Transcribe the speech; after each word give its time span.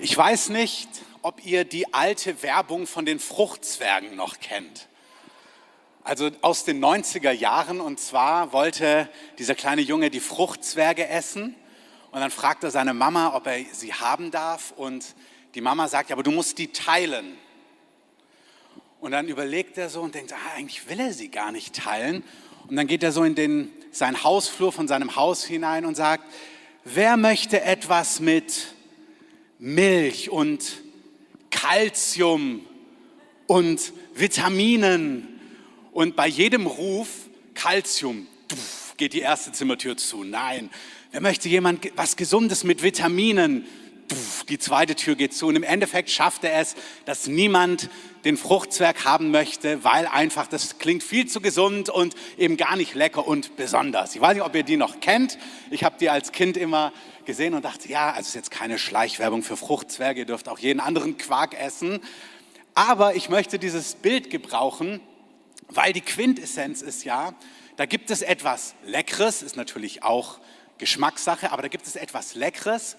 Ich 0.00 0.16
weiß 0.16 0.48
nicht, 0.48 0.88
ob 1.22 1.44
ihr 1.44 1.64
die 1.64 1.92
alte 1.94 2.42
Werbung 2.42 2.86
von 2.86 3.04
den 3.04 3.18
Fruchtzwergen 3.18 4.16
noch 4.16 4.40
kennt. 4.40 4.88
Also 6.04 6.30
aus 6.40 6.64
den 6.64 6.82
90er 6.84 7.30
Jahren 7.30 7.80
und 7.80 8.00
zwar 8.00 8.52
wollte 8.52 9.08
dieser 9.38 9.54
kleine 9.54 9.82
Junge 9.82 10.10
die 10.10 10.20
Fruchtzwerge 10.20 11.06
essen 11.06 11.54
und 12.10 12.20
dann 12.20 12.30
fragt 12.30 12.64
er 12.64 12.70
seine 12.70 12.94
Mama, 12.94 13.34
ob 13.34 13.46
er 13.46 13.64
sie 13.72 13.94
haben 13.94 14.30
darf 14.30 14.72
und 14.76 15.14
die 15.54 15.60
Mama 15.60 15.86
sagt, 15.86 16.10
ja, 16.10 16.16
aber 16.16 16.22
du 16.22 16.32
musst 16.32 16.58
die 16.58 16.72
teilen. 16.72 17.36
Und 19.00 19.12
dann 19.12 19.28
überlegt 19.28 19.78
er 19.78 19.88
so 19.88 20.00
und 20.00 20.14
denkt, 20.14 20.32
ah, 20.32 20.56
eigentlich 20.56 20.88
will 20.88 20.98
er 20.98 21.12
sie 21.12 21.28
gar 21.28 21.52
nicht 21.52 21.74
teilen. 21.74 22.24
Und 22.68 22.76
dann 22.76 22.86
geht 22.86 23.02
er 23.02 23.12
so 23.12 23.24
in 23.24 23.34
den, 23.34 23.70
seinen 23.90 24.22
Hausflur 24.24 24.72
von 24.72 24.88
seinem 24.88 25.16
Haus 25.16 25.44
hinein 25.44 25.84
und 25.84 25.96
sagt, 25.96 26.24
wer 26.84 27.16
möchte 27.16 27.62
etwas 27.62 28.20
mit 28.20 28.74
Milch 29.64 30.28
und 30.28 30.82
Kalzium 31.52 32.66
und 33.46 33.92
Vitaminen? 34.12 35.38
Und 35.92 36.16
bei 36.16 36.26
jedem 36.26 36.66
Ruf 36.66 37.08
Kalzium 37.54 38.26
geht 38.96 39.12
die 39.12 39.20
erste 39.20 39.52
Zimmertür 39.52 39.96
zu. 39.96 40.24
Nein, 40.24 40.68
wer 41.12 41.20
möchte 41.20 41.48
jemand 41.48 41.92
was 41.94 42.16
Gesundes 42.16 42.64
mit 42.64 42.82
Vitaminen? 42.82 43.64
die 44.48 44.58
zweite 44.58 44.94
Tür 44.94 45.14
geht 45.14 45.34
zu. 45.34 45.46
Und 45.46 45.56
im 45.56 45.62
Endeffekt 45.62 46.10
schafft 46.10 46.44
er 46.44 46.60
es, 46.60 46.74
dass 47.04 47.26
niemand 47.26 47.88
den 48.24 48.36
Fruchtzwerg 48.36 49.04
haben 49.04 49.30
möchte, 49.30 49.84
weil 49.84 50.06
einfach 50.06 50.46
das 50.46 50.78
klingt 50.78 51.02
viel 51.02 51.26
zu 51.26 51.40
gesund 51.40 51.88
und 51.88 52.14
eben 52.38 52.56
gar 52.56 52.76
nicht 52.76 52.94
lecker 52.94 53.26
und 53.26 53.56
besonders. 53.56 54.14
Ich 54.14 54.20
weiß 54.20 54.34
nicht, 54.34 54.44
ob 54.44 54.54
ihr 54.54 54.62
die 54.62 54.76
noch 54.76 55.00
kennt. 55.00 55.38
Ich 55.70 55.84
habe 55.84 55.96
die 55.98 56.10
als 56.10 56.32
Kind 56.32 56.56
immer 56.56 56.92
gesehen 57.26 57.54
und 57.54 57.64
dachte, 57.64 57.88
ja, 57.88 58.10
also 58.10 58.28
ist 58.28 58.34
jetzt 58.34 58.50
keine 58.50 58.78
Schleichwerbung 58.78 59.42
für 59.42 59.56
Fruchtzwerge, 59.56 60.20
ihr 60.20 60.26
dürft 60.26 60.48
auch 60.48 60.58
jeden 60.58 60.80
anderen 60.80 61.16
Quark 61.18 61.54
essen. 61.54 62.00
Aber 62.74 63.14
ich 63.14 63.28
möchte 63.28 63.58
dieses 63.58 63.94
Bild 63.94 64.30
gebrauchen, 64.30 65.00
weil 65.68 65.92
die 65.92 66.00
Quintessenz 66.00 66.82
ist 66.82 67.04
ja, 67.04 67.34
da 67.76 67.86
gibt 67.86 68.10
es 68.10 68.22
etwas 68.22 68.74
Leckeres, 68.84 69.42
ist 69.42 69.56
natürlich 69.56 70.02
auch 70.02 70.38
Geschmackssache, 70.78 71.52
aber 71.52 71.62
da 71.62 71.68
gibt 71.68 71.86
es 71.86 71.96
etwas 71.96 72.34
Leckeres, 72.34 72.96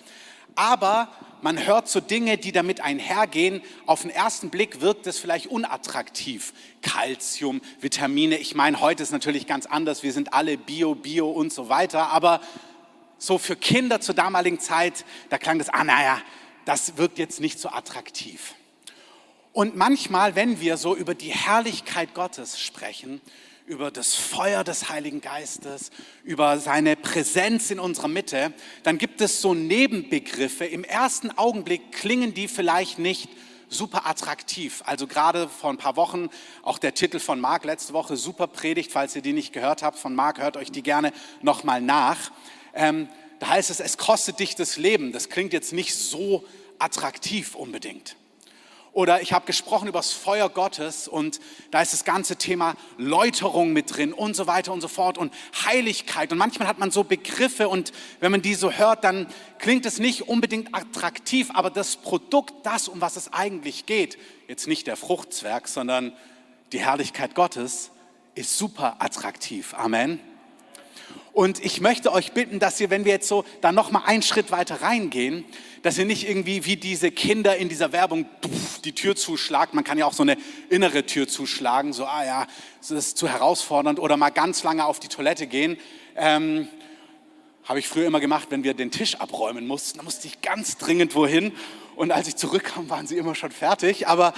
aber 0.56 1.10
man 1.42 1.66
hört 1.66 1.90
so 1.90 2.00
Dinge, 2.00 2.38
die 2.38 2.52
damit 2.52 2.80
einhergehen. 2.82 3.62
Auf 3.86 4.04
den 4.04 4.12
ersten 4.12 4.50
Blick 4.50 4.82
wirkt 4.82 5.08
es 5.08 5.20
vielleicht 5.20 5.48
unattraktiv. 5.48 6.54
Kalzium, 6.82 7.62
Vitamine. 7.82 8.38
Ich 8.38 8.56
meine, 8.56 8.80
heute 8.80 9.04
ist 9.04 9.12
natürlich 9.12 9.48
ganz 9.48 9.66
anders. 9.66 10.04
Wir 10.04 10.14
sind 10.14 10.34
alle 10.34 10.58
Bio, 10.58 10.96
Bio 10.96 11.30
und 11.30 11.52
so 11.52 11.68
weiter. 11.70 12.12
Aber 12.12 12.40
so 13.24 13.38
für 13.38 13.56
Kinder 13.56 14.02
zur 14.02 14.16
damaligen 14.16 14.60
Zeit, 14.60 15.06
da 15.30 15.38
klang 15.38 15.58
das, 15.58 15.70
ah 15.70 15.86
naja, 15.86 16.22
das 16.66 16.98
wirkt 16.98 17.18
jetzt 17.20 17.40
nicht 17.40 17.58
so 17.58 17.70
attraktiv. 17.70 18.56
Und 19.54 19.78
manchmal, 19.78 20.36
wenn 20.36 20.60
wir 20.60 20.76
so 20.78 20.96
über 20.96 21.16
die 21.16 21.32
Herrlichkeit 21.32 22.14
Gottes 22.16 22.60
sprechen, 22.60 23.22
über 23.66 23.92
das 23.92 24.14
Feuer 24.14 24.66
des 24.66 24.90
Heiligen 24.90 25.22
Geistes, 25.22 25.92
über 26.26 26.60
seine 26.60 26.98
Präsenz 26.98 27.72
in 27.72 27.80
unserer 27.80 28.10
Mitte, 28.10 28.54
dann 28.84 28.98
gibt 28.98 29.22
es 29.22 29.40
so 29.40 29.54
Nebenbegriffe. 29.54 30.66
Im 30.66 30.84
ersten 30.84 31.32
Augenblick 31.32 31.94
klingen 31.94 32.34
die 32.34 32.50
vielleicht 32.50 33.00
nicht 33.00 33.30
super 33.70 34.06
attraktiv. 34.06 34.84
Also 34.86 35.08
gerade 35.08 35.48
vor 35.48 35.70
ein 35.70 35.78
paar 35.78 35.96
Wochen, 35.96 36.30
auch 36.62 36.78
der 36.78 36.94
Titel 36.94 37.20
von 37.20 37.40
Marc 37.40 37.64
letzte 37.64 37.94
Woche, 37.94 38.18
super 38.18 38.48
Predigt, 38.48 38.92
falls 38.92 39.16
ihr 39.16 39.22
die 39.22 39.34
nicht 39.34 39.54
gehört 39.54 39.82
habt 39.82 39.98
von 39.98 40.14
Marc, 40.14 40.40
hört 40.40 40.58
euch 40.58 40.72
die 40.72 40.84
gerne 40.84 41.14
nochmal 41.42 41.80
nach. 41.80 42.32
Ähm, 42.74 43.08
da 43.40 43.50
heißt 43.50 43.70
es, 43.70 43.80
es 43.80 43.98
kostet 43.98 44.40
dich 44.40 44.56
das 44.56 44.78
Leben. 44.78 45.12
Das 45.12 45.30
klingt 45.30 45.54
jetzt 45.54 45.74
nicht 45.74 45.96
so 45.96 46.46
attraktiv 46.80 47.56
unbedingt. 47.56 48.16
Oder 48.94 49.24
ich 49.24 49.34
habe 49.34 49.48
gesprochen 49.48 49.88
über 49.88 49.98
das 50.00 50.12
Feuer 50.12 50.50
Gottes 50.50 51.08
und 51.08 51.40
da 51.72 51.82
ist 51.82 51.94
das 51.94 52.06
ganze 52.06 52.36
Thema 52.36 52.76
Läuterung 53.00 53.74
mit 53.74 53.98
drin 53.98 54.14
und 54.14 54.36
so 54.36 54.46
weiter 54.46 54.72
und 54.72 54.82
so 54.82 54.88
fort 54.88 55.18
und 55.18 55.34
Heiligkeit. 55.66 56.32
Und 56.32 56.38
manchmal 56.38 56.68
hat 56.68 56.78
man 56.78 56.92
so 56.92 57.04
Begriffe 57.04 57.70
und 57.70 57.92
wenn 58.20 58.32
man 58.32 58.44
die 58.44 58.54
so 58.54 58.72
hört, 58.72 59.04
dann 59.04 59.28
klingt 59.58 59.88
es 59.88 59.98
nicht 59.98 60.28
unbedingt 60.28 60.76
attraktiv, 60.76 61.50
aber 61.56 61.72
das 61.72 61.96
Produkt, 61.96 62.54
das, 62.68 62.88
um 62.88 63.02
was 63.02 63.16
es 63.16 63.34
eigentlich 63.34 63.88
geht, 63.88 64.20
jetzt 64.48 64.68
nicht 64.68 64.86
der 64.86 64.96
Fruchtzwerg, 64.96 65.68
sondern 65.68 66.16
die 66.72 66.80
Herrlichkeit 66.80 67.34
Gottes, 67.34 67.90
ist 68.36 68.60
super 68.60 68.98
attraktiv. 69.00 69.74
Amen. 69.74 70.20
Und 71.34 71.66
ich 71.66 71.82
möchte 71.82 72.14
euch 72.14 72.34
bitten, 72.34 72.60
dass 72.60 72.80
ihr, 72.80 72.92
wenn 72.92 73.06
wir 73.06 73.12
jetzt 73.12 73.28
so 73.28 73.44
da 73.60 73.72
noch 73.72 73.90
mal 73.90 74.04
einen 74.06 74.22
Schritt 74.22 74.52
weiter 74.52 74.84
reingehen, 74.84 75.44
dass 75.82 75.98
ihr 75.98 76.06
nicht 76.06 76.30
irgendwie 76.30 76.64
wie 76.66 76.78
diese 76.78 77.10
Kinder 77.10 77.58
in 77.58 77.70
dieser 77.70 77.92
Werbung 77.92 78.28
die 78.86 78.94
Tür 78.94 79.16
zuschlagt. 79.16 79.74
Man 79.74 79.84
kann 79.84 79.98
ja 79.98 80.06
auch 80.06 80.14
so 80.14 80.22
eine 80.22 80.38
innere 80.70 81.08
Tür 81.08 81.28
zuschlagen, 81.28 81.92
so, 81.92 82.06
ah 82.06 82.24
ja, 82.24 82.48
das 82.82 82.92
ist 82.92 83.18
zu 83.18 83.28
herausfordernd 83.28 84.00
oder 84.00 84.16
mal 84.16 84.30
ganz 84.30 84.62
lange 84.62 84.86
auf 84.86 85.00
die 85.00 85.08
Toilette 85.08 85.48
gehen. 85.48 85.78
Ähm, 86.16 86.68
Habe 87.64 87.80
ich 87.80 87.88
früher 87.88 88.06
immer 88.06 88.20
gemacht, 88.20 88.50
wenn 88.52 88.64
wir 88.64 88.76
den 88.76 88.92
Tisch 88.92 89.16
abräumen 89.16 89.66
mussten. 89.66 89.98
Da 89.98 90.04
musste 90.04 90.28
ich 90.28 90.42
ganz 90.42 90.78
dringend 90.78 91.16
wohin. 91.16 91.52
Und 91.96 92.12
als 92.12 92.28
ich 92.28 92.36
zurückkam, 92.36 92.92
waren 92.92 93.08
sie 93.08 93.18
immer 93.18 93.34
schon 93.34 93.52
fertig. 93.52 94.08
Aber 94.08 94.34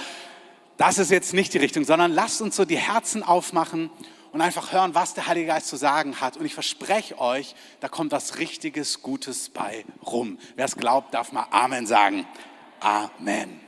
das 0.78 0.96
ist 0.96 1.10
jetzt 1.10 1.34
nicht 1.34 1.52
die 1.52 1.58
Richtung, 1.58 1.84
sondern 1.84 2.10
lasst 2.10 2.40
uns 2.40 2.56
so 2.56 2.64
die 2.64 2.78
Herzen 2.78 3.22
aufmachen 3.22 3.90
und 4.36 4.42
einfach 4.42 4.70
hören, 4.70 4.94
was 4.94 5.14
der 5.14 5.28
Heilige 5.28 5.46
Geist 5.46 5.66
zu 5.66 5.76
sagen 5.76 6.20
hat. 6.20 6.36
Und 6.36 6.44
ich 6.44 6.52
verspreche 6.52 7.18
euch, 7.18 7.54
da 7.80 7.88
kommt 7.88 8.12
was 8.12 8.36
richtiges, 8.36 9.00
Gutes 9.00 9.48
bei 9.48 9.86
rum. 10.04 10.38
Wer 10.56 10.66
es 10.66 10.76
glaubt, 10.76 11.14
darf 11.14 11.32
mal 11.32 11.46
Amen 11.50 11.86
sagen. 11.86 12.26
Amen. 12.80 13.58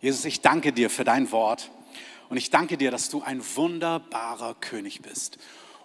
Jesus, 0.00 0.24
ich 0.26 0.42
danke 0.42 0.72
dir 0.72 0.90
für 0.90 1.02
dein 1.02 1.32
Wort 1.32 1.72
und 2.28 2.36
ich 2.36 2.50
danke 2.50 2.76
dir, 2.76 2.92
dass 2.92 3.10
du 3.10 3.22
ein 3.22 3.42
wunderbarer 3.56 4.54
König 4.54 5.02
bist. 5.02 5.38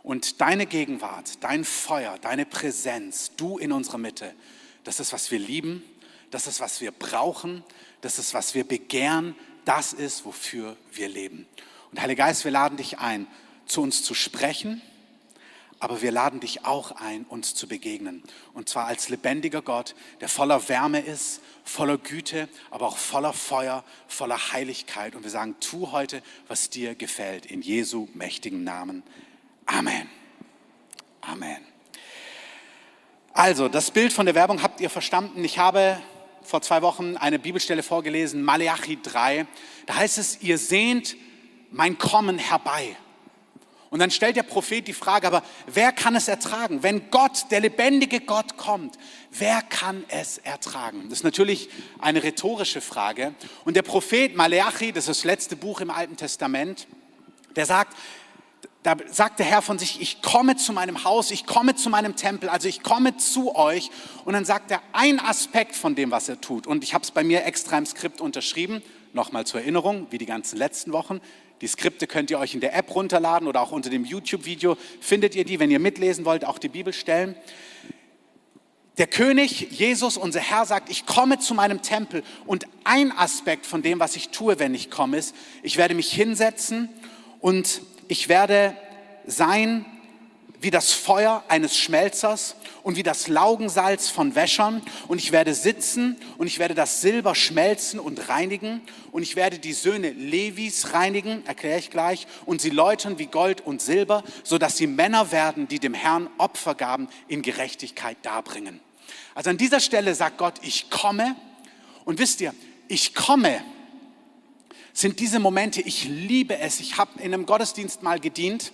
Und 0.04 0.40
deine 0.40 0.68
Gegenwart, 0.68 1.44
dein 1.44 1.64
Feuer, 1.64 2.20
deine 2.22 2.46
Präsenz, 2.46 3.32
du 3.38 3.58
in 3.58 3.72
unserer 3.72 3.98
Mitte, 3.98 4.36
das 4.84 5.00
ist, 5.00 5.14
was 5.14 5.32
wir 5.32 5.40
lieben, 5.40 5.84
das 6.30 6.46
ist, 6.46 6.60
was 6.60 6.80
wir 6.80 6.92
brauchen, 6.92 7.64
das 8.02 8.20
ist, 8.20 8.36
was 8.36 8.54
wir 8.54 8.66
begehren, 8.66 9.34
das 9.66 9.94
ist, 9.94 10.26
wofür 10.26 10.78
wir 10.92 11.10
leben. 11.10 11.48
Und 11.90 12.00
Heiliger 12.00 12.26
Geist, 12.26 12.44
wir 12.44 12.52
laden 12.52 12.78
dich 12.78 13.00
ein, 13.00 13.26
zu 13.66 13.82
uns 13.82 14.04
zu 14.04 14.14
sprechen, 14.14 14.82
aber 15.84 16.02
wir 16.02 16.12
laden 16.12 16.40
dich 16.40 16.64
auch 16.64 16.92
ein, 16.92 17.26
uns 17.26 17.56
zu 17.56 17.68
begegnen. 17.68 18.24
Und 18.54 18.70
zwar 18.70 18.86
als 18.86 19.10
lebendiger 19.10 19.62
Gott, 19.62 19.96
der 20.22 20.30
voller 20.30 20.70
Wärme 20.70 21.02
ist, 21.02 21.42
voller 21.66 21.98
Güte, 21.98 22.48
aber 22.72 22.88
auch 22.88 22.96
voller 22.96 23.34
Feuer, 23.34 23.84
voller 24.08 24.54
Heiligkeit. 24.54 25.14
Und 25.14 25.24
wir 25.24 25.30
sagen, 25.30 25.56
tu 25.60 25.92
heute, 25.92 26.24
was 26.48 26.70
dir 26.70 26.96
gefällt. 26.96 27.46
In 27.46 27.62
Jesu 27.62 28.08
mächtigen 28.14 28.64
Namen. 28.64 29.04
Amen. 29.66 30.10
Amen. 31.20 31.58
Also, 33.34 33.68
das 33.68 33.92
Bild 33.92 34.14
von 34.14 34.26
der 34.26 34.36
Werbung 34.36 34.64
habt 34.64 34.80
ihr 34.80 34.90
verstanden. 34.90 35.44
Ich 35.44 35.58
habe 35.58 36.02
vor 36.44 36.62
zwei 36.62 36.82
Wochen 36.82 37.18
eine 37.18 37.40
Bibelstelle 37.40 37.84
vorgelesen, 37.84 38.42
Maleachi 38.42 39.00
3. 39.02 39.48
Da 39.86 39.96
heißt 39.96 40.18
es, 40.18 40.42
ihr 40.42 40.58
sehnt 40.58 41.18
mein 41.72 41.98
Kommen 41.98 42.38
herbei. 42.38 42.96
Und 43.94 44.00
dann 44.00 44.10
stellt 44.10 44.36
der 44.36 44.42
Prophet 44.42 44.88
die 44.88 44.94
Frage, 44.94 45.28
aber 45.28 45.44
wer 45.68 45.92
kann 45.92 46.16
es 46.16 46.28
ertragen? 46.28 46.82
Wenn 46.82 47.12
Gott, 47.12 47.52
der 47.52 47.60
lebendige 47.60 48.22
Gott 48.22 48.58
kommt, 48.58 48.98
wer 49.30 49.62
kann 49.62 50.04
es 50.08 50.40
ertragen? 50.40 51.10
Das 51.10 51.20
ist 51.20 51.24
natürlich 51.24 51.70
eine 52.00 52.24
rhetorische 52.24 52.82
Frage. 52.82 53.36
Und 53.66 53.76
der 53.76 53.84
Prophet 53.84 54.36
Maleachi, 54.36 54.94
das 54.94 55.08
ist 55.08 55.20
das 55.20 55.24
letzte 55.26 55.56
Buch 55.56 55.80
im 55.80 55.92
Alten 55.92 56.18
Testament, 56.18 56.88
der 57.56 57.68
sagt, 57.68 57.96
da 58.82 58.96
sagt 59.12 59.38
der 59.38 59.46
Herr 59.46 59.62
von 59.62 59.78
sich, 59.78 60.02
ich 60.02 60.24
komme 60.24 60.56
zu 60.56 60.74
meinem 60.74 61.04
Haus, 61.04 61.30
ich 61.30 61.46
komme 61.46 61.76
zu 61.76 61.92
meinem 61.92 62.16
Tempel, 62.16 62.50
also 62.50 62.68
ich 62.68 62.82
komme 62.82 63.18
zu 63.18 63.56
euch. 63.56 63.92
Und 64.26 64.34
dann 64.34 64.44
sagt 64.44 64.72
er 64.72 64.82
ein 64.94 65.20
Aspekt 65.20 65.76
von 65.76 65.94
dem, 65.94 66.10
was 66.10 66.28
er 66.30 66.42
tut. 66.42 66.66
Und 66.66 66.84
ich 66.84 66.96
habe 66.96 67.04
es 67.04 67.12
bei 67.12 67.24
mir 67.24 67.46
extra 67.46 67.78
im 67.78 67.86
Skript 67.86 68.22
unterschrieben, 68.22 68.82
nochmal 69.14 69.46
zur 69.46 69.62
Erinnerung, 69.62 70.08
wie 70.10 70.18
die 70.18 70.26
ganzen 70.26 70.58
letzten 70.58 70.94
Wochen. 70.94 71.22
Die 71.64 71.70
Skripte 71.70 72.08
könnt 72.08 72.30
ihr 72.30 72.40
euch 72.40 72.54
in 72.54 72.60
der 72.60 72.76
App 72.76 72.94
runterladen 72.94 73.48
oder 73.48 73.62
auch 73.62 73.72
unter 73.72 73.90
dem 73.90 74.04
YouTube-Video 74.04 74.76
findet 75.00 75.34
ihr 75.34 75.46
die, 75.46 75.62
wenn 75.62 75.72
ihr 75.72 75.80
mitlesen 75.80 76.26
wollt, 76.26 76.44
auch 76.44 76.60
die 76.60 76.68
Bibelstellen. 76.68 77.38
Der 78.98 79.08
König 79.08 79.72
Jesus, 79.72 80.18
unser 80.18 80.42
Herr, 80.42 80.66
sagt, 80.66 80.90
ich 80.90 81.06
komme 81.06 81.40
zu 81.40 81.54
meinem 81.54 81.82
Tempel 81.82 82.22
und 82.46 82.68
ein 82.84 83.14
Aspekt 83.14 83.66
von 83.66 83.82
dem, 83.82 84.02
was 84.02 84.18
ich 84.18 84.28
tue, 84.28 84.60
wenn 84.60 84.76
ich 84.76 84.92
komme, 84.92 85.16
ist, 85.16 85.34
ich 85.62 85.78
werde 85.78 85.96
mich 85.96 86.12
hinsetzen 86.12 86.90
und 87.40 87.82
ich 88.10 88.28
werde 88.28 88.76
sein 89.26 89.86
wie 90.64 90.72
das 90.72 90.94
Feuer 90.94 91.44
eines 91.48 91.78
Schmelzers 91.78 92.56
und 92.84 92.96
wie 92.96 93.04
das 93.04 93.28
Laugensalz 93.28 94.10
von 94.10 94.36
Wäschern. 94.36 94.82
Und 95.08 95.20
ich 95.20 95.32
werde 95.32 95.54
sitzen 95.54 96.18
und 96.38 96.48
ich 96.48 96.60
werde 96.60 96.74
das 96.74 97.02
Silber 97.02 97.36
schmelzen 97.36 98.00
und 98.00 98.30
reinigen. 98.30 98.82
Und 99.12 99.24
ich 99.24 99.36
werde 99.36 99.60
die 99.60 99.74
Söhne 99.74 100.12
Levis 100.12 100.94
reinigen, 100.94 101.46
erkläre 101.46 101.80
ich 101.80 101.90
gleich, 101.90 102.28
und 102.46 102.62
sie 102.62 102.70
läutern 102.70 103.20
wie 103.20 103.28
Gold 103.28 103.62
und 103.62 103.82
Silber, 103.82 104.24
sodass 104.44 104.78
sie 104.78 104.88
Männer 104.88 105.32
werden, 105.32 105.68
die 105.68 105.80
dem 105.80 105.94
Herrn 105.94 106.30
Opfergaben 106.38 107.08
in 107.28 107.42
Gerechtigkeit 107.42 108.18
darbringen. 108.24 108.80
Also 109.36 109.50
an 109.50 109.58
dieser 109.58 109.80
Stelle 109.80 110.16
sagt 110.16 110.38
Gott, 110.38 110.56
ich 110.62 110.90
komme 110.90 111.36
Und 112.06 112.20
wisst 112.20 112.42
ihr, 112.42 112.54
ich 112.88 113.16
komme, 113.16 113.64
sind 114.94 115.20
diese 115.20 115.40
Momente, 115.40 115.82
ich 115.82 116.06
liebe 116.06 116.58
es. 116.60 116.80
Ich 116.80 116.98
habe 116.98 117.12
in 117.18 117.34
einem 117.34 117.46
Gottesdienst 117.46 118.04
mal 118.04 118.20
gedient 118.20 118.72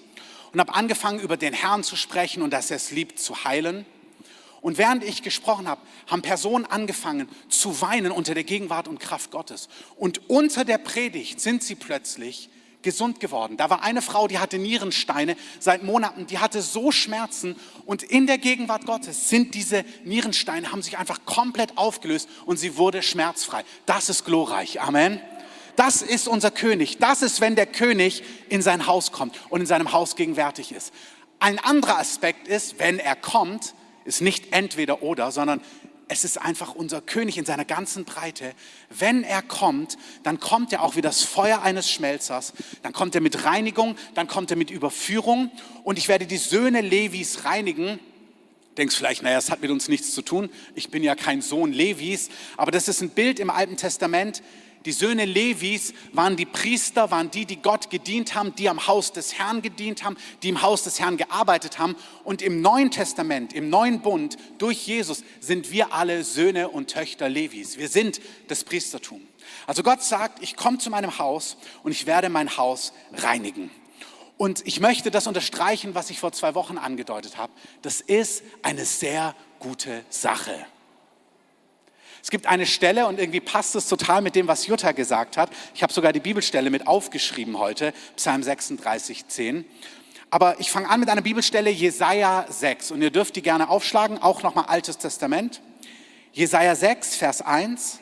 und 0.52 0.60
habe 0.60 0.74
angefangen, 0.74 1.20
über 1.20 1.38
den 1.38 1.54
Herrn 1.54 1.84
zu 1.84 1.96
sprechen 1.96 2.42
und 2.42 2.52
dass 2.52 2.72
er 2.72 2.78
es 2.78 2.92
liebt, 2.92 3.20
zu 3.20 3.44
heilen. 3.44 3.86
Und 4.62 4.78
während 4.78 5.04
ich 5.04 5.24
gesprochen 5.24 5.68
habe, 5.68 5.82
haben 6.08 6.22
Personen 6.22 6.66
angefangen 6.66 7.30
zu 7.48 7.82
weinen 7.82 8.12
unter 8.12 8.34
der 8.34 8.44
Gegenwart 8.44 8.88
und 8.88 9.00
Kraft 9.00 9.32
Gottes. 9.32 9.70
Und 9.96 10.30
unter 10.30 10.66
der 10.66 10.78
Predigt 10.78 11.40
sind 11.40 11.64
sie 11.64 11.76
plötzlich 11.76 12.50
gesund 12.82 13.20
geworden. 13.20 13.58
Da 13.58 13.70
war 13.70 13.84
eine 13.84 14.02
Frau, 14.02 14.28
die 14.28 14.40
hatte 14.40 14.58
Nierensteine 14.58 15.36
seit 15.60 15.84
Monaten, 15.84 16.28
die 16.28 16.40
hatte 16.40 16.62
so 16.62 16.92
Schmerzen 16.92 17.56
und 17.86 18.04
in 18.04 18.26
der 18.26 18.38
Gegenwart 18.38 18.86
Gottes 18.86 19.30
sind 19.30 19.54
diese 19.54 19.84
Nierensteine, 20.06 20.72
haben 20.72 20.82
sich 20.82 20.98
einfach 20.98 21.26
komplett 21.26 21.78
aufgelöst 21.78 22.30
und 22.46 22.58
sie 22.58 22.78
wurde 22.78 23.02
schmerzfrei. 23.04 23.64
Das 23.86 24.10
ist 24.10 24.24
glorreich. 24.24 24.80
Amen. 24.82 25.20
Das 25.80 26.02
ist 26.02 26.28
unser 26.28 26.52
König. 26.52 26.98
Das 26.98 27.22
ist, 27.22 27.40
wenn 27.40 27.56
der 27.56 27.66
König 27.66 28.22
in 28.50 28.62
sein 28.62 28.86
Haus 28.86 29.14
kommt 29.14 29.40
und 29.48 29.62
in 29.62 29.66
seinem 29.66 29.94
Haus 29.94 30.18
gegenwärtig 30.18 30.74
ist. 30.74 30.94
Ein 31.40 31.58
anderer 31.58 32.00
Aspekt 32.00 32.50
ist, 32.50 32.80
wenn 32.80 33.00
er 33.00 33.16
kommt, 33.16 33.74
ist 34.04 34.20
nicht 34.20 34.52
entweder 34.52 35.04
oder, 35.04 35.32
sondern 35.32 35.62
es 36.10 36.26
ist 36.26 36.38
einfach 36.38 36.76
unser 36.76 37.00
König 37.00 37.38
in 37.38 37.46
seiner 37.46 37.64
ganzen 37.64 38.04
Breite. 38.04 38.52
Wenn 38.90 39.24
er 39.24 39.42
kommt, 39.42 39.98
dann 40.24 40.42
kommt 40.42 40.74
er 40.74 40.84
auch 40.84 40.98
wie 40.98 41.02
das 41.02 41.24
Feuer 41.24 41.62
eines 41.62 41.90
Schmelzers, 41.90 42.52
dann 42.84 42.92
kommt 42.92 43.16
er 43.16 43.22
mit 43.22 43.46
Reinigung, 43.46 43.96
dann 44.16 44.28
kommt 44.28 44.52
er 44.52 44.58
mit 44.58 44.72
Überführung 44.72 45.50
und 45.86 45.98
ich 45.98 46.10
werde 46.10 46.26
die 46.26 46.36
Söhne 46.36 46.82
Levis 46.82 47.46
reinigen. 47.46 48.02
Denkst 48.78 48.98
vielleicht, 48.98 49.24
naja, 49.24 49.38
das 49.38 49.50
hat 49.50 49.62
mit 49.62 49.72
uns 49.72 49.88
nichts 49.88 50.14
zu 50.14 50.24
tun. 50.24 50.50
Ich 50.76 50.90
bin 50.90 51.04
ja 51.04 51.16
kein 51.16 51.42
Sohn 51.42 51.72
Levis, 51.72 52.28
aber 52.58 52.72
das 52.72 52.90
ist 52.90 53.00
ein 53.02 53.12
Bild 53.12 53.40
im 53.40 53.50
Alten 53.50 53.78
Testament. 53.78 54.42
Die 54.86 54.94
Söhne 54.94 55.26
Levis 55.26 55.94
waren 56.14 56.38
die 56.38 56.46
Priester, 56.46 57.12
waren 57.12 57.30
die, 57.30 57.46
die 57.46 57.62
Gott 57.62 57.90
gedient 57.90 58.34
haben, 58.34 58.56
die 58.56 58.70
am 58.70 58.88
Haus 58.88 59.12
des 59.12 59.38
Herrn 59.38 59.62
gedient 59.62 60.04
haben, 60.04 60.16
die 60.42 60.50
im 60.50 60.62
Haus 60.62 60.84
des 60.84 61.00
Herrn 61.00 61.18
gearbeitet 61.18 61.80
haben. 61.80 61.96
Und 62.24 62.42
im 62.42 62.62
Neuen 62.62 62.90
Testament, 62.90 63.54
im 63.54 63.70
neuen 63.70 64.02
Bund, 64.02 64.38
durch 64.58 64.88
Jesus 64.88 65.24
sind 65.42 65.72
wir 65.72 65.94
alle 65.94 66.24
Söhne 66.24 66.70
und 66.70 66.90
Töchter 66.90 67.28
Levis. 67.28 67.78
Wir 67.78 67.90
sind 67.90 68.22
das 68.48 68.64
Priestertum. 68.64 69.22
Also 69.68 69.84
Gott 69.84 70.02
sagt, 70.02 70.42
ich 70.42 70.56
komme 70.56 70.78
zu 70.78 70.90
meinem 70.90 71.18
Haus 71.20 71.58
und 71.84 71.92
ich 71.92 72.06
werde 72.06 72.30
mein 72.30 72.56
Haus 72.56 72.94
reinigen. 73.14 73.70
Und 74.38 74.66
ich 74.66 74.80
möchte 74.80 75.12
das 75.12 75.28
unterstreichen, 75.28 75.96
was 75.96 76.10
ich 76.10 76.20
vor 76.20 76.32
zwei 76.32 76.56
Wochen 76.56 76.78
angedeutet 76.78 77.38
habe. 77.38 77.52
Das 77.82 78.00
ist 78.00 78.44
eine 78.62 78.86
sehr 78.86 79.36
gute 79.60 80.06
Sache. 80.10 80.66
Es 82.22 82.30
gibt 82.30 82.48
eine 82.48 82.66
Stelle 82.66 83.08
und 83.08 83.20
irgendwie 83.20 83.40
passt 83.40 83.76
es 83.76 83.88
total 83.88 84.22
mit 84.22 84.36
dem, 84.36 84.48
was 84.48 84.68
Jutta 84.68 84.92
gesagt 84.92 85.38
hat. 85.38 85.50
Ich 85.74 85.84
habe 85.84 85.94
sogar 85.94 86.14
die 86.14 86.20
Bibelstelle 86.20 86.70
mit 86.70 86.88
aufgeschrieben 86.88 87.58
heute, 87.58 87.94
Psalm 88.16 88.44
36, 88.44 89.28
10. 89.28 89.66
Aber 90.30 90.60
ich 90.60 90.70
fange 90.70 90.90
an 90.90 91.00
mit 91.00 91.10
einer 91.10 91.22
Bibelstelle, 91.22 91.70
Jesaja 91.70 92.46
6. 92.50 92.92
Und 92.92 93.02
ihr 93.02 93.10
dürft 93.10 93.36
die 93.36 93.42
gerne 93.42 93.70
aufschlagen, 93.70 94.22
auch 94.22 94.44
nochmal 94.44 94.66
Altes 94.66 94.98
Testament. 94.98 95.62
Jesaja 96.34 96.76
6, 96.76 97.16
Vers 97.16 97.42
1. 97.42 98.00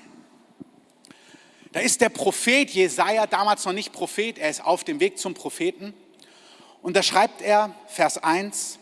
Da 1.72 1.80
ist 1.80 2.02
der 2.02 2.10
Prophet 2.10 2.70
Jesaja, 2.70 3.28
damals 3.28 3.64
noch 3.66 3.74
nicht 3.74 3.94
Prophet, 3.94 4.38
er 4.38 4.50
ist 4.50 4.64
auf 4.66 4.84
dem 4.84 5.00
Weg 5.00 5.20
zum 5.20 5.36
Propheten. 5.36 5.94
Und 6.82 6.96
da 6.98 7.04
schreibt 7.04 7.42
er, 7.42 7.74
Vers 7.88 8.18
1, 8.18 8.80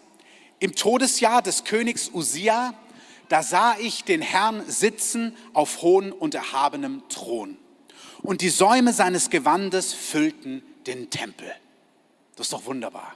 im 0.60 0.76
Todesjahr 0.76 1.42
des 1.42 1.66
Königs 1.66 2.10
Usia, 2.14 2.74
da 3.30 3.44
sah 3.44 3.76
ich 3.80 4.04
den 4.04 4.22
Herrn 4.22 4.64
sitzen 4.68 5.36
auf 5.54 5.82
hohem 5.82 6.12
und 6.12 6.36
erhabenem 6.36 7.04
Thron. 7.10 7.58
Und 8.22 8.42
die 8.42 8.50
Säume 8.50 8.94
seines 8.94 9.30
Gewandes 9.30 9.94
füllten 9.94 10.64
den 10.88 11.10
Tempel. 11.10 11.52
Das 12.36 12.48
ist 12.48 12.54
doch 12.54 12.66
wunderbar. 12.66 13.16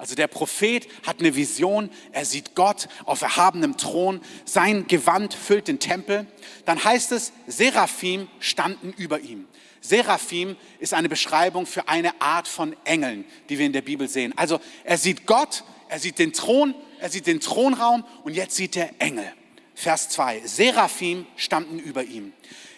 Also 0.00 0.14
der 0.14 0.28
Prophet 0.28 0.88
hat 1.06 1.20
eine 1.20 1.36
Vision, 1.36 1.90
er 2.12 2.24
sieht 2.24 2.54
Gott 2.54 2.88
auf 3.04 3.20
erhabenem 3.20 3.76
Thron, 3.76 4.22
sein 4.46 4.86
Gewand 4.86 5.34
füllt 5.34 5.68
den 5.68 5.78
Tempel. 5.78 6.26
Dann 6.64 6.82
heißt 6.82 7.12
es, 7.12 7.32
Seraphim 7.46 8.26
standen 8.38 8.94
über 8.96 9.20
ihm. 9.20 9.46
Seraphim 9.82 10.56
ist 10.78 10.94
eine 10.94 11.10
Beschreibung 11.10 11.66
für 11.66 11.88
eine 11.88 12.18
Art 12.20 12.48
von 12.48 12.74
Engeln, 12.84 13.26
die 13.50 13.58
wir 13.58 13.66
in 13.66 13.74
der 13.74 13.82
Bibel 13.82 14.08
sehen. 14.08 14.32
Also 14.36 14.58
er 14.84 14.96
sieht 14.96 15.26
Gott, 15.26 15.64
er 15.88 15.98
sieht 15.98 16.18
den 16.18 16.32
Thron, 16.32 16.74
er 16.98 17.10
sieht 17.10 17.26
den 17.26 17.40
Thronraum 17.40 18.04
und 18.24 18.34
jetzt 18.34 18.56
sieht 18.56 18.76
er 18.76 18.90
Engel. 19.00 19.30
Vers 19.80 20.10
2. 20.10 20.42
Seraphim 20.44 21.26
standen 21.36 21.78
über 21.78 22.04
ihm. 22.04 22.34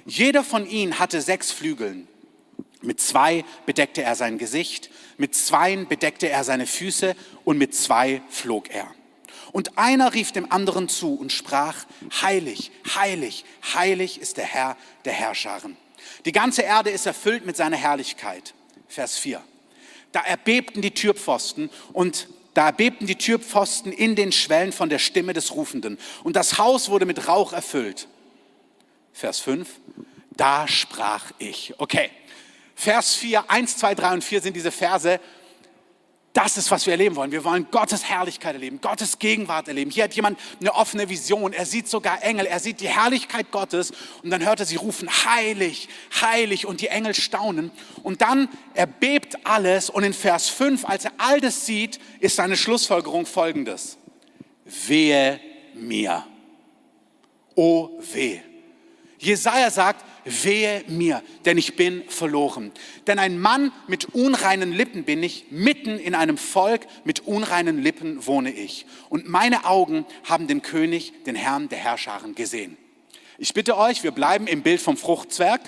Jeder 0.07 0.45
von 0.45 0.71
ihnen 0.71 1.01
hatte 1.01 1.21
sechs 1.21 1.51
Flügeln. 1.51 2.07
Mit 2.81 3.01
zwei 3.01 3.45
bedeckte 3.67 4.03
er 4.03 4.15
sein 4.15 4.39
Gesicht, 4.39 4.89
mit 5.17 5.35
zweien 5.35 5.89
bedeckte 5.89 6.29
er 6.29 6.45
seine 6.45 6.65
Füße 6.65 7.17
und 7.43 7.59
mit 7.59 7.75
zwei 7.75 8.23
flog 8.29 8.71
er. 8.71 8.87
Und 9.51 9.79
einer 9.79 10.15
rief 10.15 10.31
dem 10.31 10.53
anderen 10.53 10.89
zu 10.89 11.17
und 11.17 11.33
sprach, 11.33 11.87
heilig, 12.23 12.71
heilig, 12.95 13.45
heilig 13.75 14.21
ist 14.21 14.37
der 14.37 14.47
Herr 14.47 14.77
der 15.05 15.13
Herrscharen. 15.13 15.77
Die 16.25 16.33
ganze 16.33 16.63
Erde 16.63 16.91
ist 16.91 17.07
erfüllt 17.07 17.45
mit 17.45 17.57
seiner 17.57 17.79
Herrlichkeit. 17.79 18.55
Vers 18.87 19.19
4. 19.19 19.43
Da 20.13 20.21
erbebten 20.21 20.83
die 20.83 20.93
Türpfosten 20.93 21.69
und 21.93 22.29
da 22.55 22.67
erbebten 22.67 23.07
die 23.07 23.17
Türpfosten 23.17 23.93
in 23.93 24.15
den 24.15 24.33
Schwellen 24.33 24.73
von 24.73 24.89
der 24.89 24.99
Stimme 24.99 25.33
des 25.33 25.55
Rufenden. 25.55 25.99
Und 26.23 26.37
das 26.37 26.59
Haus 26.59 26.91
wurde 26.91 27.07
mit 27.07 27.29
Rauch 27.29 27.53
erfüllt. 27.53 28.09
Vers 29.13 29.41
5. 29.41 29.69
Da 30.37 30.69
sprach 30.69 31.33
ich. 31.39 31.75
Okay. 31.79 32.11
Vers 32.75 33.15
4, 33.15 33.51
1, 33.51 33.77
2, 33.77 33.95
3 33.95 34.13
und 34.15 34.25
4 34.25 34.41
sind 34.41 34.57
diese 34.57 34.73
Verse, 34.73 35.21
das 36.33 36.57
ist, 36.57 36.71
was 36.71 36.87
wir 36.87 36.93
erleben 36.93 37.15
wollen. 37.17 37.31
Wir 37.31 37.45
wollen 37.45 37.67
Gottes 37.71 38.05
Herrlichkeit 38.05 38.55
erleben, 38.55 38.81
Gottes 38.81 39.19
Gegenwart 39.19 39.69
erleben. 39.69 39.91
Hier 39.91 40.05
hat 40.05 40.15
jemand 40.15 40.39
eine 40.61 40.75
offene 40.75 41.09
Vision. 41.11 41.53
Er 41.53 41.67
sieht 41.67 41.89
sogar 41.89 42.23
Engel. 42.23 42.47
Er 42.47 42.59
sieht 42.59 42.81
die 42.81 42.89
Herrlichkeit 42.89 43.51
Gottes. 43.51 43.93
Und 44.23 44.31
dann 44.31 44.45
hört 44.45 44.61
er 44.61 44.67
sie 44.67 44.77
rufen, 44.77 45.11
heilig, 45.11 45.89
heilig. 46.23 46.65
Und 46.65 46.81
die 46.81 46.89
Engel 46.89 47.15
staunen. 47.15 47.71
Und 48.03 48.23
dann 48.23 48.49
erbebt 48.73 49.47
alles. 49.47 49.91
Und 49.91 50.05
in 50.05 50.15
Vers 50.15 50.49
5, 50.49 50.87
als 50.87 51.05
er 51.05 51.13
all 51.19 51.41
das 51.41 51.67
sieht, 51.67 52.01
ist 52.21 52.37
seine 52.37 52.57
Schlussfolgerung 52.57 53.27
folgendes. 53.27 53.99
Wehe 54.65 55.39
mir. 55.75 56.25
Oh 57.55 57.91
weh. 58.13 58.41
Jesaja 59.19 59.71
sagt, 59.71 60.05
wehe 60.25 60.85
mir, 60.89 61.23
denn 61.45 61.59
ich 61.59 61.77
bin 61.77 62.05
verloren. 62.09 62.73
Denn 63.07 63.19
ein 63.19 63.39
Mann 63.39 63.73
mit 63.89 64.15
unreinen 64.15 64.73
Lippen 64.73 65.05
bin 65.05 65.23
ich, 65.23 65.47
mitten 65.51 65.99
in 65.99 66.15
einem 66.15 66.39
Volk 66.39 66.87
mit 67.05 67.21
unreinen 67.21 67.83
Lippen 67.83 68.27
wohne 68.27 68.53
ich. 68.53 68.87
Und 69.09 69.29
meine 69.29 69.65
Augen 69.65 70.07
haben 70.25 70.47
den 70.47 70.63
König, 70.63 71.13
den 71.25 71.35
Herrn 71.35 71.69
der 71.69 71.79
Herrscharen 71.79 72.35
gesehen. 72.35 72.77
Ich 73.39 73.55
bitte 73.55 73.77
euch, 73.77 74.03
wir 74.05 74.13
bleiben 74.13 74.47
im 74.47 74.63
Bild 74.63 74.81
vom 74.81 74.97
Fruchtzwerg, 74.97 75.61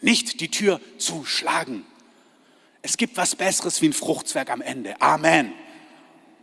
nicht 0.00 0.40
die 0.40 0.50
Tür 0.50 0.80
zu 0.98 1.24
schlagen. 1.24 1.84
Es 2.82 2.96
gibt 2.96 3.16
was 3.16 3.36
Besseres 3.36 3.80
wie 3.82 3.88
ein 3.88 3.92
Fruchtzwerg 3.92 4.50
am 4.50 4.60
Ende. 4.60 5.00
Amen. 5.00 5.52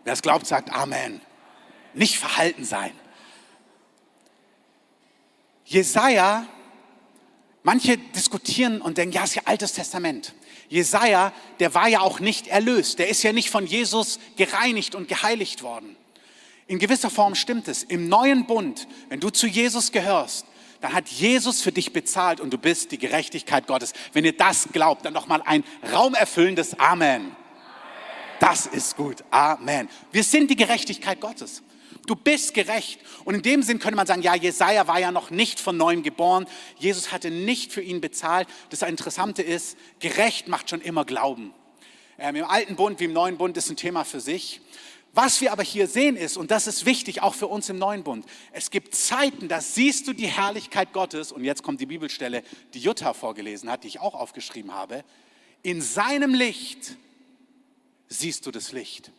Wer 0.03 0.13
es 0.13 0.21
glaubt, 0.21 0.47
sagt 0.47 0.73
Amen. 0.73 1.21
Nicht 1.93 2.17
verhalten 2.17 2.63
sein. 2.63 2.91
Jesaja, 5.65 6.47
manche 7.63 7.97
diskutieren 7.97 8.81
und 8.81 8.97
denken, 8.97 9.15
ja, 9.15 9.23
ist 9.23 9.35
ja 9.35 9.43
Altes 9.45 9.73
Testament. 9.73 10.33
Jesaja, 10.69 11.33
der 11.59 11.73
war 11.73 11.87
ja 11.87 12.01
auch 12.01 12.19
nicht 12.19 12.47
erlöst. 12.47 12.99
Der 12.99 13.09
ist 13.09 13.23
ja 13.23 13.33
nicht 13.33 13.49
von 13.49 13.65
Jesus 13.65 14.19
gereinigt 14.37 14.95
und 14.95 15.07
geheiligt 15.07 15.63
worden. 15.63 15.95
In 16.67 16.77
gewisser 16.77 17.09
Form 17.09 17.33
stimmt 17.33 17.67
es. 17.67 17.81
Im 17.83 18.07
neuen 18.09 18.45
Bund, 18.45 18.87
wenn 19.09 19.19
du 19.19 19.31
zu 19.31 19.47
Jesus 19.47 19.91
gehörst, 19.91 20.45
dann 20.81 20.93
hat 20.93 21.09
Jesus 21.09 21.61
für 21.61 21.71
dich 21.71 21.91
bezahlt 21.91 22.39
und 22.39 22.53
du 22.53 22.57
bist 22.57 22.91
die 22.91 22.97
Gerechtigkeit 22.97 23.67
Gottes. 23.67 23.93
Wenn 24.13 24.23
ihr 24.23 24.37
das 24.37 24.69
glaubt, 24.71 25.03
dann 25.03 25.13
noch 25.13 25.27
mal 25.27 25.41
ein 25.45 25.63
raumerfüllendes 25.91 26.79
Amen. 26.79 27.35
Das 28.39 28.65
ist 28.67 28.95
gut. 28.95 29.23
Amen. 29.31 29.89
Wir 30.11 30.23
sind 30.23 30.49
die 30.49 30.55
Gerechtigkeit 30.55 31.19
Gottes. 31.19 31.63
Du 32.09 32.15
bist 32.15 32.55
gerecht. 32.55 32.99
Und 33.23 33.35
in 33.35 33.43
dem 33.43 33.61
Sinn 33.61 33.77
könnte 33.77 33.95
man 33.95 34.07
sagen, 34.07 34.23
ja, 34.23 34.33
Jesaja 34.33 34.87
war 34.87 34.99
ja 34.99 35.11
noch 35.11 35.29
nicht 35.29 35.59
von 35.59 35.77
neuem 35.77 36.01
geboren. 36.01 36.47
Jesus 36.79 37.11
hatte 37.11 37.29
nicht 37.29 37.71
für 37.71 37.83
ihn 37.83 38.01
bezahlt. 38.01 38.47
Das 38.71 38.81
Interessante 38.81 39.43
ist, 39.43 39.77
gerecht 39.99 40.47
macht 40.47 40.71
schon 40.71 40.81
immer 40.81 41.05
Glauben. 41.05 41.53
Ähm, 42.17 42.37
Im 42.37 42.45
alten 42.45 42.75
Bund 42.75 42.99
wie 42.99 43.03
im 43.03 43.13
neuen 43.13 43.37
Bund 43.37 43.55
ist 43.57 43.69
ein 43.69 43.75
Thema 43.75 44.05
für 44.05 44.21
sich. 44.21 44.59
Was 45.13 45.39
wir 45.39 45.51
aber 45.51 45.61
hier 45.61 45.85
sehen 45.85 46.15
ist, 46.15 46.35
und 46.35 46.49
das 46.49 46.65
ist 46.65 46.87
wichtig 46.87 47.21
auch 47.21 47.35
für 47.35 47.45
uns 47.45 47.69
im 47.69 47.77
neuen 47.77 48.03
Bund, 48.03 48.25
es 48.53 48.71
gibt 48.71 48.95
Zeiten, 48.95 49.47
da 49.47 49.61
siehst 49.61 50.07
du 50.07 50.13
die 50.13 50.27
Herrlichkeit 50.27 50.93
Gottes, 50.93 51.31
und 51.31 51.43
jetzt 51.43 51.61
kommt 51.61 51.79
die 51.79 51.85
Bibelstelle, 51.85 52.41
die 52.73 52.79
Jutta 52.79 53.13
vorgelesen 53.13 53.69
hat, 53.69 53.83
die 53.83 53.87
ich 53.87 53.99
auch 53.99 54.15
aufgeschrieben 54.15 54.73
habe, 54.73 55.03
in 55.61 55.83
seinem 55.83 56.33
Licht 56.33 56.95
siehst 58.07 58.47
du 58.47 58.51
das 58.51 58.71
Licht. 58.71 59.11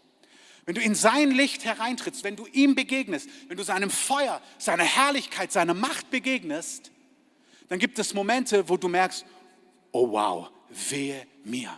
Wenn 0.66 0.74
du 0.74 0.80
in 0.80 0.94
sein 0.94 1.30
Licht 1.30 1.64
hereintrittst, 1.64 2.24
wenn 2.24 2.36
du 2.36 2.46
ihm 2.46 2.74
begegnest, 2.74 3.28
wenn 3.48 3.56
du 3.56 3.64
seinem 3.64 3.90
Feuer, 3.90 4.40
seiner 4.58 4.84
Herrlichkeit, 4.84 5.52
seiner 5.52 5.74
Macht 5.74 6.10
begegnest, 6.10 6.90
dann 7.68 7.78
gibt 7.78 7.98
es 7.98 8.14
Momente, 8.14 8.68
wo 8.68 8.76
du 8.76 8.88
merkst, 8.88 9.24
oh 9.92 10.12
wow, 10.12 10.50
wehe 10.90 11.26
mir. 11.44 11.76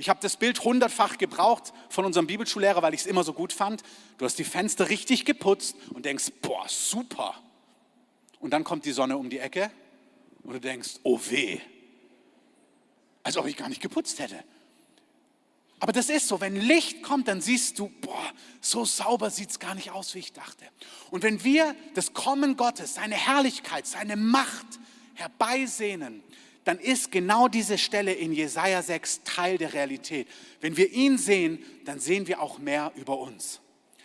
Ich 0.00 0.08
habe 0.08 0.20
das 0.22 0.38
Bild 0.38 0.64
hundertfach 0.64 1.18
gebraucht 1.18 1.74
von 1.90 2.06
unserem 2.06 2.26
Bibelschullehrer, 2.26 2.80
weil 2.80 2.94
ich 2.94 3.00
es 3.00 3.06
immer 3.06 3.22
so 3.22 3.34
gut 3.34 3.52
fand. 3.52 3.82
Du 4.16 4.24
hast 4.24 4.38
die 4.38 4.44
Fenster 4.44 4.88
richtig 4.88 5.26
geputzt 5.26 5.76
und 5.92 6.06
denkst, 6.06 6.32
boah, 6.40 6.64
super. 6.68 7.34
Und 8.38 8.50
dann 8.52 8.64
kommt 8.64 8.86
die 8.86 8.92
Sonne 8.92 9.18
um 9.18 9.28
die 9.28 9.38
Ecke 9.38 9.70
und 10.42 10.54
du 10.54 10.60
denkst, 10.60 11.00
oh 11.02 11.20
weh. 11.28 11.60
Als 13.22 13.36
ob 13.36 13.46
ich 13.46 13.58
gar 13.58 13.68
nicht 13.68 13.82
geputzt 13.82 14.18
hätte. 14.20 14.42
Aber 15.80 15.92
das 15.92 16.10
ist 16.10 16.28
so, 16.28 16.40
wenn 16.42 16.56
Licht 16.56 17.02
kommt, 17.02 17.26
dann 17.26 17.40
siehst 17.40 17.78
du, 17.78 17.88
boah, 18.02 18.32
so 18.60 18.84
sauber 18.84 19.30
sieht 19.30 19.50
es 19.50 19.58
gar 19.58 19.74
nicht 19.74 19.90
aus, 19.90 20.14
wie 20.14 20.18
ich 20.18 20.32
dachte. 20.32 20.66
Und 21.10 21.22
wenn 21.22 21.42
wir 21.42 21.74
das 21.94 22.12
Kommen 22.12 22.58
Gottes, 22.58 22.94
seine 22.94 23.14
Herrlichkeit, 23.14 23.86
seine 23.86 24.16
Macht 24.16 24.66
herbeisehnen, 25.14 26.22
dann 26.64 26.78
ist 26.78 27.10
genau 27.10 27.48
diese 27.48 27.78
Stelle 27.78 28.12
in 28.12 28.32
Jesaja 28.32 28.82
6 28.82 29.22
Teil 29.24 29.56
der 29.56 29.72
Realität. 29.72 30.28
Wenn 30.60 30.76
wir 30.76 30.92
ihn 30.92 31.16
sehen, 31.16 31.64
dann 31.86 31.98
sehen 31.98 32.26
wir 32.26 32.42
auch 32.42 32.58
mehr 32.58 32.92
über 32.96 33.18
uns. 33.18 33.60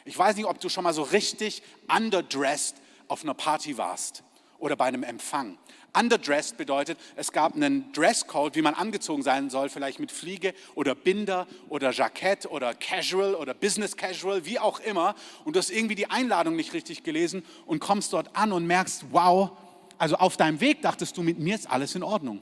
Ich 0.06 0.18
weiß 0.18 0.38
nicht, 0.38 0.46
ob 0.46 0.62
du 0.62 0.70
schon 0.70 0.86
mal 0.86 0.94
so 0.94 1.04
richtig 1.04 1.62
underdressed 1.94 2.78
auf 3.10 3.24
einer 3.24 3.34
Party 3.34 3.78
warst 3.78 4.24
oder 4.60 4.78
bei 4.78 4.86
einem 4.86 5.04
Empfang. 5.04 5.58
Underdressed 5.96 6.58
bedeutet, 6.58 7.00
es 7.16 7.32
gab 7.32 7.56
einen 7.56 7.92
Dresscode, 7.94 8.56
wie 8.56 8.62
man 8.62 8.74
angezogen 8.74 9.24
sein 9.24 9.50
soll, 9.50 9.70
vielleicht 9.70 10.00
mit 10.00 10.12
Fliege 10.12 10.54
oder 10.76 10.96
Binder 10.96 11.48
oder 11.70 11.92
Jackett 11.92 12.46
oder 12.46 12.74
Casual 12.74 13.36
oder 13.36 13.54
Business 13.54 13.96
Casual, 13.96 14.46
wie 14.46 14.60
auch 14.60 14.80
immer. 14.82 15.16
Und 15.46 15.56
du 15.56 15.60
hast 15.60 15.70
irgendwie 15.70 15.96
die 15.96 16.10
Einladung 16.10 16.56
nicht 16.56 16.74
richtig 16.74 17.04
gelesen 17.04 17.44
und 17.66 17.80
kommst 17.80 18.14
dort 18.14 18.36
an 18.36 18.52
und 18.52 18.68
merkst, 18.68 19.06
wow, 19.12 19.52
also 19.98 20.16
auf 20.18 20.38
deinem 20.38 20.60
Weg 20.60 20.82
dachtest 20.82 21.18
du, 21.18 21.24
mit 21.24 21.40
mir 21.40 21.56
ist 21.56 21.70
alles 21.70 21.96
in 21.96 22.04
Ordnung. 22.04 22.42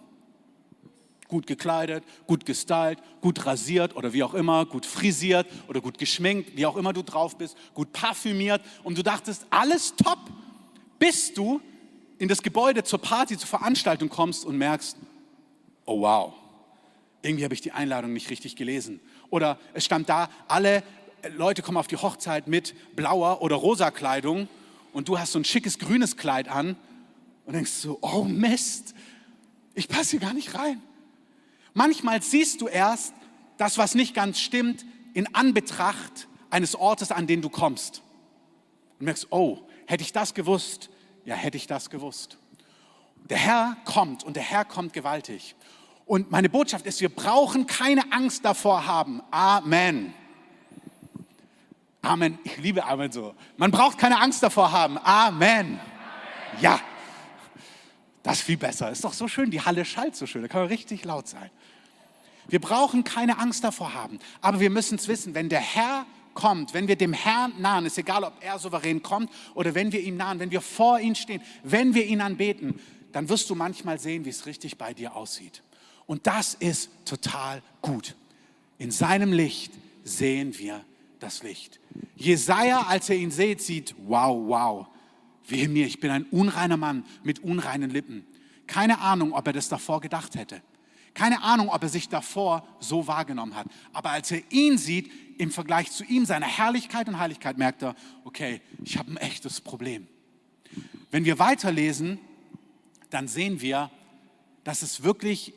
Gut 1.27 1.47
gekleidet, 1.47 2.03
gut 2.27 2.45
gestylt, 2.45 2.99
gut 3.21 3.45
rasiert 3.45 3.95
oder 3.95 4.13
wie 4.13 4.23
auch 4.23 4.33
immer, 4.33 4.65
gut 4.65 4.85
frisiert 4.85 5.47
oder 5.67 5.81
gut 5.81 5.97
geschminkt, 5.97 6.57
wie 6.57 6.65
auch 6.65 6.77
immer 6.77 6.93
du 6.93 7.01
drauf 7.01 7.37
bist, 7.37 7.57
gut 7.73 7.91
parfümiert 7.91 8.61
und 8.83 8.97
du 8.97 9.03
dachtest, 9.03 9.45
alles 9.49 9.95
top, 9.95 10.19
bis 10.99 11.33
du 11.33 11.59
in 12.19 12.27
das 12.27 12.41
Gebäude 12.41 12.83
zur 12.83 12.99
Party, 12.99 13.37
zur 13.37 13.47
Veranstaltung 13.47 14.09
kommst 14.09 14.45
und 14.45 14.57
merkst, 14.57 14.97
oh 15.85 16.01
wow, 16.01 16.33
irgendwie 17.21 17.43
habe 17.43 17.53
ich 17.53 17.61
die 17.61 17.71
Einladung 17.71 18.13
nicht 18.13 18.29
richtig 18.29 18.55
gelesen. 18.55 18.99
Oder 19.29 19.57
es 19.73 19.85
stand 19.85 20.09
da, 20.09 20.29
alle 20.47 20.83
Leute 21.35 21.61
kommen 21.61 21.77
auf 21.77 21.87
die 21.87 21.97
Hochzeit 21.97 22.47
mit 22.47 22.75
blauer 22.95 23.41
oder 23.41 23.55
rosa 23.55 23.91
Kleidung 23.91 24.47
und 24.91 25.07
du 25.07 25.17
hast 25.17 25.31
so 25.31 25.39
ein 25.39 25.45
schickes 25.45 25.79
grünes 25.79 26.17
Kleid 26.17 26.47
an 26.47 26.75
und 27.45 27.53
denkst 27.53 27.71
so, 27.71 27.97
oh 28.01 28.23
Mist, 28.23 28.93
ich 29.73 29.87
passe 29.87 30.11
hier 30.11 30.19
gar 30.19 30.33
nicht 30.33 30.55
rein. 30.55 30.81
Manchmal 31.73 32.21
siehst 32.21 32.61
du 32.61 32.67
erst 32.67 33.13
das, 33.57 33.77
was 33.77 33.95
nicht 33.95 34.13
ganz 34.13 34.39
stimmt, 34.39 34.85
in 35.13 35.33
Anbetracht 35.33 36.27
eines 36.49 36.75
Ortes, 36.75 37.11
an 37.11 37.27
den 37.27 37.41
du 37.41 37.49
kommst. 37.49 38.01
Und 38.99 39.05
merkst, 39.05 39.27
oh, 39.31 39.59
hätte 39.87 40.03
ich 40.03 40.13
das 40.13 40.33
gewusst, 40.33 40.89
ja, 41.25 41.35
hätte 41.35 41.57
ich 41.57 41.67
das 41.67 41.89
gewusst. 41.89 42.37
Der 43.29 43.37
Herr 43.37 43.77
kommt 43.85 44.23
und 44.23 44.35
der 44.35 44.43
Herr 44.43 44.65
kommt 44.65 44.93
gewaltig. 44.93 45.55
Und 46.05 46.31
meine 46.31 46.49
Botschaft 46.49 46.85
ist, 46.85 46.99
wir 46.99 47.09
brauchen 47.09 47.65
keine 47.65 48.11
Angst 48.11 48.43
davor 48.43 48.85
haben. 48.85 49.21
Amen. 49.31 50.13
Amen. 52.01 52.37
Ich 52.43 52.57
liebe 52.57 52.83
Amen 52.83 53.11
so. 53.11 53.33
Man 53.55 53.71
braucht 53.71 53.97
keine 53.97 54.19
Angst 54.19 54.43
davor 54.43 54.71
haben. 54.71 54.97
Amen. 54.97 55.79
Ja. 56.59 56.79
Das 58.21 58.39
ist 58.39 58.43
viel 58.43 58.57
besser. 58.57 58.91
Ist 58.91 59.03
doch 59.03 59.13
so 59.13 59.27
schön. 59.29 59.51
Die 59.51 59.61
Halle 59.61 59.85
schallt 59.85 60.15
so 60.15 60.25
schön. 60.25 60.41
Da 60.41 60.49
kann 60.49 60.61
man 60.61 60.67
richtig 60.67 61.05
laut 61.05 61.27
sein. 61.27 61.49
Wir 62.47 62.59
brauchen 62.59 63.05
keine 63.05 63.39
Angst 63.39 63.63
davor 63.63 63.93
haben. 63.93 64.19
Aber 64.41 64.59
wir 64.59 64.69
müssen 64.69 64.95
es 64.95 65.07
wissen, 65.07 65.33
wenn 65.33 65.47
der 65.47 65.61
Herr 65.61 66.05
kommt, 66.33 66.73
wenn 66.73 66.87
wir 66.87 66.95
dem 66.95 67.13
Herrn 67.13 67.53
nahen, 67.59 67.85
ist 67.85 67.97
egal, 67.97 68.23
ob 68.23 68.33
er 68.41 68.59
souverän 68.59 69.01
kommt 69.01 69.29
oder 69.55 69.75
wenn 69.75 69.91
wir 69.91 70.01
ihm 70.01 70.17
nahen, 70.17 70.39
wenn 70.39 70.51
wir 70.51 70.61
vor 70.61 70.99
ihm 70.99 71.15
stehen, 71.15 71.41
wenn 71.63 71.93
wir 71.93 72.05
ihn 72.05 72.21
anbeten, 72.21 72.79
dann 73.11 73.29
wirst 73.29 73.49
du 73.49 73.55
manchmal 73.55 73.99
sehen, 73.99 74.25
wie 74.25 74.29
es 74.29 74.45
richtig 74.45 74.77
bei 74.77 74.93
dir 74.93 75.15
aussieht. 75.15 75.61
Und 76.05 76.27
das 76.27 76.55
ist 76.55 76.89
total 77.05 77.61
gut. 77.81 78.15
In 78.77 78.91
seinem 78.91 79.31
Licht 79.31 79.71
sehen 80.03 80.57
wir 80.57 80.83
das 81.19 81.43
Licht. 81.43 81.79
Jesaja, 82.15 82.85
als 82.87 83.09
er 83.09 83.15
ihn 83.15 83.31
sieht, 83.31 83.61
sieht, 83.61 83.95
wow, 84.05 84.37
wow, 84.47 84.87
Wehe 85.47 85.67
mir, 85.67 85.85
ich 85.85 85.99
bin 85.99 86.11
ein 86.11 86.23
unreiner 86.25 86.77
Mann 86.77 87.05
mit 87.23 87.39
unreinen 87.39 87.89
Lippen. 87.89 88.25
Keine 88.67 88.99
Ahnung, 88.99 89.33
ob 89.33 89.45
er 89.47 89.53
das 89.53 89.69
davor 89.69 89.99
gedacht 89.99 90.35
hätte. 90.35 90.61
Keine 91.13 91.43
Ahnung, 91.43 91.69
ob 91.69 91.83
er 91.83 91.89
sich 91.89 92.09
davor 92.09 92.65
so 92.79 93.07
wahrgenommen 93.07 93.55
hat. 93.55 93.67
Aber 93.91 94.11
als 94.11 94.31
er 94.31 94.41
ihn 94.51 94.77
sieht, 94.77 95.11
im 95.37 95.51
Vergleich 95.51 95.91
zu 95.91 96.03
ihm, 96.03 96.25
seiner 96.25 96.45
Herrlichkeit 96.45 97.07
und 97.07 97.19
Heiligkeit, 97.19 97.57
merkt 97.57 97.83
er, 97.83 97.95
okay, 98.23 98.61
ich 98.83 98.97
habe 98.97 99.11
ein 99.11 99.17
echtes 99.17 99.61
Problem. 99.61 100.07
Wenn 101.11 101.25
wir 101.25 101.39
weiterlesen, 101.39 102.19
dann 103.09 103.27
sehen 103.27 103.61
wir, 103.61 103.91
dass 104.63 104.81
es 104.81 105.03
wirklich 105.03 105.53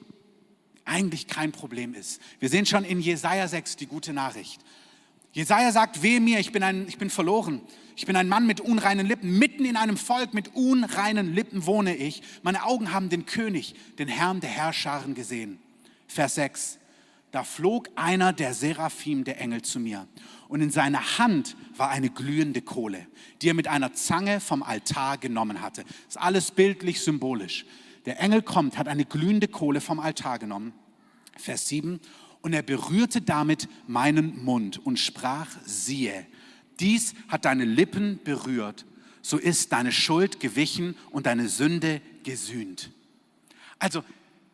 eigentlich 0.85 1.27
kein 1.27 1.53
Problem 1.53 1.95
ist. 1.95 2.21
Wir 2.39 2.49
sehen 2.49 2.67
schon 2.67 2.85
in 2.85 3.01
Jesaja 3.01 3.49
6 3.49 3.77
die 3.77 3.87
gute 3.87 4.13
Nachricht. 4.13 4.61
Jesaja 5.33 5.73
sagt, 5.73 6.03
wehe 6.03 6.21
mir, 6.21 6.39
ich 6.39 6.53
bin, 6.53 6.63
ein, 6.63 6.89
ich 6.89 6.97
bin 6.97 7.11
verloren. 7.11 7.61
Ich 7.97 8.07
bin 8.07 8.17
ein 8.17 8.29
Mann 8.29 8.47
mit 8.47 8.61
unreinen 8.61 9.07
Lippen. 9.07 9.39
Mitten 9.39 9.65
in 9.65 9.77
einem 9.77 9.97
Volk 9.97 10.33
mit 10.33 10.55
unreinen 10.55 11.35
Lippen 11.35 11.67
wohne 11.67 11.97
ich. 11.97 12.23
Meine 12.43 12.65
Augen 12.65 12.93
haben 12.93 13.09
den 13.09 13.27
König, 13.27 13.75
den 13.99 14.09
Herrn 14.09 14.41
der 14.41 14.51
Herrscharen 14.51 15.15
gesehen. 15.15 15.59
Vers 16.07 16.37
6. 16.37 16.79
Da 17.37 17.45
flog 17.45 17.91
einer 17.97 18.33
der 18.33 18.55
Seraphim, 18.55 19.23
der 19.25 19.39
Engel, 19.39 19.61
zu 19.61 19.79
mir. 19.79 20.09
Und 20.49 20.63
in 20.63 20.71
seiner 20.71 21.19
Hand 21.19 21.55
war 21.77 21.91
eine 21.91 22.09
glühende 22.09 22.63
Kohle, 22.63 23.07
die 23.43 23.51
er 23.51 23.53
mit 23.53 23.69
einer 23.69 23.93
Zange 23.93 24.41
vom 24.41 24.63
Altar 24.63 25.19
genommen 25.19 25.61
hatte. 25.61 25.85
Das 25.85 25.93
ist 26.09 26.17
alles 26.17 26.51
bildlich, 26.51 27.03
symbolisch. 27.03 27.67
Der 28.07 28.21
Engel 28.21 28.41
kommt, 28.41 28.79
hat 28.79 28.89
eine 28.89 29.05
glühende 29.05 29.49
Kohle 29.49 29.83
vom 29.83 30.01
Altar 30.01 30.39
genommen. 30.39 30.73
Vers 31.37 31.69
7 31.69 32.01
und 32.41 32.55
er 32.55 32.63
berührte 32.63 33.21
damit 33.21 33.69
meinen 33.87 34.43
Mund 34.43 34.79
und 34.79 34.99
sprach, 34.99 35.49
siehe, 35.63 36.25
dies 36.81 37.13
hat 37.29 37.45
deine 37.45 37.67
Lippen 37.67 38.19
berührt, 38.25 38.87
so 39.21 39.37
ist 39.37 39.73
deine 39.73 39.93
Schuld 39.93 40.41
gewichen 40.41 40.97
und 41.11 41.27
deine 41.27 41.51
Sünde 41.51 42.01
gesühnt. 42.25 42.93
Also 43.79 44.03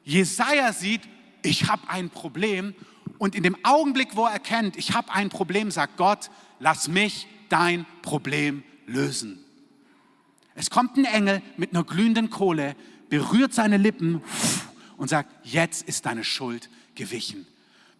Jesaja 0.02 0.72
sieht, 0.72 1.02
ich 1.42 1.68
habe 1.68 1.88
ein 1.88 2.10
Problem 2.10 2.74
und 3.18 3.34
in 3.34 3.42
dem 3.42 3.56
Augenblick, 3.64 4.16
wo 4.16 4.26
er 4.26 4.32
erkennt, 4.32 4.76
ich 4.76 4.94
habe 4.94 5.12
ein 5.12 5.28
Problem, 5.28 5.70
sagt 5.70 5.96
Gott, 5.96 6.30
lass 6.58 6.88
mich 6.88 7.28
dein 7.48 7.86
Problem 8.02 8.62
lösen. 8.86 9.38
Es 10.54 10.70
kommt 10.70 10.96
ein 10.96 11.04
Engel 11.04 11.42
mit 11.56 11.70
einer 11.72 11.84
glühenden 11.84 12.30
Kohle, 12.30 12.76
berührt 13.08 13.54
seine 13.54 13.76
Lippen 13.76 14.22
und 14.96 15.08
sagt, 15.08 15.30
jetzt 15.44 15.88
ist 15.88 16.06
deine 16.06 16.24
Schuld 16.24 16.68
gewichen. 16.94 17.46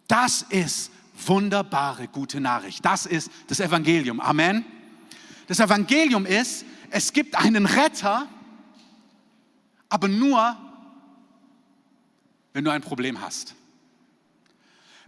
Das 0.07 0.43
ist 0.43 0.91
wunderbare 1.25 2.07
gute 2.07 2.39
Nachricht. 2.39 2.83
Das 2.85 3.05
ist 3.05 3.31
das 3.47 3.59
Evangelium. 3.59 4.19
Amen. 4.19 4.65
Das 5.47 5.59
Evangelium 5.59 6.25
ist, 6.25 6.65
es 6.89 7.13
gibt 7.13 7.35
einen 7.35 7.65
Retter, 7.65 8.27
aber 9.89 10.07
nur, 10.07 10.57
wenn 12.53 12.63
du 12.63 12.71
ein 12.71 12.81
Problem 12.81 13.21
hast. 13.21 13.55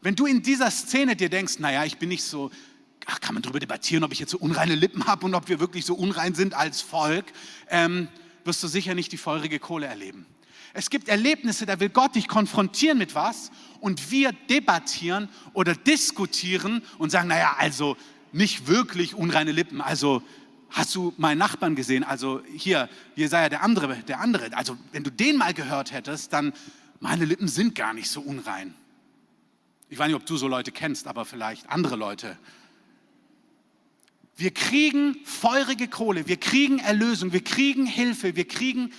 Wenn 0.02 0.16
du 0.16 0.26
in 0.26 0.42
dieser 0.44 0.70
Szene 0.70 1.16
dir 1.16 1.30
denkst, 1.30 1.60
naja, 1.60 1.86
ich 1.86 1.98
bin 1.98 2.10
nicht 2.10 2.24
so, 2.24 2.52
ach, 3.06 3.22
kann 3.22 3.34
man 3.34 3.44
darüber 3.44 3.60
debattieren, 3.60 4.04
ob 4.04 4.12
ich 4.12 4.20
jetzt 4.20 4.32
so 4.32 4.38
unreine 4.38 4.76
Lippen 4.76 5.08
habe 5.08 5.26
und 5.26 5.34
ob 5.34 5.48
wir 5.48 5.60
wirklich 5.60 5.86
so 5.86 5.96
unrein 5.96 6.36
sind 6.36 6.54
als 6.54 6.82
Volk, 6.82 7.26
ähm, 7.70 8.08
wirst 8.44 8.62
du 8.62 8.68
sicher 8.68 8.94
nicht 8.94 9.12
die 9.12 9.18
feurige 9.18 9.60
Kohle 9.60 9.88
erleben. 9.88 10.26
Es 10.74 10.90
gibt 10.90 11.08
Erlebnisse, 11.08 11.66
da 11.66 11.80
will 11.80 11.90
Gott 11.90 12.16
dich 12.16 12.28
konfrontieren 12.28 12.98
mit 12.98 13.16
was 13.16 13.50
und 13.80 14.12
wir 14.12 14.34
debattieren 14.50 15.30
oder 15.54 15.74
diskutieren 15.74 16.84
und 16.98 17.12
sagen, 17.12 17.30
naja, 17.30 17.56
also 17.58 17.96
nicht 18.34 18.68
wirklich 18.68 19.16
unreine 19.16 19.54
Lippen. 19.54 19.80
Also 19.80 20.22
hast 20.70 20.94
du 20.94 21.14
meinen 21.18 21.38
Nachbarn 21.38 21.76
gesehen? 21.76 22.04
Also 22.04 22.42
hier, 22.58 22.90
hier 23.16 23.30
sei 23.30 23.44
ja 23.44 23.50
der 23.50 23.64
andere, 23.64 23.96
der 24.04 24.20
andere. 24.20 24.50
Also 24.56 24.78
wenn 24.92 25.06
du 25.06 25.12
den 25.12 25.38
mal 25.38 25.54
gehört 25.54 25.94
hättest, 25.94 26.34
dann 26.34 26.52
meine 27.00 27.26
Lippen 27.26 27.48
sind 27.48 27.76
gar 27.76 27.94
nicht 27.94 28.10
so 28.10 28.22
unrein. 28.22 28.74
Ich 29.90 30.00
weiß 30.00 30.08
nicht, 30.08 30.16
ob 30.16 30.26
du 30.26 30.38
so 30.38 30.48
Leute 30.48 30.72
kennst, 30.72 31.08
aber 31.08 31.26
vielleicht 31.26 31.70
andere 31.70 31.96
Leute. 31.96 32.38
Wir 34.36 34.52
kriegen 34.52 35.16
feurige 35.24 35.88
Kohle, 35.88 36.28
wir 36.28 36.38
kriegen 36.38 36.80
Erlösung, 36.80 37.32
wir 37.32 37.44
kriegen 37.44 37.86
Hilfe, 37.86 38.36
wir 38.36 38.48
kriegen 38.48 38.92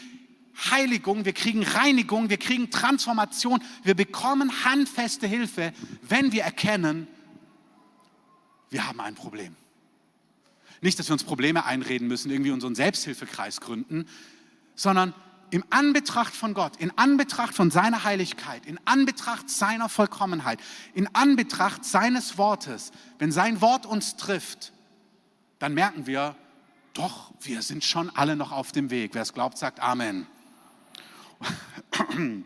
Heiligung, 0.70 1.26
wir 1.26 1.34
kriegen 1.34 1.62
Reinigung, 1.62 2.30
wir 2.30 2.38
kriegen 2.38 2.70
Transformation, 2.70 3.62
wir 3.82 3.94
bekommen 3.94 4.64
handfeste 4.64 5.26
Hilfe, 5.26 5.72
wenn 6.02 6.32
wir 6.32 6.42
erkennen, 6.42 7.06
wir 8.70 8.86
haben 8.86 9.00
ein 9.00 9.14
Problem. 9.14 9.54
Nicht, 10.80 10.98
dass 10.98 11.08
wir 11.08 11.12
uns 11.12 11.24
Probleme 11.24 11.64
einreden 11.64 12.08
müssen, 12.08 12.30
irgendwie 12.30 12.50
unseren 12.50 12.74
Selbsthilfekreis 12.74 13.60
gründen, 13.60 14.06
sondern 14.74 15.14
im 15.50 15.64
Anbetracht 15.70 16.34
von 16.34 16.54
Gott, 16.54 16.76
in 16.76 16.96
Anbetracht 16.96 17.54
von 17.54 17.70
seiner 17.70 18.04
Heiligkeit, 18.04 18.66
in 18.66 18.78
Anbetracht 18.84 19.48
seiner 19.48 19.88
Vollkommenheit, 19.88 20.58
in 20.94 21.08
Anbetracht 21.14 21.84
seines 21.84 22.38
Wortes, 22.38 22.92
wenn 23.18 23.32
sein 23.32 23.60
Wort 23.60 23.86
uns 23.86 24.16
trifft, 24.16 24.72
dann 25.58 25.74
merken 25.74 26.06
wir, 26.06 26.36
doch, 26.94 27.32
wir 27.40 27.62
sind 27.62 27.84
schon 27.84 28.10
alle 28.10 28.36
noch 28.36 28.52
auf 28.52 28.72
dem 28.72 28.90
Weg. 28.90 29.14
Wer 29.14 29.22
es 29.22 29.32
glaubt, 29.32 29.58
sagt 29.58 29.80
Amen. 29.80 30.26
Und 32.08 32.44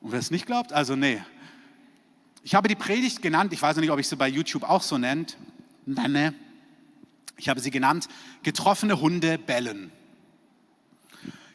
wer 0.00 0.18
es 0.18 0.30
nicht 0.30 0.46
glaubt, 0.46 0.72
also 0.72 0.96
nee. 0.96 1.22
Ich 2.42 2.54
habe 2.54 2.68
die 2.68 2.76
Predigt 2.76 3.22
genannt, 3.22 3.52
ich 3.52 3.60
weiß 3.60 3.76
nicht, 3.78 3.90
ob 3.90 3.98
ich 3.98 4.06
sie 4.06 4.16
bei 4.16 4.28
YouTube 4.28 4.62
auch 4.62 4.82
so 4.82 4.98
nennt, 4.98 5.36
nenne. 5.84 6.34
Ich 7.36 7.48
habe 7.48 7.60
sie 7.60 7.70
genannt, 7.70 8.08
getroffene 8.42 9.00
Hunde 9.00 9.38
bellen. 9.38 9.90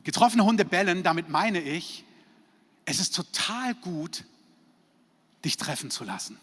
Getroffene 0.03 0.45
Hunde 0.45 0.65
bellen, 0.65 1.03
damit 1.03 1.29
meine 1.29 1.61
ich, 1.61 2.03
es 2.85 2.99
ist 2.99 3.15
total 3.15 3.75
gut, 3.75 4.25
dich 5.45 5.57
treffen 5.57 5.91
zu 5.91 6.03
lassen. 6.03 6.37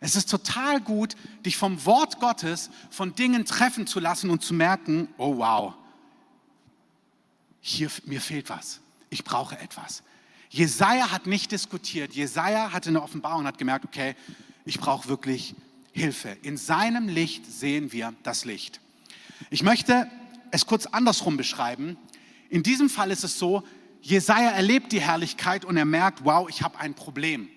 Es 0.00 0.14
ist 0.14 0.30
total 0.30 0.80
gut, 0.80 1.16
dich 1.44 1.56
vom 1.56 1.84
Wort 1.84 2.20
Gottes, 2.20 2.70
von 2.90 3.14
Dingen 3.14 3.44
treffen 3.44 3.86
zu 3.86 4.00
lassen 4.00 4.30
und 4.30 4.44
zu 4.44 4.54
merken, 4.54 5.08
oh 5.18 5.38
wow, 5.38 5.74
hier, 7.60 7.90
mir 8.04 8.20
fehlt 8.20 8.48
was. 8.48 8.80
Ich 9.10 9.24
brauche 9.24 9.58
etwas. 9.58 10.02
Jesaja 10.50 11.10
hat 11.10 11.26
nicht 11.26 11.52
diskutiert. 11.52 12.14
Jesaja 12.14 12.72
hatte 12.72 12.88
eine 12.90 13.02
Offenbarung 13.02 13.40
und 13.40 13.46
hat 13.46 13.58
gemerkt, 13.58 13.84
okay, 13.84 14.14
ich 14.64 14.78
brauche 14.78 15.08
wirklich 15.08 15.54
Hilfe. 15.92 16.36
In 16.42 16.56
seinem 16.56 17.08
Licht 17.08 17.44
sehen 17.46 17.92
wir 17.92 18.14
das 18.22 18.44
Licht. 18.44 18.80
Ich 19.50 19.62
möchte 19.62 20.10
es 20.50 20.66
kurz 20.66 20.86
andersrum 20.86 21.36
beschreiben. 21.36 21.96
In 22.48 22.62
diesem 22.62 22.88
Fall 22.88 23.10
ist 23.10 23.24
es 23.24 23.38
so, 23.38 23.62
Jesaja 24.00 24.50
erlebt 24.50 24.92
die 24.92 25.00
Herrlichkeit 25.00 25.64
und 25.64 25.76
er 25.76 25.84
merkt, 25.84 26.24
wow, 26.24 26.48
ich 26.48 26.62
habe 26.62 26.78
ein 26.78 26.94
Problem. 26.94 27.48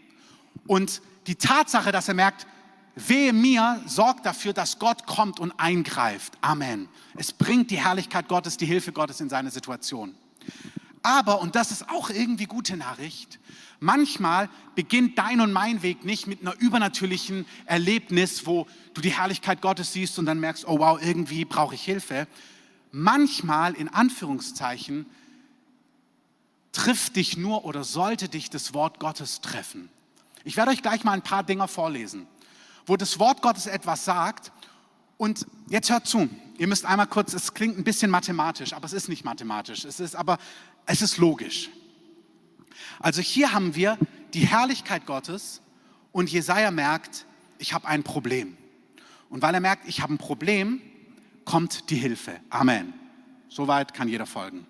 Und 0.68 1.02
die 1.28 1.36
Tatsache, 1.36 1.92
dass 1.92 2.08
er 2.08 2.14
merkt, 2.14 2.48
wehe 2.96 3.32
mir, 3.32 3.82
sorgt 3.86 4.26
dafür, 4.26 4.54
dass 4.54 4.80
Gott 4.80 5.06
kommt 5.06 5.40
und 5.40 5.54
eingreift. 5.58 6.34
Amen. 6.42 6.90
Es 7.16 7.32
bringt 7.32 7.72
die 7.72 7.82
Herrlichkeit 7.82 8.28
Gottes, 8.28 8.58
die 8.58 8.66
Hilfe 8.66 8.92
Gottes 8.92 9.22
in 9.22 9.30
seine 9.30 9.52
Situation. 9.52 10.16
Aber, 11.04 11.42
und 11.42 11.56
das 11.56 11.72
ist 11.72 11.90
auch 11.90 12.10
irgendwie 12.10 12.46
gute 12.46 12.78
Nachricht, 12.78 13.40
manchmal 13.80 14.50
beginnt 14.76 15.18
dein 15.18 15.42
und 15.42 15.52
mein 15.52 15.82
Weg 15.82 16.06
nicht 16.06 16.28
mit 16.28 16.42
einer 16.42 16.56
übernatürlichen 16.60 17.46
Erlebnis, 17.66 18.46
wo 18.46 18.68
du 18.94 19.02
die 19.02 19.10
Herrlichkeit 19.18 19.62
Gottes 19.62 19.94
siehst 19.94 20.20
und 20.20 20.26
dann 20.26 20.40
merkst, 20.40 20.68
oh 20.68 20.80
wow, 20.80 21.00
irgendwie 21.02 21.46
brauche 21.46 21.76
ich 21.76 21.82
Hilfe. 21.82 22.28
Manchmal, 22.92 23.74
in 23.74 23.88
Anführungszeichen, 23.88 25.06
trifft 26.72 27.16
dich 27.16 27.38
nur 27.38 27.66
oder 27.66 27.84
sollte 27.84 28.30
dich 28.30 28.50
das 28.50 28.74
Wort 28.74 29.00
Gottes 29.00 29.42
treffen. 29.42 29.90
Ich 30.44 30.58
werde 30.58 30.72
euch 30.72 30.82
gleich 30.82 31.04
mal 31.04 31.14
ein 31.14 31.22
paar 31.22 31.44
Dinge 31.44 31.68
vorlesen, 31.68 32.28
wo 32.86 32.98
das 32.98 33.20
Wort 33.20 33.42
Gottes 33.42 33.68
etwas 33.68 34.06
sagt. 34.06 34.52
Und 35.18 35.46
jetzt 35.70 35.90
hört 35.92 36.08
zu, 36.08 36.30
ihr 36.58 36.68
müsst 36.68 36.86
einmal 36.86 37.08
kurz, 37.08 37.34
es 37.34 37.54
klingt 37.54 37.78
ein 37.78 37.84
bisschen 37.84 38.10
mathematisch, 38.10 38.74
aber 38.74 38.86
es 38.86 38.94
ist 38.94 39.08
nicht 39.08 39.24
mathematisch, 39.24 39.86
es 39.86 40.00
ist 40.00 40.16
aber, 40.16 40.38
es 40.86 41.02
ist 41.02 41.18
logisch. 41.18 41.70
Also 43.00 43.22
hier 43.22 43.54
haben 43.54 43.76
wir 43.76 43.98
die 44.34 44.48
Herrlichkeit 44.48 45.06
Gottes 45.06 45.62
und 46.12 46.32
Jesaja 46.32 46.72
merkt, 46.72 47.26
ich 47.60 47.74
habe 47.74 47.88
ein 47.88 48.04
Problem. 48.04 48.58
Und 49.30 49.42
weil 49.42 49.54
er 49.54 49.60
merkt, 49.60 49.88
ich 49.88 50.02
habe 50.02 50.14
ein 50.14 50.18
Problem, 50.18 50.82
kommt 51.46 51.90
die 51.90 51.96
Hilfe. 51.96 52.40
Amen. 52.50 52.94
Soweit 53.50 53.94
kann 53.94 54.08
jeder 54.08 54.26
folgen. 54.26 54.66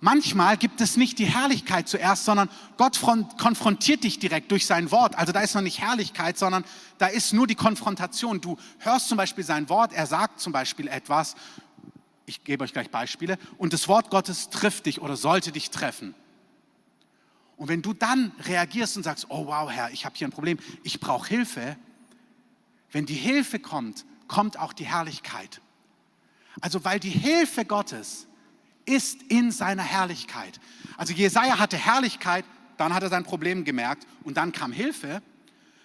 Manchmal 0.00 0.56
gibt 0.56 0.80
es 0.80 0.96
nicht 0.96 1.18
die 1.18 1.24
Herrlichkeit 1.24 1.88
zuerst, 1.88 2.24
sondern 2.24 2.48
Gott 2.76 3.00
konfrontiert 3.00 4.04
dich 4.04 4.20
direkt 4.20 4.52
durch 4.52 4.64
sein 4.64 4.92
Wort. 4.92 5.18
Also 5.18 5.32
da 5.32 5.40
ist 5.40 5.54
noch 5.56 5.62
nicht 5.62 5.80
Herrlichkeit, 5.80 6.38
sondern 6.38 6.64
da 6.98 7.08
ist 7.08 7.32
nur 7.32 7.48
die 7.48 7.56
Konfrontation. 7.56 8.40
Du 8.40 8.56
hörst 8.78 9.08
zum 9.08 9.16
Beispiel 9.16 9.42
sein 9.42 9.68
Wort, 9.68 9.92
er 9.92 10.06
sagt 10.06 10.38
zum 10.38 10.52
Beispiel 10.52 10.86
etwas. 10.86 11.34
Ich 12.26 12.44
gebe 12.44 12.62
euch 12.62 12.72
gleich 12.72 12.90
Beispiele. 12.90 13.38
Und 13.56 13.72
das 13.72 13.88
Wort 13.88 14.08
Gottes 14.08 14.50
trifft 14.50 14.86
dich 14.86 15.00
oder 15.00 15.16
sollte 15.16 15.50
dich 15.50 15.70
treffen. 15.70 16.14
Und 17.56 17.66
wenn 17.66 17.82
du 17.82 17.92
dann 17.92 18.30
reagierst 18.44 18.96
und 18.96 19.02
sagst, 19.02 19.26
oh 19.30 19.46
wow, 19.46 19.68
Herr, 19.68 19.90
ich 19.90 20.04
habe 20.04 20.14
hier 20.16 20.28
ein 20.28 20.32
Problem, 20.32 20.58
ich 20.84 21.00
brauche 21.00 21.28
Hilfe, 21.28 21.76
wenn 22.92 23.04
die 23.04 23.14
Hilfe 23.14 23.58
kommt, 23.58 24.04
kommt 24.28 24.58
auch 24.58 24.72
die 24.72 24.84
Herrlichkeit. 24.84 25.60
Also 26.60 26.84
weil 26.84 27.00
die 27.00 27.10
Hilfe 27.10 27.64
Gottes 27.64 28.26
ist 28.84 29.22
in 29.22 29.50
seiner 29.50 29.82
Herrlichkeit. 29.82 30.60
Also 30.96 31.12
Jesaja 31.12 31.58
hatte 31.58 31.76
Herrlichkeit, 31.76 32.44
dann 32.76 32.94
hat 32.94 33.02
er 33.02 33.08
sein 33.08 33.24
Problem 33.24 33.64
gemerkt 33.64 34.06
und 34.24 34.36
dann 34.36 34.52
kam 34.52 34.72
Hilfe. 34.72 35.22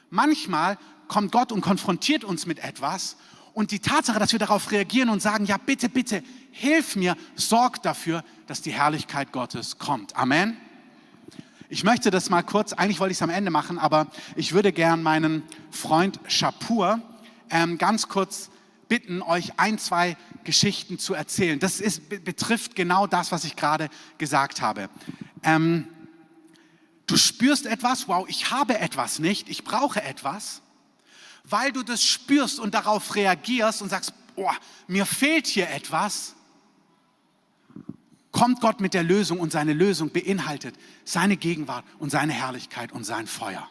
Manchmal 0.10 0.78
kommt 1.08 1.32
Gott 1.32 1.52
und 1.52 1.62
konfrontiert 1.62 2.24
uns 2.24 2.46
mit 2.46 2.60
etwas 2.60 3.18
und 3.54 3.72
die 3.72 3.80
Tatsache, 3.80 4.20
dass 4.20 4.32
wir 4.32 4.40
darauf 4.40 4.72
reagieren 4.72 5.10
und 5.10 5.22
sagen, 5.22 5.46
ja 5.46 5.58
bitte, 5.58 5.90
bitte, 5.90 6.24
hilf 6.52 6.96
mir, 6.96 7.16
sorgt 7.36 7.86
dafür, 7.86 8.24
dass 8.48 8.62
die 8.62 8.72
Herrlichkeit 8.72 9.32
Gottes 9.32 9.78
kommt. 9.78 10.16
Amen. 10.16 10.58
Ich 11.70 11.84
möchte 11.84 12.12
das 12.12 12.30
mal 12.30 12.44
kurz, 12.44 12.74
eigentlich 12.74 13.00
wollte 13.00 13.12
ich 13.12 13.18
es 13.18 13.22
am 13.22 13.30
Ende 13.30 13.52
machen, 13.52 13.80
aber 13.80 14.08
ich 14.36 14.54
würde 14.54 14.72
gern 14.72 15.02
meinen 15.02 15.44
Freund 15.72 16.20
Shapur 16.28 17.02
ähm, 17.54 17.78
ganz 17.78 18.10
kurz 18.10 18.50
bitten, 18.90 19.22
euch 19.22 19.58
ein, 19.58 19.78
zwei 19.78 20.18
Geschichten 20.44 21.00
zu 21.00 21.14
erzählen. 21.14 21.60
Das 21.60 21.80
ist, 21.80 22.10
betrifft 22.10 22.76
genau 22.76 23.08
das, 23.08 23.32
was 23.32 23.46
ich 23.46 23.56
gerade 23.56 23.90
gesagt 24.18 24.62
habe. 24.62 24.90
Ähm, 25.44 25.88
du 27.06 27.16
spürst 27.16 27.68
etwas, 27.68 28.08
wow, 28.08 28.26
ich 28.28 28.52
habe 28.52 28.80
etwas 28.80 29.20
nicht, 29.20 29.50
ich 29.50 29.64
brauche 29.64 30.02
etwas, 30.02 30.62
weil 31.44 31.72
du 31.72 31.84
das 31.84 32.04
spürst 32.04 32.60
und 32.60 32.74
darauf 32.74 33.16
reagierst 33.16 33.82
und 33.82 33.90
sagst, 33.90 34.14
oh, 34.36 34.50
mir 34.88 35.06
fehlt 35.06 35.46
hier 35.46 35.70
etwas, 35.70 36.34
kommt 38.32 38.62
Gott 38.62 38.82
mit 38.82 38.96
der 38.96 39.04
Lösung 39.04 39.40
und 39.40 39.52
seine 39.52 39.74
Lösung 39.74 40.10
beinhaltet 40.10 40.76
seine 41.06 41.38
Gegenwart 41.38 41.86
und 42.00 42.10
seine 42.10 42.34
Herrlichkeit 42.34 42.92
und 42.92 43.04
sein 43.04 43.28
Feuer. 43.28 43.70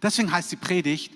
Deswegen 0.00 0.32
heißt 0.32 0.50
die 0.50 0.56
Predigt, 0.56 1.12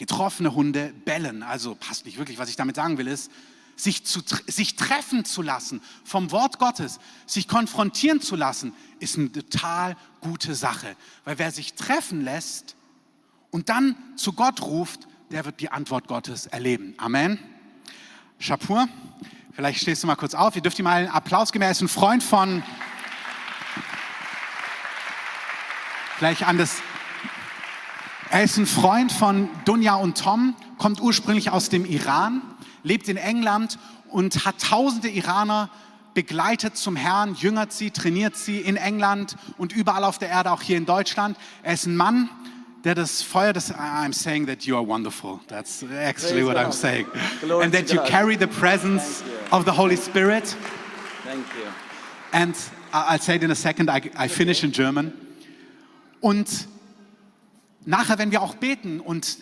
getroffene 0.00 0.54
Hunde 0.54 0.94
bellen. 1.04 1.42
Also 1.42 1.74
passt 1.74 2.06
nicht 2.06 2.16
wirklich, 2.16 2.38
was 2.38 2.48
ich 2.48 2.56
damit 2.56 2.74
sagen 2.74 2.96
will, 2.96 3.06
ist, 3.06 3.30
sich, 3.76 4.06
zu, 4.06 4.20
sich 4.46 4.74
treffen 4.74 5.26
zu 5.26 5.42
lassen 5.42 5.82
vom 6.04 6.30
Wort 6.30 6.58
Gottes, 6.58 7.00
sich 7.26 7.46
konfrontieren 7.46 8.22
zu 8.22 8.34
lassen, 8.34 8.72
ist 8.98 9.18
eine 9.18 9.30
total 9.30 9.98
gute 10.22 10.54
Sache. 10.54 10.96
Weil 11.26 11.38
wer 11.38 11.50
sich 11.50 11.74
treffen 11.74 12.22
lässt 12.22 12.76
und 13.50 13.68
dann 13.68 13.94
zu 14.16 14.32
Gott 14.32 14.62
ruft, 14.62 15.06
der 15.30 15.44
wird 15.44 15.60
die 15.60 15.70
Antwort 15.70 16.08
Gottes 16.08 16.46
erleben. 16.46 16.94
Amen. 16.96 17.38
Shapur, 18.38 18.88
vielleicht 19.52 19.82
stehst 19.82 20.02
du 20.02 20.06
mal 20.06 20.16
kurz 20.16 20.32
auf. 20.32 20.56
Ihr 20.56 20.62
dürft 20.62 20.78
ihm 20.78 20.84
mal 20.84 21.02
einen 21.02 21.08
Applaus 21.08 21.52
geben. 21.52 21.62
Er 21.62 21.72
ist 21.72 21.82
ein 21.82 21.88
Freund 21.88 22.22
von. 22.22 22.62
Gleich 26.18 26.46
an 26.46 26.56
das 26.56 26.80
er 28.30 28.44
ist 28.44 28.56
ein 28.56 28.66
Freund 28.66 29.10
von 29.10 29.48
Dunja 29.64 29.96
und 29.96 30.16
Tom, 30.16 30.54
kommt 30.78 31.00
ursprünglich 31.00 31.50
aus 31.50 31.68
dem 31.68 31.84
Iran, 31.84 32.42
lebt 32.84 33.08
in 33.08 33.16
England 33.16 33.78
und 34.08 34.44
hat 34.44 34.60
tausende 34.60 35.08
Iraner 35.08 35.68
begleitet 36.14 36.76
zum 36.76 36.96
Herrn, 36.96 37.34
jüngert 37.34 37.72
sie, 37.72 37.90
trainiert 37.90 38.36
sie 38.36 38.58
in 38.58 38.76
England 38.76 39.36
und 39.58 39.72
überall 39.72 40.04
auf 40.04 40.18
der 40.18 40.28
Erde, 40.28 40.52
auch 40.52 40.62
hier 40.62 40.76
in 40.76 40.86
Deutschland. 40.86 41.36
Er 41.62 41.74
ist 41.74 41.86
ein 41.86 41.96
Mann, 41.96 42.28
der 42.84 42.94
das 42.94 43.22
Feuer 43.22 43.52
des 43.52 43.72
I'm 43.74 44.12
saying 44.12 44.46
that 44.46 44.62
you 44.62 44.76
are 44.76 44.86
wonderful. 44.86 45.40
That's 45.48 45.82
actually 45.82 46.44
what 46.44 46.56
I'm 46.56 46.72
saying. 46.72 47.06
And 47.42 47.72
that 47.74 47.92
you 47.92 48.00
carry 48.04 48.36
the 48.36 48.46
presence 48.46 49.22
of 49.50 49.64
the 49.64 49.72
Holy 49.72 49.96
Spirit. 49.96 50.56
Thank 51.24 51.46
you. 51.56 51.70
And 52.32 52.54
I'll 52.92 53.20
say 53.20 53.36
it 53.36 53.42
in 53.42 53.50
a 53.50 53.56
second. 53.56 53.90
I, 53.90 54.10
I 54.16 54.28
finish 54.28 54.64
in 54.64 54.72
German. 54.72 55.12
Und 56.20 56.68
nachher, 57.84 58.18
wenn 58.18 58.30
wir 58.30 58.42
auch 58.42 58.54
beten 58.54 59.00
und 59.00 59.38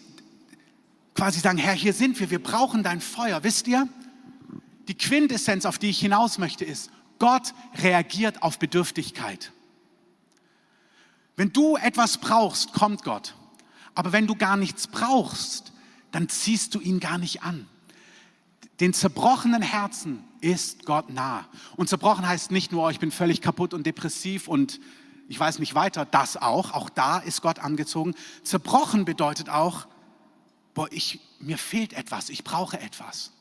quasi 1.14 1.40
sagen, 1.40 1.58
Herr, 1.58 1.74
hier 1.74 1.92
sind 1.92 2.18
wir, 2.20 2.30
wir 2.30 2.42
brauchen 2.42 2.82
dein 2.82 3.00
Feuer, 3.00 3.42
wisst 3.42 3.66
ihr? 3.66 3.88
Die 4.86 4.94
Quintessenz, 4.94 5.66
auf 5.66 5.78
die 5.78 5.90
ich 5.90 5.98
hinaus 5.98 6.38
möchte, 6.38 6.64
ist, 6.64 6.90
Gott 7.18 7.52
reagiert 7.82 8.42
auf 8.42 8.58
Bedürftigkeit. 8.58 9.52
Wenn 11.36 11.52
du 11.52 11.76
etwas 11.76 12.18
brauchst, 12.18 12.72
kommt 12.72 13.02
Gott. 13.04 13.34
Aber 13.94 14.12
wenn 14.12 14.26
du 14.26 14.34
gar 14.34 14.56
nichts 14.56 14.86
brauchst, 14.86 15.72
dann 16.10 16.28
ziehst 16.28 16.74
du 16.74 16.80
ihn 16.80 17.00
gar 17.00 17.18
nicht 17.18 17.42
an. 17.42 17.66
Den 18.80 18.94
zerbrochenen 18.94 19.62
Herzen 19.62 20.22
ist 20.40 20.84
Gott 20.84 21.10
nah. 21.10 21.48
Und 21.76 21.88
zerbrochen 21.88 22.26
heißt 22.26 22.52
nicht 22.52 22.70
nur, 22.70 22.84
oh, 22.84 22.90
ich 22.90 23.00
bin 23.00 23.10
völlig 23.10 23.40
kaputt 23.40 23.74
und 23.74 23.86
depressiv 23.86 24.46
und 24.46 24.80
ich 25.28 25.38
weiß 25.38 25.58
nicht 25.58 25.74
weiter, 25.74 26.06
das 26.06 26.36
auch, 26.36 26.72
auch 26.72 26.88
da 26.88 27.18
ist 27.18 27.42
Gott 27.42 27.58
angezogen. 27.58 28.14
Zerbrochen 28.42 29.04
bedeutet 29.04 29.50
auch, 29.50 29.86
boah, 30.74 30.88
ich, 30.90 31.20
mir 31.38 31.58
fehlt 31.58 31.92
etwas, 31.92 32.30
ich 32.30 32.44
brauche 32.44 32.80
etwas. 32.80 33.32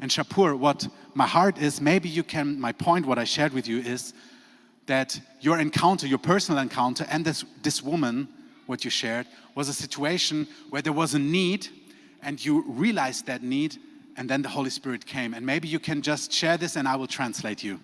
And 0.00 0.12
Shapur, 0.12 0.60
what 0.60 0.88
my 1.14 1.26
heart 1.26 1.58
is, 1.58 1.80
maybe 1.80 2.08
you 2.08 2.22
can, 2.22 2.60
my 2.60 2.72
point, 2.72 3.06
what 3.06 3.18
I 3.18 3.24
shared 3.24 3.52
with 3.52 3.66
you 3.66 3.78
is 3.80 4.14
that 4.86 5.20
your 5.40 5.58
encounter, 5.58 6.06
your 6.06 6.20
personal 6.20 6.62
encounter, 6.62 7.04
and 7.10 7.24
this, 7.24 7.44
this 7.62 7.82
woman, 7.82 8.28
what 8.66 8.84
you 8.84 8.90
shared, 8.90 9.26
was 9.56 9.68
a 9.68 9.72
situation 9.72 10.46
where 10.70 10.82
there 10.82 10.92
was 10.92 11.14
a 11.14 11.18
need 11.18 11.68
and 12.22 12.44
you 12.44 12.64
realized 12.68 13.26
that 13.26 13.42
need, 13.42 13.78
and 14.16 14.28
then 14.28 14.42
the 14.42 14.48
Holy 14.48 14.70
Spirit 14.70 15.04
came. 15.04 15.34
And 15.34 15.44
maybe 15.44 15.66
you 15.66 15.80
can 15.80 16.00
just 16.02 16.32
share 16.32 16.56
this 16.56 16.76
and 16.76 16.86
I 16.86 16.94
will 16.96 17.06
translate 17.06 17.64
you. 17.64 17.80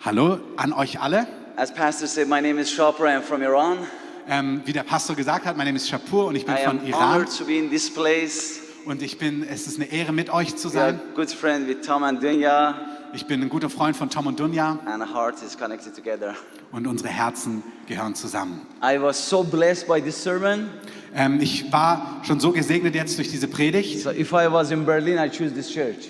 Hallo 0.00 0.40
an 0.58 0.72
euch 0.72 0.96
alle. 0.96 1.41
As 1.56 1.70
Pastor 1.72 2.06
said, 2.06 2.28
my 2.28 2.40
name 2.40 2.58
is 2.58 2.70
Shopra. 2.70 3.08
I'm 3.16 3.22
from 3.22 3.42
Iran. 3.42 3.78
Ähm, 4.28 4.62
wie 4.64 4.72
der 4.72 4.84
Pastor 4.84 5.14
gesagt 5.16 5.44
hat, 5.44 5.56
mein 5.56 5.66
Name 5.66 5.76
ist 5.76 5.88
Shapur 5.88 6.26
und 6.26 6.36
ich 6.36 6.46
bin 6.46 6.54
I 6.54 6.64
von 6.64 6.78
am 6.80 6.86
Iran. 6.86 7.14
honored 7.16 7.36
to 7.38 7.44
be 7.44 7.58
in 7.58 7.70
this 7.70 7.90
place. 7.92 8.60
Und 8.86 9.02
ich 9.02 9.18
bin, 9.18 9.44
es 9.48 9.66
ist 9.66 9.76
eine 9.76 9.92
Ehre, 9.92 10.12
mit 10.12 10.30
euch 10.32 10.56
zu 10.56 10.72
We 10.72 10.80
are 10.80 10.90
sein. 10.92 11.00
good 11.14 11.30
friend 11.30 11.68
with 11.68 11.86
Tom 11.86 12.02
and 12.04 12.22
Dunya, 12.22 12.74
Ich 13.14 13.26
bin 13.26 13.42
ein 13.42 13.48
guter 13.48 13.68
Freund 13.68 13.96
von 13.96 14.08
Tom 14.08 14.26
und 14.26 14.40
Dunja 14.40 14.78
and 14.86 15.02
our 15.02 15.12
heart 15.14 15.42
is 15.42 15.56
connected 15.58 15.94
together. 15.94 16.34
und 16.72 16.86
unsere 16.86 17.10
Herzen 17.10 17.62
gehören 17.86 18.14
zusammen. 18.14 18.62
I 18.82 19.00
was 19.00 19.28
so 19.28 19.42
blessed 19.44 19.86
by 19.86 20.00
this 20.00 20.20
sermon. 20.22 20.70
Ähm, 21.14 21.38
ich 21.40 21.70
war 21.72 22.20
schon 22.22 22.40
so 22.40 22.52
gesegnet 22.52 22.94
jetzt 22.94 23.18
durch 23.18 23.30
diese 23.30 23.46
Predigt. 23.48 24.00
So 24.00 24.10
if 24.10 24.32
I 24.32 24.50
was 24.50 24.70
in 24.70 24.84
Berlin, 24.86 25.18
I 25.18 25.28
choose 25.28 25.52
this 25.52 25.68
church. 25.70 26.08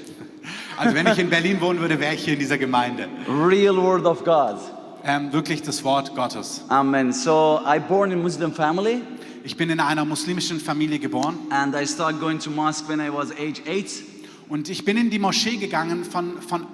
Also 0.76 0.94
wenn 0.94 1.06
ich 1.08 1.18
in 1.18 1.28
Berlin 1.28 1.60
wohnen 1.60 1.80
würde, 1.80 1.98
wäre 1.98 2.14
ich 2.14 2.24
hier 2.24 2.34
in 2.34 2.38
dieser 2.40 2.56
Gemeinde. 2.58 3.08
Real 3.26 3.76
word 3.76 4.06
of 4.06 4.22
God. 4.24 4.56
Ähm, 5.04 5.32
wirklich 5.32 5.62
das 5.62 5.82
Wort 5.82 6.14
Gottes. 6.14 6.62
Amen. 6.68 7.12
So 7.12 7.60
I 7.66 7.80
born 7.80 8.12
in 8.12 8.22
Muslim 8.22 8.52
family, 8.52 9.02
Ich 9.44 9.56
bin 9.56 9.70
in 9.70 9.80
einer 9.80 10.04
muslimischen 10.04 10.60
Familie 10.60 11.00
geboren 11.00 11.36
and 11.50 11.74
I 11.74 11.84
started 11.84 12.20
going 12.20 12.38
to 12.38 12.50
mosque 12.50 12.88
when 12.88 13.00
I 13.00 13.12
was 13.12 13.32
age 13.32 13.62
eight. 13.66 13.90
und 14.48 14.68
ich 14.68 14.84
bin 14.84 14.96
in 14.96 15.10
die 15.10 15.18
Moschee 15.18 15.56
gegangen 15.56 16.04
von, 16.04 16.40
von, 16.40 16.66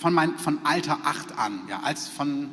von, 0.00 0.12
mein, 0.12 0.36
von 0.38 0.58
Alter 0.64 0.98
8 1.04 1.38
an, 1.38 1.60
ja, 1.68 1.80
als 1.84 2.08
von, 2.08 2.50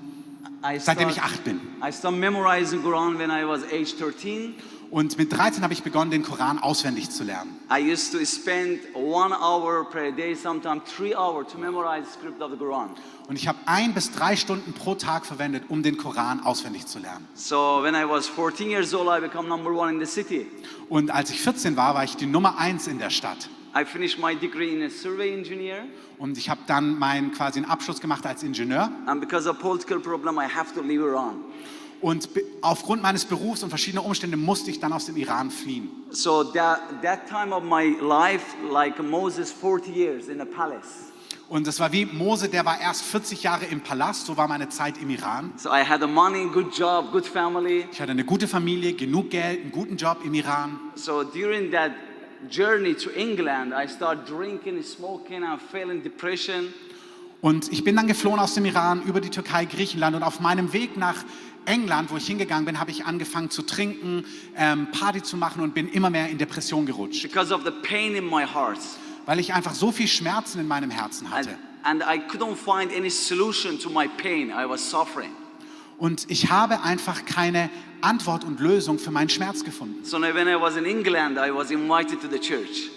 I 0.63 0.77
seitdem 0.77 1.09
start, 1.09 1.31
ich 1.31 1.39
8 1.39 1.43
bin. 1.43 1.59
I 1.83 1.91
started 1.91 2.19
memorizing 2.19 2.83
Quran 2.83 3.17
when 3.17 3.31
I 3.31 3.43
was 3.43 3.63
age 3.63 3.95
13. 3.97 4.53
Und 4.91 5.17
mit 5.17 5.31
13 5.31 5.63
habe 5.63 5.71
ich 5.73 5.83
begonnen, 5.83 6.11
den 6.11 6.21
Koran 6.21 6.59
auswendig 6.59 7.09
zu 7.09 7.23
lernen. 7.23 7.57
I 7.71 7.79
used 7.93 8.11
to 8.11 8.25
spend 8.25 8.81
one 8.93 9.33
hour 9.33 9.89
per 9.89 10.11
day, 10.11 10.35
sometimes 10.35 10.81
three 10.93 11.15
hours, 11.15 11.47
to 11.49 11.57
memorize 11.57 12.03
the 12.05 12.19
script 12.19 12.41
of 12.41 12.51
the 12.51 12.57
Quran. 12.57 12.89
Und 13.29 13.37
ich 13.37 13.47
habe 13.47 13.57
ein 13.67 13.93
bis 13.93 14.11
drei 14.11 14.35
Stunden 14.35 14.73
pro 14.73 14.95
Tag 14.95 15.25
verwendet, 15.25 15.63
um 15.69 15.81
den 15.81 15.95
Koran 15.95 16.41
auswendig 16.41 16.87
zu 16.87 16.99
lernen. 16.99 17.25
So 17.35 17.79
when 17.81 17.95
I 17.95 18.03
was 18.03 18.27
14 18.27 18.69
years 18.69 18.93
old, 18.93 19.07
I 19.07 19.21
became 19.21 19.47
number 19.47 19.71
one 19.71 19.93
in 19.93 19.99
the 19.99 20.05
city. 20.05 20.45
Und 20.89 21.09
als 21.09 21.29
ich 21.29 21.39
14 21.39 21.77
war, 21.77 21.95
war 21.95 22.03
ich 22.03 22.17
die 22.17 22.25
Nummer 22.25 22.57
1 22.57 22.87
in 22.87 22.99
der 22.99 23.11
Stadt. 23.11 23.49
I 23.73 23.85
finished 23.85 24.19
my 24.19 24.35
degree 24.35 24.75
in 24.75 24.83
a 24.83 24.89
survey 24.89 25.33
engineer, 25.33 25.85
Und 26.17 26.37
ich 26.37 26.49
habe 26.49 26.59
dann 26.67 26.99
meinen 26.99 27.31
quasi 27.31 27.59
einen 27.59 27.69
Abschluss 27.71 28.01
gemacht 28.01 28.25
als 28.25 28.43
Ingenieur. 28.43 28.91
and 29.05 29.21
because 29.21 29.49
of 29.49 29.57
political 29.57 30.01
problem, 30.01 30.37
I 30.37 30.47
have 30.53 30.73
to 30.75 30.81
leave 30.81 31.01
Iran. 31.01 31.35
Und 32.01 32.29
aufgrund 32.61 33.03
meines 33.03 33.25
Berufs 33.25 33.61
und 33.61 33.69
verschiedener 33.69 34.03
Umstände 34.03 34.35
musste 34.35 34.71
ich 34.71 34.79
dann 34.79 34.91
aus 34.91 35.05
dem 35.05 35.17
Iran 35.17 35.51
fliehen. 35.51 35.89
So 36.09 36.43
that 36.43 36.79
that 37.03 37.27
time 37.29 37.55
of 37.55 37.63
my 37.63 37.95
life, 38.01 38.45
like 38.71 39.01
Moses, 39.03 39.51
40 39.51 39.95
years 39.95 40.27
in 40.27 40.41
a 40.41 40.45
palace. 40.45 41.11
Und 41.47 41.67
das 41.67 41.81
war 41.81 41.91
wie 41.91 42.05
Mose, 42.05 42.47
der 42.47 42.65
war 42.65 42.79
erst 42.79 43.01
40 43.03 43.43
Jahre 43.43 43.65
im 43.65 43.81
Palast, 43.81 44.25
so 44.25 44.37
war 44.37 44.47
meine 44.47 44.69
Zeit 44.69 44.97
im 45.01 45.09
Iran. 45.09 45.51
So 45.57 45.69
I 45.69 45.83
had 45.83 46.01
a 46.01 46.07
money, 46.07 46.45
good 46.45 46.73
job, 46.73 47.11
good 47.11 47.25
family. 47.25 47.85
Ich 47.91 47.99
hatte 47.99 48.11
eine 48.11 48.23
gute 48.23 48.47
Familie, 48.47 48.93
genug 48.93 49.31
Geld, 49.31 49.59
einen 49.59 49.71
guten 49.71 49.97
Job 49.97 50.19
im 50.23 50.33
Iran. 50.33 50.79
So 50.95 51.23
during 51.23 51.69
that 51.71 51.91
journey 52.49 52.95
to 52.95 53.09
England, 53.09 53.73
I 53.73 53.85
started 53.87 54.25
drinking, 54.27 54.81
smoking, 54.81 55.43
and 55.43 55.61
fell 55.61 55.91
in 55.91 56.01
depression. 56.01 56.73
Und 57.41 57.71
ich 57.73 57.83
bin 57.83 57.95
dann 57.95 58.07
geflohen 58.07 58.39
aus 58.39 58.53
dem 58.53 58.65
Iran 58.65 59.01
über 59.03 59.19
die 59.19 59.29
Türkei, 59.29 59.65
Griechenland 59.65 60.15
und 60.15 60.23
auf 60.23 60.39
meinem 60.39 60.73
Weg 60.73 60.95
nach 60.95 61.25
England, 61.65 62.11
wo 62.11 62.17
ich 62.17 62.27
hingegangen 62.27 62.65
bin, 62.65 62.79
habe 62.79 62.91
ich 62.91 63.05
angefangen 63.05 63.49
zu 63.49 63.61
trinken, 63.61 64.25
ähm, 64.57 64.87
Party 64.91 65.21
zu 65.21 65.37
machen 65.37 65.61
und 65.63 65.73
bin 65.73 65.87
immer 65.89 66.09
mehr 66.09 66.29
in 66.29 66.37
Depression 66.37 66.85
gerutscht, 66.85 67.23
because 67.23 67.53
of 67.53 67.63
the 67.63 67.71
pain 67.83 68.15
in 68.15 68.25
my 68.25 68.43
heart. 68.45 68.79
weil 69.25 69.39
ich 69.39 69.53
einfach 69.53 69.73
so 69.73 69.91
viel 69.91 70.07
Schmerzen 70.07 70.59
in 70.59 70.67
meinem 70.67 70.89
Herzen 70.89 71.27
And, 71.27 71.35
hatte. 71.35 71.57
and 71.83 72.01
I 72.03 72.19
couldn't 72.29 72.55
find 72.55 72.91
any 72.95 73.09
solution 73.09 73.77
to 73.79 73.89
my 73.89 74.07
pain 74.07 74.49
I 74.49 74.67
was 74.67 74.89
suffering. 74.89 75.31
Und 75.97 76.25
ich 76.29 76.49
habe 76.49 76.81
einfach 76.81 77.25
keine 77.25 77.69
Antwort 78.01 78.43
und 78.43 78.59
Lösung 78.59 78.97
für 78.97 79.11
meinen 79.11 79.29
Schmerz 79.29 79.63
gefunden. 79.63 80.03
So 80.03 80.19
when 80.19 80.47
I 80.47 80.59
was 80.59 80.75
in 80.75 80.85
England, 80.85 81.37
I 81.37 81.53
was 81.53 81.69
invited 81.69 82.19
to 82.21 82.27
the 82.31 82.39
church. 82.39 82.89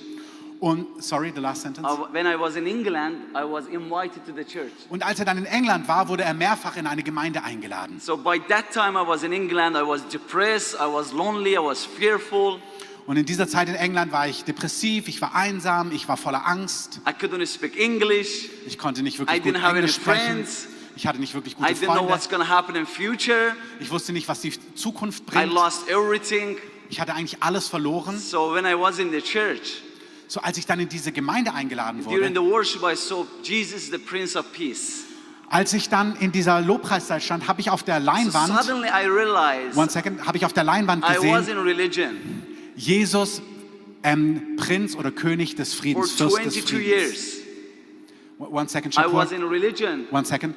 Und, 0.64 0.86
sorry, 1.04 1.30
the 1.30 1.42
last 1.42 1.60
sentence. 1.60 1.86
Uh, 1.86 2.06
when 2.10 2.26
I 2.26 2.40
was 2.40 2.56
in 2.56 2.66
England, 2.66 3.16
I 3.34 3.44
was 3.44 3.66
invited 3.66 4.24
to 4.24 4.32
the 4.34 4.44
church. 4.44 4.72
Und 4.88 5.04
als 5.04 5.18
er 5.18 5.26
dann 5.26 5.36
in 5.36 5.44
England 5.44 5.86
war, 5.88 6.08
wurde 6.08 6.22
er 6.22 6.32
mehrfach 6.32 6.78
in 6.78 6.86
eine 6.86 7.02
Gemeinde 7.02 7.42
eingeladen. 7.44 8.00
So 8.00 8.16
by 8.16 8.40
that 8.48 8.70
time 8.72 8.98
I 8.98 9.06
was 9.06 9.24
in 9.24 9.34
England, 9.34 9.76
I 9.76 9.86
was 9.86 10.08
depressed, 10.08 10.76
I 10.76 10.90
was 10.90 11.12
lonely, 11.12 11.52
I 11.52 11.58
was 11.58 11.84
fearful. 11.84 12.60
Und 13.06 13.18
in 13.18 13.26
dieser 13.26 13.46
Zeit 13.46 13.68
in 13.68 13.74
England 13.74 14.10
war 14.10 14.26
ich 14.26 14.44
depressiv, 14.44 15.08
ich 15.08 15.20
war 15.20 15.34
einsam, 15.34 15.92
ich 15.92 16.08
war 16.08 16.16
voller 16.16 16.46
Angst. 16.46 16.98
I 17.06 17.10
couldn't 17.10 17.46
speak 17.46 17.78
English. 17.78 18.48
Ich 18.64 18.78
konnte 18.78 19.02
nicht 19.02 19.16
I 19.16 19.18
wirklich 19.18 19.42
gut 19.42 19.52
didn't 19.56 19.60
have 19.60 19.72
any 19.72 19.80
Englisch 19.80 19.96
sprechen. 19.96 20.46
friends. 20.46 20.68
Ich 20.96 21.06
hatte 21.06 21.20
nicht 21.20 21.34
wirklich 21.34 21.56
I 21.56 21.56
gute 21.58 21.72
didn't 21.72 21.78
know 21.80 21.94
Freunde. 21.96 22.08
what's 22.10 22.30
going 22.30 22.42
to 22.42 22.48
happen 22.48 22.74
in 22.74 22.86
future. 22.86 23.54
Ich 23.80 23.90
wusste 23.90 24.14
nicht, 24.14 24.28
was 24.28 24.40
die 24.40 24.54
Zukunft 24.74 25.24
I 25.24 25.30
bringt. 25.30 25.52
lost 25.52 25.90
everything. 25.90 26.56
Ich 26.88 27.00
hatte 27.02 27.12
eigentlich 27.12 27.42
alles 27.42 27.68
verloren. 27.68 28.18
So 28.18 28.54
when 28.54 28.64
I 28.64 28.72
was 28.80 28.98
in 28.98 29.10
the 29.10 29.20
church, 29.20 29.82
So 30.34 30.40
als 30.40 30.58
ich 30.58 30.66
dann 30.66 30.80
in 30.80 30.88
diese 30.88 31.12
Gemeinde 31.12 31.54
eingeladen 31.54 32.02
during 32.02 32.34
wurde, 32.34 32.44
the 32.44 32.52
worship, 32.52 32.82
I 32.82 32.96
saw 32.96 33.24
Jesus, 33.44 33.88
the 33.88 33.98
Prince 33.98 34.36
of 34.36 34.52
Peace. 34.52 35.04
als 35.48 35.72
ich 35.74 35.88
dann 35.88 36.16
in 36.16 36.32
dieser 36.32 36.60
Lobpreiszeit 36.60 37.22
stand, 37.22 37.46
habe 37.46 37.60
ich 37.60 37.70
auf 37.70 37.84
der 37.84 38.00
So 38.00 38.06
Leinwand, 38.06 38.52
suddenly 38.60 38.88
I 38.88 39.06
realized 39.06 39.76
one 39.76 39.88
second, 39.88 40.26
habe 40.26 40.36
ich 40.36 40.44
auf 40.44 40.52
der 40.52 40.64
Leinwand 40.64 41.04
I 41.04 41.08
was 41.08 41.20
gesehen, 41.20 41.48
in 41.50 41.58
religion 41.58 42.10
Jesus, 42.74 43.42
ähm, 44.02 44.56
Prinz 44.56 44.96
oder 44.96 45.12
König 45.12 45.54
des 45.54 45.72
for 45.72 45.82
Friedens, 45.82 46.10
Fürst 46.14 46.20
des 46.20 46.34
22 46.34 46.64
Friedens. 46.64 46.88
years. 46.88 47.36
One 48.40 48.68
second, 48.68 48.96
I 48.98 49.04
was 49.12 49.30
in 49.30 49.44
religion. 49.44 50.08
One 50.10 50.24
second. 50.24 50.56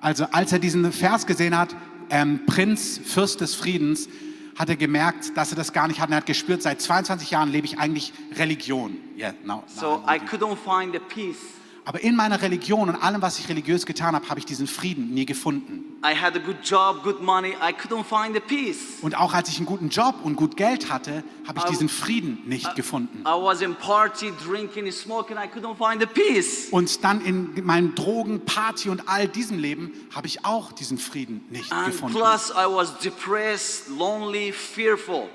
Also 0.00 0.24
als 0.32 0.50
er 0.50 0.58
diesen 0.58 0.90
Vers 0.90 1.26
gesehen 1.26 1.56
hat, 1.56 1.76
ähm, 2.10 2.40
Prinz, 2.46 3.00
Fürst 3.04 3.40
des 3.40 3.54
Friedens, 3.54 4.08
hat 4.56 4.68
er 4.68 4.76
gemerkt, 4.76 5.36
dass 5.36 5.50
er 5.50 5.56
das 5.56 5.72
gar 5.72 5.88
nicht 5.88 6.00
hat. 6.00 6.08
Und 6.08 6.14
er 6.14 6.18
hat 6.18 6.26
gespürt, 6.26 6.62
seit 6.62 6.80
22 6.80 7.30
Jahren 7.30 7.50
lebe 7.50 7.66
ich 7.66 7.78
eigentlich 7.78 8.12
Religion. 8.36 8.96
Yeah, 9.16 9.34
now, 9.44 9.56
now 9.56 9.64
So 9.66 10.04
I 10.06 10.18
couldn't 10.18 10.56
find 10.56 10.92
the 10.92 11.00
peace. 11.00 11.61
Aber 11.84 12.00
in 12.00 12.14
meiner 12.14 12.40
Religion 12.42 12.88
und 12.88 12.94
allem, 12.96 13.22
was 13.22 13.38
ich 13.40 13.48
religiös 13.48 13.86
getan 13.86 14.14
habe, 14.14 14.28
habe 14.28 14.38
ich 14.38 14.46
diesen 14.46 14.68
Frieden 14.68 15.12
nie 15.14 15.26
gefunden. 15.26 15.84
I 16.04 16.14
good 16.44 16.56
job, 16.64 17.02
good 17.02 17.20
money. 17.22 17.54
I. 17.60 18.74
Und 19.02 19.16
auch 19.16 19.34
als 19.34 19.48
ich 19.48 19.56
einen 19.58 19.66
guten 19.66 19.88
Job 19.88 20.16
und 20.22 20.36
gut 20.36 20.56
Geld 20.56 20.90
hatte, 20.92 21.24
habe 21.46 21.58
ich 21.58 21.64
I- 21.64 21.68
diesen 21.70 21.88
Frieden 21.88 22.42
nicht 22.46 22.74
gefunden. 22.76 23.22
I 23.22 23.30
was 23.30 23.60
in 23.62 23.74
party, 23.74 24.32
drinking, 24.44 24.90
smoking. 24.92 25.36
I 25.36 25.46
couldn't 25.48 25.76
find 25.76 26.00
the 26.00 26.06
peace. 26.06 26.68
Und 26.70 27.02
dann 27.04 27.20
in 27.20 27.64
meinen 27.64 27.94
Drogen, 27.94 28.44
Party 28.44 28.88
und 28.88 29.08
all 29.08 29.26
diesem 29.26 29.58
Leben 29.58 29.92
habe 30.14 30.26
ich 30.28 30.44
auch 30.44 30.72
diesen 30.72 30.98
Frieden 30.98 31.44
nicht 31.50 31.72
And 31.72 31.86
gefunden. 31.86 32.16
plus, 32.16 32.50
I 32.50 32.66
was 32.68 32.98
depressed, 32.98 33.88
lonely, 33.88 34.52
fearful. 34.52 35.28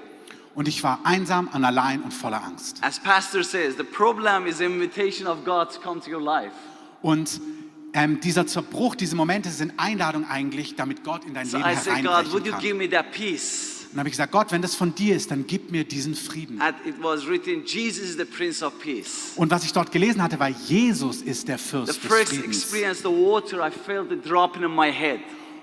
Und 0.57 0.67
ich 0.67 0.81
war 0.81 1.01
einsam 1.03 1.47
und 1.53 1.63
allein 1.63 2.01
und 2.01 2.11
voller 2.11 2.43
Angst. 2.43 2.77
As 2.81 2.99
Pastor 2.99 3.43
says, 3.43 3.75
the 3.77 3.83
problem 3.83 4.47
is 4.47 4.57
the 4.57 4.63
invitation 4.63 5.27
of 5.27 5.45
God 5.45 5.71
to 5.71 5.79
come 5.79 6.01
to 6.01 6.09
your 6.09 6.19
life. 6.19 6.51
Und 7.03 7.39
ähm, 7.93 8.19
dieser 8.21 8.47
Zerbruch, 8.47 8.95
diese 8.95 9.15
Momente 9.15 9.51
sind 9.51 9.73
Einladung 9.77 10.27
eigentlich, 10.27 10.75
damit 10.75 11.03
Gott 11.03 11.25
in 11.25 11.35
dein 11.35 11.45
So 11.45 11.57
Leben 11.57 11.69
I 11.69 11.75
said, 11.75 12.03
God, 12.03 12.33
would 12.33 12.47
you 12.47 12.53
kann. 12.53 12.61
give 12.61 12.73
me 12.73 12.89
that 12.89 13.11
peace? 13.11 13.83
Und 13.83 13.91
dann 13.91 13.99
habe 13.99 14.09
ich 14.09 14.13
gesagt, 14.13 14.31
Gott, 14.31 14.51
wenn 14.51 14.63
das 14.63 14.73
von 14.73 14.95
dir 14.95 15.15
ist, 15.15 15.29
dann 15.29 15.45
gib 15.45 15.69
mir 15.69 15.83
diesen 15.83 16.15
Frieden. 16.15 16.59
And 16.59 16.75
it 16.87 16.95
was 17.03 17.27
written, 17.27 17.63
Jesus 17.63 18.09
is 18.09 18.17
the 18.17 18.25
Prince 18.25 18.65
of 18.65 18.79
Peace. 18.79 19.33
Und 19.35 19.51
was 19.51 19.63
ich 19.63 19.71
dort 19.73 19.91
gelesen 19.91 20.23
hatte, 20.23 20.39
war, 20.39 20.49
Jesus 20.49 21.21
ist 21.21 21.47
der 21.47 21.59
The 21.59 21.63
Fürst 21.69 21.89
des 21.89 21.97
first 21.97 22.33
Friedens. 22.33 22.65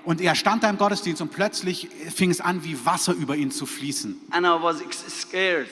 Und 0.05 0.21
er 0.21 0.35
stand 0.35 0.63
da 0.63 0.71
im 0.71 0.77
Gottesdienst 0.77 1.23
und 1.23 1.31
plötzlich 1.33 1.89
fing 2.15 2.31
es 2.31 2.41
an, 2.41 2.63
wie 2.65 2.77
Wasser 2.85 3.15
über 3.15 3.37
ihn 3.37 3.51
zu 3.51 3.67
fließen. 3.67 4.21
And 4.31 4.47
I 4.47 4.51
was 4.63 4.81
ex- 4.83 5.05
scared 5.21 5.69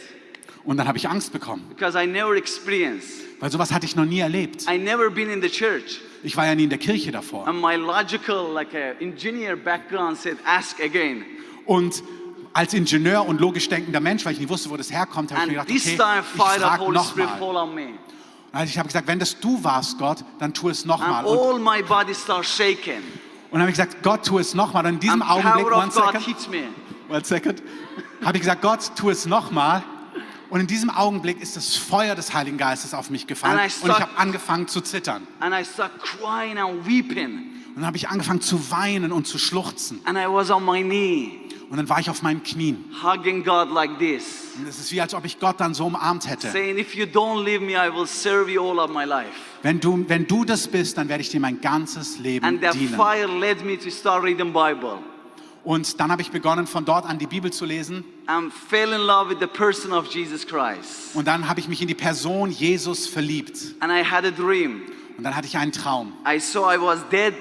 Und 0.64 0.78
dann 0.78 0.88
habe 0.88 0.96
ich 0.96 1.08
Angst 1.08 1.32
bekommen, 1.32 1.64
weil 3.40 3.50
sowas 3.50 3.72
hatte 3.72 3.84
ich 3.84 3.96
noch 3.96 4.04
nie 4.04 4.20
erlebt. 4.20 4.66
I 4.70 4.78
never 4.78 5.10
been 5.10 5.28
in 5.30 5.42
the 5.42 5.50
church. 5.50 6.00
Ich 6.22 6.36
war 6.36 6.46
ja 6.46 6.54
nie 6.54 6.64
in 6.64 6.70
der 6.70 6.78
Kirche 6.78 7.10
davor. 7.10 7.46
And 7.46 7.60
my 7.60 7.74
logical, 7.74 8.52
like 8.52 8.72
background 9.64 10.16
said, 10.16 10.38
ask 10.46 10.80
again. 10.80 11.24
Und 11.66 12.02
als 12.54 12.74
Ingenieur 12.74 13.26
und 13.26 13.40
logisch 13.40 13.68
denkender 13.68 14.00
Mensch, 14.00 14.24
weil 14.24 14.34
ich 14.34 14.38
nicht 14.38 14.48
wusste, 14.48 14.70
wo 14.70 14.76
das 14.76 14.90
herkommt, 14.90 15.32
habe 15.32 15.42
ich 15.42 15.46
mir 15.48 15.64
gedacht, 15.64 15.68
okay, 15.70 15.78
ich 15.78 16.40
frage 16.40 16.92
nochmal. 16.92 17.88
Also 18.52 18.70
ich 18.70 18.78
habe 18.78 18.88
gesagt, 18.88 19.08
wenn 19.08 19.18
das 19.18 19.40
du 19.40 19.62
warst, 19.64 19.98
Gott, 19.98 20.24
dann 20.38 20.52
tu 20.52 20.68
es 20.68 20.84
nochmal. 20.84 21.24
Und, 23.52 23.60
habe 23.60 23.70
ich 23.70 23.76
gesagt, 23.76 24.02
Gott, 24.02 24.24
tu 24.26 24.38
es 24.38 24.54
nochmal. 24.54 24.84
Und 24.86 24.94
in 24.94 25.00
diesem 25.00 25.22
And 25.22 25.30
Augenblick, 25.30 25.66
one 25.66 25.84
God 25.88 25.92
second, 25.92 26.48
one 27.08 27.24
second, 27.24 27.62
habe 28.24 28.36
ich 28.38 28.42
gesagt, 28.42 28.62
Gott, 28.62 28.92
tu 28.96 29.10
es 29.10 29.26
nochmal. 29.26 29.82
Und 30.48 30.60
in 30.60 30.66
diesem 30.66 30.90
Augenblick 30.90 31.40
ist 31.40 31.56
das 31.56 31.76
Feuer 31.76 32.14
des 32.14 32.34
Heiligen 32.34 32.58
Geistes 32.58 32.92
auf 32.94 33.08
mich 33.10 33.26
gefallen 33.26 33.58
I 33.58 33.60
und 33.62 33.66
ich 33.68 33.74
start- 33.74 34.00
habe 34.00 34.18
angefangen 34.18 34.68
zu 34.68 34.80
zittern. 34.80 35.26
And 35.40 35.54
I 35.54 35.64
start 35.64 35.92
crying 36.02 36.58
and 36.58 36.86
weeping. 36.86 37.48
Und 37.68 37.76
dann 37.76 37.86
habe 37.86 37.96
ich 37.96 38.08
angefangen 38.10 38.42
zu 38.42 38.70
weinen 38.70 39.12
und 39.12 39.26
zu 39.26 39.38
schluchzen. 39.38 40.00
And 40.04 40.18
I 40.18 40.26
was 40.26 40.50
on 40.50 40.62
my 40.64 40.82
knee, 40.82 41.40
Und 41.72 41.78
dann 41.78 41.88
war 41.88 41.98
ich 42.00 42.10
auf 42.10 42.20
meinen 42.20 42.42
Knien. 42.42 42.84
hugging 43.02 43.42
God 43.42 43.70
like 43.72 43.98
this, 43.98 44.50
Und 44.58 44.68
es 44.68 44.78
ist 44.78 44.92
wie, 44.92 45.00
als 45.00 45.14
ob 45.14 45.24
ich 45.24 45.40
Gott 45.40 45.58
dann 45.58 45.72
so 45.72 45.86
umarmt 45.86 46.28
hätte. 46.28 46.50
saying, 46.50 46.76
If 46.76 46.94
you 46.94 47.06
don't 47.06 47.42
leave 47.42 47.60
me, 47.64 47.72
I 47.72 47.88
will 47.90 48.06
serve 48.06 48.50
you 48.52 48.62
all 48.62 48.78
of 48.78 48.90
my 48.90 49.04
life. 49.04 49.30
Wenn 49.62 49.80
du, 49.80 50.04
wenn 50.06 50.26
du 50.26 50.44
das 50.44 50.68
bist, 50.68 50.98
dann 50.98 51.08
werde 51.08 51.22
ich 51.22 51.30
dir 51.30 51.40
mein 51.40 51.62
ganzes 51.62 52.18
Leben 52.18 52.44
And 52.44 52.60
that 52.60 52.74
dienen. 52.74 52.94
fire 52.94 53.26
led 53.26 53.64
me 53.64 53.78
to 53.78 53.88
start 53.88 54.22
reading 54.22 54.52
Bible 54.52 54.98
Und 55.64 55.98
dann 55.98 56.12
habe 56.12 56.20
ich 56.20 56.30
begonnen, 56.30 56.66
von 56.66 56.84
dort 56.84 57.06
an 57.06 57.18
die 57.18 57.26
Bibel 57.26 57.50
zu 57.50 57.64
lesen. 57.64 58.04
and 58.26 58.52
fell 58.52 58.92
in 58.92 59.00
love 59.00 59.30
with 59.30 59.38
the 59.40 59.46
person 59.46 59.92
of 59.94 60.06
Jesus 60.12 60.46
Christ. 60.46 61.14
Und 61.14 61.26
dann 61.26 61.48
habe 61.48 61.58
ich 61.58 61.68
mich 61.68 61.80
in 61.80 61.88
die 61.88 61.94
Person 61.94 62.50
Jesus 62.50 63.06
verliebt. 63.06 63.76
And 63.80 63.90
I 63.90 64.04
had 64.04 64.26
a 64.26 64.30
dream. 64.30 64.82
Und 65.16 65.24
dann 65.24 65.34
hatte 65.34 65.46
ich 65.46 65.56
einen 65.56 65.72
Traum. 65.72 66.12
I 66.30 66.38
saw 66.38 66.70
I 66.70 66.78
was 66.78 66.98
dead, 67.10 67.32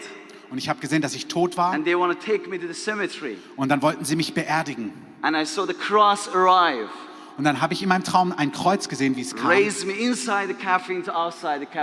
Und 0.52 0.58
ich 0.58 0.68
habe 0.68 0.80
gesehen, 0.82 1.02
dass 1.02 1.16
ich 1.16 1.28
tot 1.28 1.58
war. 1.58 1.72
and 1.72 1.86
they 1.86 1.98
want 1.98 2.14
to 2.14 2.26
take 2.26 2.50
me 2.50 2.60
to 2.60 2.68
the 2.68 2.74
cemetery. 2.74 3.38
Und 3.56 3.70
dann 3.70 3.82
wollten 3.82 4.04
sie 4.04 4.16
mich 4.18 4.34
beerdigen. 4.34 4.92
And 5.22 5.36
I 5.36 5.46
saw 5.46 5.66
the 5.66 5.74
cross 5.74 6.28
arrive, 6.28 6.90
Und 7.38 7.46
dann 7.46 7.62
habe 7.62 7.74
ich 7.74 7.82
in 7.82 7.90
meinem 7.90 8.04
Traum 8.04 8.34
ein 8.36 8.52
Kreuz 8.52 8.90
gesehen, 8.90 9.16
wie 9.16 9.22
es 9.22 9.34
kam. 9.36 9.50
the 9.50 9.64
the 9.64 10.56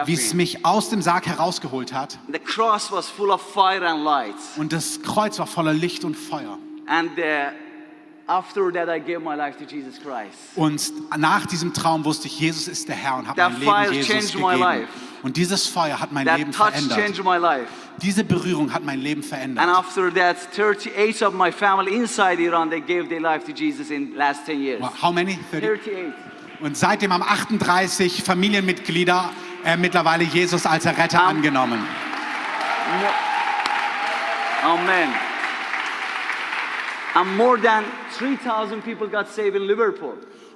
Wie 0.07 0.12
es 0.12 0.35
mich 0.35 0.64
aus 0.66 0.90
dem 0.90 1.00
Sarg 1.02 1.26
herausgeholt 1.26 1.94
hat. 1.94 2.18
The. 2.31 2.38
Und 4.61 4.72
das 4.72 5.02
Kreuz 5.02 5.38
war 5.38 5.46
voller 5.46 5.72
Licht 5.72 6.04
und 6.04 6.14
Feuer. 6.14 6.59
And 6.87 7.11
uh, 7.18 7.22
after 8.29 8.71
that, 8.73 8.88
I 8.88 8.99
gave 9.01 9.21
my 9.21 9.35
life 9.35 9.57
to 9.59 9.64
Jesus 9.64 9.99
Christ. 10.01 10.37
Und 10.55 10.81
nach 11.19 11.47
diesem 11.47 11.73
Traum 11.73 12.05
wusste 12.05 12.27
ich, 12.29 12.38
Jesus 12.38 12.69
ist 12.69 12.87
der 12.88 12.95
Herr 12.97 13.17
und 13.17 13.27
habe 13.29 13.41
mein 13.64 13.91
Leben 13.91 13.93
Jesus 14.07 14.33
gegeben. 14.33 14.59
life. 14.61 14.88
Und 15.23 15.37
dieses 15.37 15.67
Feuer 15.67 15.99
hat 15.99 16.12
mein 16.12 16.27
That 16.27 16.38
Leben 16.38 16.53
verändert. 16.53 16.97
changed 16.99 17.25
my 17.25 17.37
life. 17.38 17.67
Diese 18.03 18.23
Berührung 18.23 18.73
hat 18.73 18.85
mein 18.85 19.01
Leben 19.01 19.23
And 19.23 19.29
verändert. 19.29 19.67
after 19.67 20.14
that, 20.14 20.37
38 20.57 21.23
of 21.25 21.35
my 21.35 21.51
family 21.51 21.93
inside 21.97 22.41
Iran, 22.41 22.71
they 22.71 22.81
gave 22.81 23.09
their 23.09 23.21
life 23.21 23.45
to 23.45 23.53
Jesus 23.53 23.91
in 23.91 24.14
last 24.14 24.47
10 24.47 24.61
years. 24.62 24.81
Wow, 24.81 24.93
How 25.03 25.11
many? 25.12 25.37
30? 25.51 25.67
38. 25.67 26.12
Und 26.61 26.77
seitdem 26.77 27.12
haben 27.12 27.23
38 27.25 28.23
Familienmitglieder 28.23 29.31
äh, 29.64 29.77
mittlerweile 29.77 30.23
Jesus 30.25 30.67
als 30.67 30.87
Retter 30.87 31.23
Am- 31.23 31.37
angenommen. 31.38 31.81
Amen. 34.64 34.69
And 34.69 34.75
more 34.75 34.75
than 34.75 35.09
3,000 35.09 35.14
people 36.14 37.08
got 37.08 37.08
saved 37.08 37.08
in 37.08 37.08
Liverpool 37.08 37.08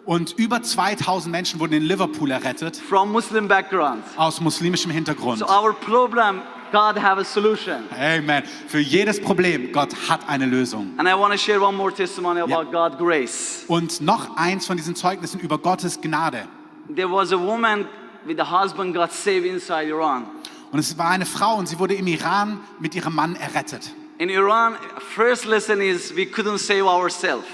Und 0.05 0.33
über 0.38 0.62
2000 0.62 1.33
Menschen 1.33 1.61
wurden 1.61 1.72
in 1.75 1.83
Liverpool 1.83 2.31
errettet 2.31 2.77
from 2.77 3.12
Muslim 3.12 3.48
backgrounds. 3.48 4.07
aus 4.16 4.40
muslimischem 4.40 4.90
Hintergrund. 4.90 5.38
So 5.38 5.46
our 5.46 5.72
problem, 5.72 6.42
God 6.72 7.01
have 7.01 7.20
a 7.20 7.25
solution. 7.25 7.85
Amen. 7.92 8.42
Für 8.66 8.81
jedes 8.81 9.20
Problem, 9.20 9.72
Gott 9.72 9.94
hat 10.09 10.29
eine 10.29 10.46
Lösung. 10.46 10.94
And 10.98 11.09
I 11.09 11.12
want 11.12 11.33
to 11.33 11.38
share 11.38 11.61
one 11.61 11.77
more 11.77 11.92
testimony 11.92 12.40
about 12.40 12.70
God's 12.70 12.96
grace. 12.96 13.64
Und 13.68 14.01
noch 14.01 14.37
eins 14.37 14.66
von 14.66 14.77
diesen 14.77 14.96
Zeugnissen 14.96 15.40
über 15.40 15.59
Gottes 15.59 16.01
Gnade. 16.01 16.48
There 16.94 17.11
was 17.11 17.33
a 17.33 17.38
woman 17.38 17.87
with 18.25 18.40
a 18.40 18.62
husband 18.62 18.94
got 18.94 19.12
saved 19.12 19.46
inside 19.46 19.88
Iran. 19.88 20.27
Und 20.72 20.79
es 20.79 20.96
war 20.96 21.11
eine 21.11 21.27
Frau 21.27 21.57
und 21.57 21.68
sie 21.68 21.79
wurde 21.79 21.94
im 21.94 22.07
Iran 22.07 22.61
mit 22.81 22.94
ihrem 22.94 23.14
Mann 23.14 23.37
errettet. 23.37 23.92
In 24.23 24.31
Iran, 24.31 24.77
first 25.17 25.47
lesson 25.47 25.81
is 25.81 26.15
we 26.15 26.27
couldn't 26.27 26.59
save 26.59 26.87
ourselves. 26.87 27.45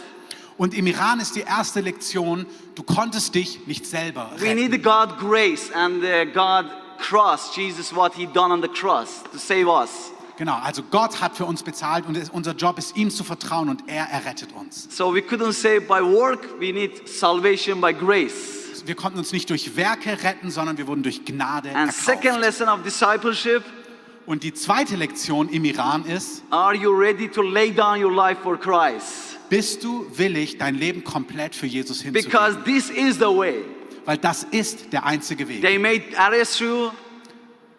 Und 0.59 0.75
im 0.75 0.87
Iran 0.87 1.19
ist 1.19 1.35
die 1.35 1.41
erste 1.41 1.81
Lektion, 1.81 2.45
du 2.75 2.83
konntest 2.83 3.35
dich 3.35 3.67
nicht 3.67 3.87
selber 3.87 4.31
We 4.37 4.49
retten. 4.51 4.69
need 4.69 4.83
God 4.83 5.19
grace 5.19 5.73
and 5.73 6.05
uh, 6.05 6.27
God 6.27 6.67
cross, 6.99 7.57
Jesus 7.57 7.91
what 7.97 8.13
he 8.13 8.27
done 8.27 8.53
on 8.53 8.61
the 8.61 8.69
cross 8.69 9.23
to 9.33 9.39
save 9.39 9.67
us. 9.67 10.11
Genau, 10.37 10.59
also 10.63 10.83
Gott 10.83 11.23
hat 11.23 11.39
für 11.39 11.47
uns 11.47 11.63
bezahlt 11.63 12.05
und 12.07 12.21
unser 12.35 12.53
Job 12.53 12.77
ist, 12.77 12.99
ihm 12.99 13.09
zu 13.09 13.25
vertrauen 13.25 13.71
und 13.71 13.85
er 13.87 14.05
errettet 14.11 14.51
uns. 14.53 14.95
So 14.95 15.15
we 15.15 15.21
couldn't 15.21 15.55
save 15.55 15.81
by 15.81 16.03
work, 16.03 16.61
we 16.61 16.71
need 16.71 17.09
salvation 17.09 17.81
by 17.81 17.95
grace. 17.95 18.85
Wir 18.85 18.95
konnten 18.95 19.19
uns 19.19 19.33
nicht 19.33 19.49
durch 19.49 19.75
Werke 19.75 20.23
retten, 20.23 20.51
sondern 20.51 20.77
wir 20.77 20.87
wurden 20.87 21.03
durch 21.03 21.25
Gnade 21.25 21.75
And 21.75 21.95
second 21.95 22.25
erkauft. 22.25 22.41
lesson 22.43 22.69
of 22.69 22.83
discipleship, 22.83 23.63
Und 24.29 24.43
die 24.43 24.53
zweite 24.53 24.95
Lektion 24.95 25.49
im 25.49 25.65
Iran 25.65 26.05
ist, 26.05 26.43
are 26.51 26.75
you 26.75 26.91
ready 26.91 27.27
to 27.29 27.41
lay 27.41 27.71
down 27.73 28.05
your 28.05 28.13
life 28.13 28.43
for 28.43 28.59
Christ? 28.61 29.39
bist 29.49 29.83
du 29.83 30.07
willig, 30.15 30.59
dein 30.59 30.75
Leben 30.75 31.03
komplett 31.03 31.55
für 31.55 31.65
Jesus 31.67 32.03
hinzugeben? 32.03 32.31
Because 32.31 32.59
this 32.65 32.91
is 32.91 33.15
the 33.17 33.25
way. 33.25 33.65
Weil 34.05 34.19
das 34.19 34.45
ist 34.51 34.93
der 34.93 35.07
einzige 35.07 35.49
Weg. 35.49 35.63
They 35.63 35.79
may 35.79 36.03
arrest 36.15 36.61
you, 36.61 36.91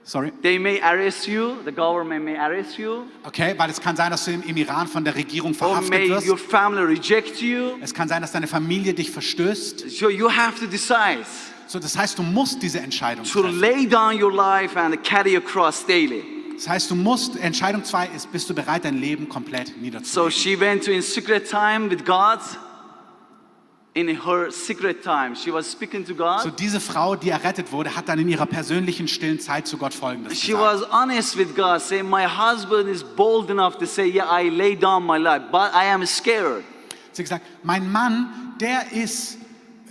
Sorry. 0.03 0.31
they 0.41 0.57
may 0.57 0.81
arrest 0.81 1.27
you, 1.27 1.57
the 1.65 1.71
government 1.71 2.25
may 2.25 2.35
arrest 2.35 2.79
you, 2.79 3.03
Okay, 3.23 3.53
weil 3.55 3.69
es 3.69 3.79
kann 3.79 3.95
sein, 3.95 4.09
dass 4.09 4.25
du 4.25 4.31
im 4.31 4.57
Iran 4.57 4.88
von 4.88 5.03
der 5.03 5.13
Regierung 5.15 5.51
or 5.51 5.55
verhaftet 5.57 5.91
may 5.91 6.09
your 6.09 6.23
wirst. 6.25 6.45
family 6.49 6.81
reject 6.81 7.39
you. 7.43 7.77
Es 7.79 7.93
kann 7.93 8.07
sein, 8.07 8.23
dass 8.23 8.31
deine 8.31 8.47
Familie 8.47 8.95
dich 8.95 9.12
verstößt. 9.12 9.88
So 9.91 10.09
you 10.09 10.27
have 10.27 10.59
to 10.59 10.65
decide 10.65 11.27
So, 11.67 11.77
das 11.77 11.95
heißt, 11.95 12.17
du 12.17 12.23
musst 12.23 12.63
diese 12.63 12.79
Entscheidung 12.79 13.23
to 13.23 13.43
treffen. 13.43 13.59
lay 13.59 13.85
down 13.85 14.19
your 14.19 14.33
life 14.33 14.75
and 14.75 15.03
carry 15.03 15.35
your 15.35 15.43
cross 15.43 15.85
daily. 15.85 16.38
Das 16.60 16.67
heißt, 16.67 16.91
du 16.91 16.95
musst, 16.95 17.38
Entscheidung 17.38 17.86
zwei 17.86 18.08
ist, 18.08 18.30
bist 18.34 18.50
du 18.50 18.54
bereit, 18.54 18.84
dein 18.84 18.98
Leben 19.00 19.30
komplett 19.30 19.69
So 19.69 19.74
niederzulegen. 19.80 20.32
she 20.32 20.60
went 20.60 20.84
to 20.84 20.91
in 20.91 21.02
secret 21.02 21.50
time 21.50 21.89
with 21.89 22.04
God. 22.04 22.39
In 23.93 24.08
her 24.08 24.52
secret 24.52 25.02
time, 25.02 25.36
she 25.36 25.52
was 25.52 25.72
speaking 25.72 26.06
to 26.06 26.13
God. 26.13 26.41
So, 26.43 26.50
diese 26.50 26.80
Frau, 26.82 27.15
die 27.15 27.30
errettet 27.30 27.72
wurde, 27.72 27.95
hat 27.95 28.08
dann 28.10 28.19
in 28.19 28.28
ihrer 28.30 28.45
persönlichen 28.45 29.08
stillen 29.08 29.39
Zeit 29.39 29.67
zu 29.67 29.78
Gott 29.78 29.93
Folgendes 29.93 30.38
She 30.39 30.52
gesagt. 30.52 30.82
was 30.82 30.91
honest 30.91 31.38
with 31.38 31.56
God, 31.56 31.82
saying, 31.82 32.08
My 32.08 32.26
husband 32.26 32.88
is 32.89 33.04
bold 33.04 33.50
enough 33.50 33.78
to 33.80 33.86
say, 33.86 34.06
Yeah, 34.06 34.28
I 34.30 34.50
lay 34.50 34.76
down 34.76 35.06
my 35.06 35.17
life, 35.17 35.45
but 35.52 35.72
I 35.74 35.86
am 35.86 36.06
scared. 36.06 36.63
Sie 37.13 37.24
hat 37.24 37.30
gesagt, 37.30 37.45
mein 37.63 37.89
Mann, 37.91 38.54
der 38.60 38.91
ist 38.91 39.38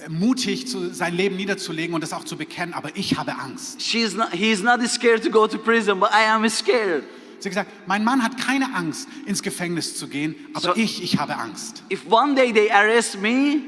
mutig, 0.08 0.68
zu, 0.68 0.92
sein 0.94 1.14
Leben 1.14 1.36
niederzulegen 1.36 1.94
und 1.94 2.02
das 2.02 2.12
auch 2.12 2.24
zu 2.24 2.36
bekennen, 2.36 2.74
aber 2.74 2.90
ich 2.94 3.16
habe 3.18 3.36
Angst. 3.36 3.80
She's 3.82 4.14
not, 4.14 4.28
he's 4.32 4.62
not 4.62 4.80
scared 4.88 5.22
to 5.24 5.30
go 5.30 5.46
to 5.46 5.58
prison, 5.58 5.98
but 5.98 6.10
I 6.10 6.28
am 6.30 6.48
scared. 6.48 7.02
Sie 7.40 7.48
hat 7.48 7.50
gesagt, 7.50 7.70
mein 7.86 8.02
Mann 8.04 8.22
hat 8.22 8.36
keine 8.38 8.74
Angst, 8.74 9.08
ins 9.26 9.42
Gefängnis 9.42 9.96
zu 9.96 10.08
gehen, 10.08 10.34
aber 10.54 10.60
So- 10.74 10.76
ich, 10.76 11.02
ich 11.02 11.18
habe 11.18 11.36
Angst. 11.36 11.82
If 11.92 12.02
one 12.10 12.34
day 12.34 12.52
they 12.52 12.70
arrest 12.70 13.20
me, 13.20 13.60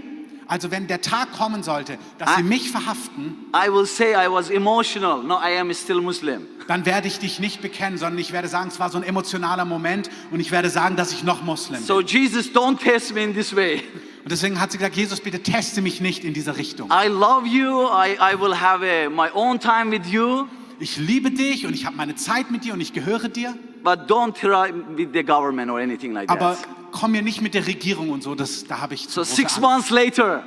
Also 0.48 0.72
wenn 0.72 0.88
der 0.88 1.00
Tag 1.00 1.30
kommen 1.32 1.62
sollte, 1.62 1.96
dass 2.18 2.30
Ah. 2.30 2.36
sie 2.38 2.42
mich 2.42 2.72
verhaften, 2.72 3.36
I 3.54 3.72
will 3.72 3.86
say 3.86 4.14
I 4.14 4.28
was 4.28 4.50
emotional. 4.50 5.22
No, 5.22 5.36
I 5.38 5.56
am 5.60 5.72
still 5.72 6.00
Muslim. 6.00 6.44
dann 6.66 6.84
werde 6.86 7.06
ich 7.06 7.20
dich 7.20 7.38
nicht 7.38 7.62
bekennen, 7.62 7.98
sondern 7.98 8.18
ich 8.18 8.32
werde 8.32 8.48
sagen, 8.48 8.68
es 8.68 8.80
war 8.80 8.90
so 8.90 8.98
ein 8.98 9.04
emotionaler 9.04 9.64
Moment 9.64 10.10
und 10.32 10.40
ich 10.40 10.50
werde 10.50 10.68
sagen, 10.68 10.96
dass 10.96 11.12
ich 11.12 11.22
noch 11.22 11.44
Muslim 11.44 11.76
bin. 11.78 11.86
So, 11.86 12.00
Jesus, 12.00 12.46
don't 12.52 12.78
test 12.80 13.14
me 13.14 13.22
in 13.22 13.32
this 13.32 13.54
way. 13.54 13.84
Und 14.22 14.30
deswegen 14.30 14.60
hat 14.60 14.70
sie 14.72 14.78
gesagt, 14.78 14.96
Jesus, 14.96 15.20
bitte 15.20 15.42
teste 15.42 15.80
mich 15.82 16.00
nicht 16.00 16.24
in 16.24 16.34
dieser 16.34 16.56
Richtung. 16.56 16.90
I 16.90 17.08
love 17.08 17.46
you. 17.46 17.86
I, 17.88 18.16
I 18.20 18.38
will 18.38 18.54
have 18.58 18.84
a, 18.84 19.08
my 19.08 19.28
own 19.32 19.58
time 19.58 19.90
with 19.90 20.06
you, 20.10 20.46
Ich 20.78 20.96
liebe 20.96 21.30
dich 21.30 21.66
und 21.66 21.74
ich 21.74 21.84
habe 21.86 21.96
meine 21.96 22.14
Zeit 22.16 22.50
mit 22.50 22.64
dir 22.64 22.72
und 22.74 22.80
ich 22.80 22.92
gehöre 22.94 23.28
dir, 23.28 23.54
but 23.82 24.10
don't 24.10 24.32
try 24.34 24.72
with 24.96 25.08
the 25.12 25.22
government 25.22 25.70
or 25.70 25.78
anything 25.78 26.12
like 26.12 26.30
aber 26.30 26.54
that. 26.54 26.68
komm 26.90 27.12
mir 27.12 27.22
nicht 27.22 27.42
mit 27.42 27.52
der 27.54 27.66
Regierung 27.66 28.10
und 28.10 28.22
so, 28.22 28.34
das, 28.34 28.64
da 28.64 28.80
habe 28.80 28.94
ich 28.94 29.06
So, 29.08 29.22
six 29.22 29.54
Angst. 29.56 29.60
months 29.60 29.90
later, 29.90 30.42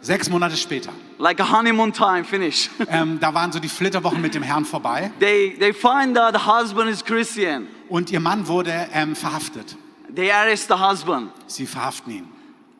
Sechs 0.00 0.28
Monate 0.28 0.56
später, 0.56 0.90
like 1.18 1.40
a 1.40 1.50
honeymoon 1.50 1.92
time, 1.92 2.22
finish. 2.24 2.68
ähm, 2.88 3.18
da 3.20 3.32
waren 3.34 3.50
so 3.52 3.58
die 3.58 3.68
Flitterwochen 3.68 4.20
mit 4.20 4.34
dem 4.34 4.42
Herrn 4.42 4.64
vorbei 4.64 5.10
they, 5.20 5.56
they 5.58 5.72
find 5.72 6.18
out 6.18 6.34
the 6.34 6.46
husband 6.46 6.88
is 6.90 7.04
Christian. 7.04 7.66
und 7.88 8.10
ihr 8.10 8.20
Mann 8.20 8.46
wurde 8.46 8.88
ähm, 8.92 9.14
verhaftet. 9.16 9.76
They 10.14 10.30
arrest 10.32 10.68
the 10.68 10.74
husband 10.74 11.30
Sie 11.46 11.66
verhaften 11.66 12.12
ihn 12.12 12.28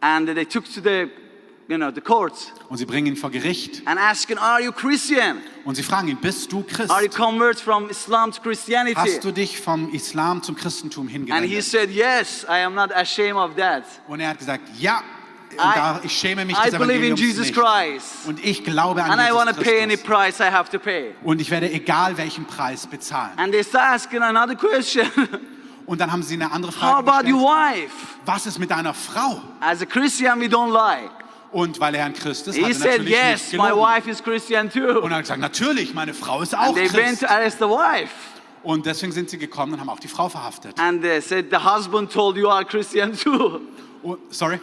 and 0.00 0.28
they 0.28 0.44
took 0.44 0.64
to 0.72 0.80
the, 0.80 1.11
you 1.68 1.76
know, 1.76 1.90
the 1.92 2.00
courts 2.00 2.52
und 2.68 2.78
sie 2.78 2.85
bringen 2.85 3.06
ihn 3.09 3.16
vor 3.16 3.30
Gericht 3.30 3.82
and 3.87 3.98
asking, 3.98 4.38
are 4.38 4.61
you 4.62 4.72
Christian? 4.72 5.38
und 5.64 5.74
sie 5.74 5.82
fragen 5.82 6.09
ihn, 6.09 6.16
bist 6.18 6.52
du 6.52 6.62
Christ? 6.62 6.90
Are 6.90 7.02
you 7.02 7.11
convert 7.11 7.59
from 7.61 7.88
Islam 7.90 8.30
to 8.32 8.40
Christianity? 8.40 8.94
Hast 8.94 9.24
du 9.24 9.32
dich 9.32 9.61
vom 9.61 9.92
Islam 9.92 10.42
zum 10.42 10.54
Christentum 10.56 11.06
And 11.06 11.11
he 11.11 11.18
hingewendet? 11.18 11.64
said, 11.64 11.90
yes, 11.90 12.44
I 12.48 12.62
am 12.64 12.74
not 12.74 12.92
ashamed 12.94 13.37
of 13.37 13.56
that. 13.56 13.85
Und 14.06 14.20
er 14.20 14.28
hat 14.30 14.38
gesagt, 14.38 14.68
ja, 14.78 15.02
I- 15.52 15.56
da, 15.56 16.00
ich 16.04 16.12
schäme 16.12 16.44
mich 16.44 16.56
I 16.59 16.70
des 16.70 16.78
believe 16.78 17.06
in 17.06 17.16
Jesus 17.16 17.46
nicht. 17.46 17.54
Christ. 17.54 18.26
Und 18.26 18.44
ich 18.44 18.62
glaube 18.62 19.02
an 19.02 19.18
And 19.18 19.22
I 19.22 19.32
Jesus 19.32 19.56
pay 19.64 19.82
any 19.82 19.96
Christus. 19.96 20.06
price 20.06 20.40
I 20.40 20.50
have 20.52 20.70
to 20.70 20.78
pay. 20.78 21.14
Und 21.24 21.40
ich 21.40 21.50
werde 21.50 21.70
egal 21.72 22.18
welchen 22.18 22.44
Preis 22.44 22.87
bezahlen. 22.87 23.32
And 23.38 23.52
they 23.52 23.64
start 23.64 23.94
asking 23.94 24.22
another 24.22 24.54
question. 24.54 25.09
Und 25.87 26.01
dann 26.01 26.11
haben 26.11 26.22
sie 26.22 26.35
eine 26.35 26.51
andere 26.51 26.72
How 26.72 26.79
Frage 26.79 27.09
about 27.09 27.29
your 27.31 27.40
gestellt. 27.40 27.85
wife? 27.90 27.96
Was 28.25 28.46
ist 28.46 28.59
mit 28.59 28.70
deiner 28.70 28.92
Frau? 28.94 29.40
As 29.61 29.81
a 29.81 29.85
Christian, 29.87 30.40
we 30.40 30.46
don't 30.46 30.72
lie. 30.72 31.09
Und 31.53 31.79
weil 31.81 31.94
er 31.94 32.07
ein 32.07 32.12
Christ 32.12 32.49
ist, 32.49 32.59
hat 32.59 32.64
He 32.66 32.70
er 32.72 32.75
said, 32.75 32.90
natürlich 32.99 33.11
yes, 33.11 33.53
nicht 33.53 33.62
my 33.62 33.68
gelogen. 33.68 33.85
wife 33.96 34.11
is 34.11 34.22
Christian 34.22 34.66
Und 34.66 34.72
too. 34.72 34.81
er 35.09 35.11
hat 35.11 35.20
gesagt, 35.20 35.40
natürlich, 35.40 35.94
meine 35.94 36.12
Frau 36.12 36.42
ist 36.42 36.55
auch 36.57 36.66
And 36.68 36.75
they 36.75 36.92
went 36.92 37.07
Christ. 37.07 37.20
to 37.22 37.27
arrest 37.29 37.59
the 37.59 37.64
wife. 37.66 38.11
Und 38.64 38.85
deswegen 38.85 39.12
sind 39.12 39.31
sie 39.31 39.38
gekommen 39.38 39.75
und 39.75 39.81
haben 39.81 39.88
auch 39.88 40.01
die 40.01 40.09
Frau 40.09 40.29
verhaftet. 40.29 40.79
And 40.81 41.01
they 41.03 41.20
said, 41.20 41.46
the 41.51 41.57
husband 41.59 42.12
told 42.12 42.37
you 42.37 42.49
are 42.49 42.64
Christian 42.64 43.16
too. 43.16 43.61
Oh, 44.03 44.16
sorry? 44.31 44.61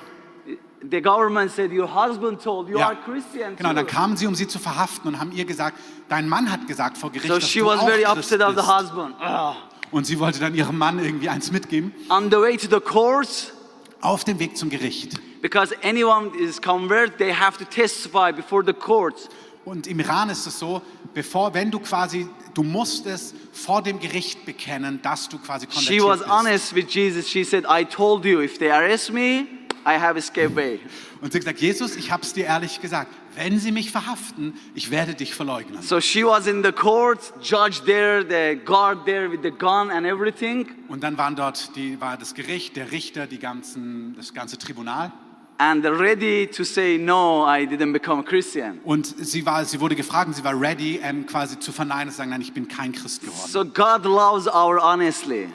the 0.92 1.02
government 1.02 1.50
said, 1.50 1.72
Your 1.72 1.88
husband 1.88 2.42
told 2.44 2.68
you 2.68 2.78
Ja. 2.78 2.88
are 2.88 2.98
Christian. 3.06 3.56
Genau, 3.56 3.70
too." 3.70 3.76
dann 3.76 3.88
kamen 3.88 4.18
sie, 4.18 4.28
um 4.28 4.36
sie 4.36 4.46
zu 4.50 4.60
verhaften 4.60 5.08
und 5.08 5.20
haben 5.22 5.32
ihr 5.32 5.46
gesagt, 5.46 5.78
dein 6.10 6.28
Mann 6.28 6.52
hat 6.52 6.68
gesagt 6.68 6.98
vor 6.98 7.10
Gericht, 7.10 7.30
So 7.30 7.36
dass 7.40 7.48
she 7.50 7.60
du 7.60 7.68
was 7.68 7.80
auch 7.80 7.86
very 7.88 8.04
Christ 8.04 8.18
upset 8.18 8.42
of 8.42 8.50
the 8.50 8.56
bist. 8.56 8.68
husband. 8.68 9.16
Ah. 9.22 9.56
Und 9.94 10.06
sie 10.06 10.20
wollte 10.20 10.40
dann 10.40 10.56
ihrem 10.56 10.78
Mann 10.78 11.00
irgendwie 11.00 11.30
eins 11.30 11.52
mitgeben. 11.52 11.94
On 12.10 12.30
the 12.30 12.38
way 12.38 12.58
to 12.58 12.68
the 12.70 12.82
courts, 12.82 13.54
Auf 14.02 14.24
dem 14.26 14.40
Weg 14.40 14.58
zum 14.58 14.70
Gericht. 14.70 15.14
because 15.42 15.74
anyone 15.84 16.32
is 16.38 16.62
convert, 16.62 17.18
they 17.18 17.32
have 17.34 17.58
to 17.58 17.66
testify 17.66 18.32
before 18.34 18.64
the 18.66 18.74
courts. 18.74 19.30
Und 19.66 19.88
im 19.88 20.00
Iran 20.00 20.30
ist 20.30 20.46
es 20.46 20.60
so, 20.60 20.82
bevor, 21.14 21.54
wenn 21.54 21.72
du 21.72 21.80
quasi, 21.80 22.28
du 22.54 22.64
musst 22.64 23.06
es 23.06 23.34
vor 23.54 23.82
dem 23.82 24.00
Gericht 24.00 24.46
bekennen, 24.46 25.00
dass 25.02 25.30
du 25.30 25.38
quasi 25.38 25.68
She 25.70 25.98
konvertiert 26.00 26.04
was 26.06 26.20
bist. 26.20 26.32
honest 26.32 26.76
with 26.76 26.86
Jesus. 26.94 27.30
She 27.30 27.44
said, 27.46 27.64
I 27.70 27.86
told 27.86 28.26
you, 28.26 28.42
if 28.42 28.58
they 28.58 28.72
arrest 28.72 29.12
me, 29.14 29.46
I 29.86 29.98
have 29.98 30.18
escape 30.18 30.54
way. 30.56 30.80
Und 31.22 31.32
sie 31.32 31.38
hat 31.38 31.46
gesagt, 31.46 31.60
Jesus, 31.62 31.96
ich 31.96 32.12
habe 32.12 32.24
es 32.24 32.34
dir 32.34 32.46
ehrlich 32.46 32.82
gesagt, 32.82 33.14
wenn 33.36 33.60
sie 33.60 33.72
mich 33.72 33.92
verhaften, 33.92 34.54
ich 34.76 34.92
werde 34.92 35.14
dich 35.14 35.34
verleugnen. 35.34 35.82
So 35.82 36.00
she 36.00 36.24
was 36.24 36.48
in 36.48 36.64
the 36.64 36.72
court, 36.72 37.34
judge 37.42 37.82
there, 37.86 38.24
the 38.24 38.60
guard 38.64 39.06
there 39.06 39.30
with 39.30 39.42
the 39.44 39.52
gun 39.52 39.92
and 39.92 40.06
everything. 40.06 40.68
Und 40.88 41.04
dann 41.04 41.18
waren 41.18 41.36
dort 41.36 41.76
die, 41.76 42.00
war 42.00 42.18
das 42.18 42.34
Gericht, 42.34 42.76
der 42.76 42.92
Richter, 42.92 43.28
die 43.28 43.40
ganzen, 43.40 44.16
das 44.16 44.34
ganze 44.34 44.58
Tribunal. 44.58 45.12
And 45.60 45.86
ready 45.86 46.48
to 46.48 46.64
say, 46.64 46.98
no, 46.98 47.46
I 47.46 47.66
didn't 47.66 47.94
become 47.94 48.22
a 48.22 48.24
Christian. 48.24 48.80
Und 48.84 49.06
sie, 49.06 49.46
war, 49.46 49.64
sie 49.66 49.80
wurde 49.80 49.96
gefragt 49.96 50.34
sie 50.36 50.44
war 50.44 50.60
ready, 50.60 51.00
ähm, 51.04 51.26
quasi 51.26 51.60
zu 51.60 51.72
verneinen 51.72 52.08
und 52.08 52.12
zu 52.12 52.18
sagen, 52.18 52.32
nein, 52.32 52.42
ich 52.42 52.54
bin 52.54 52.68
kein 52.68 52.92
Christ 52.92 53.22
geworden. 53.22 53.50
So 53.50 53.64
God 53.64 54.04
loves 54.04 54.48
our 54.48 54.82
honestly. 54.82 55.48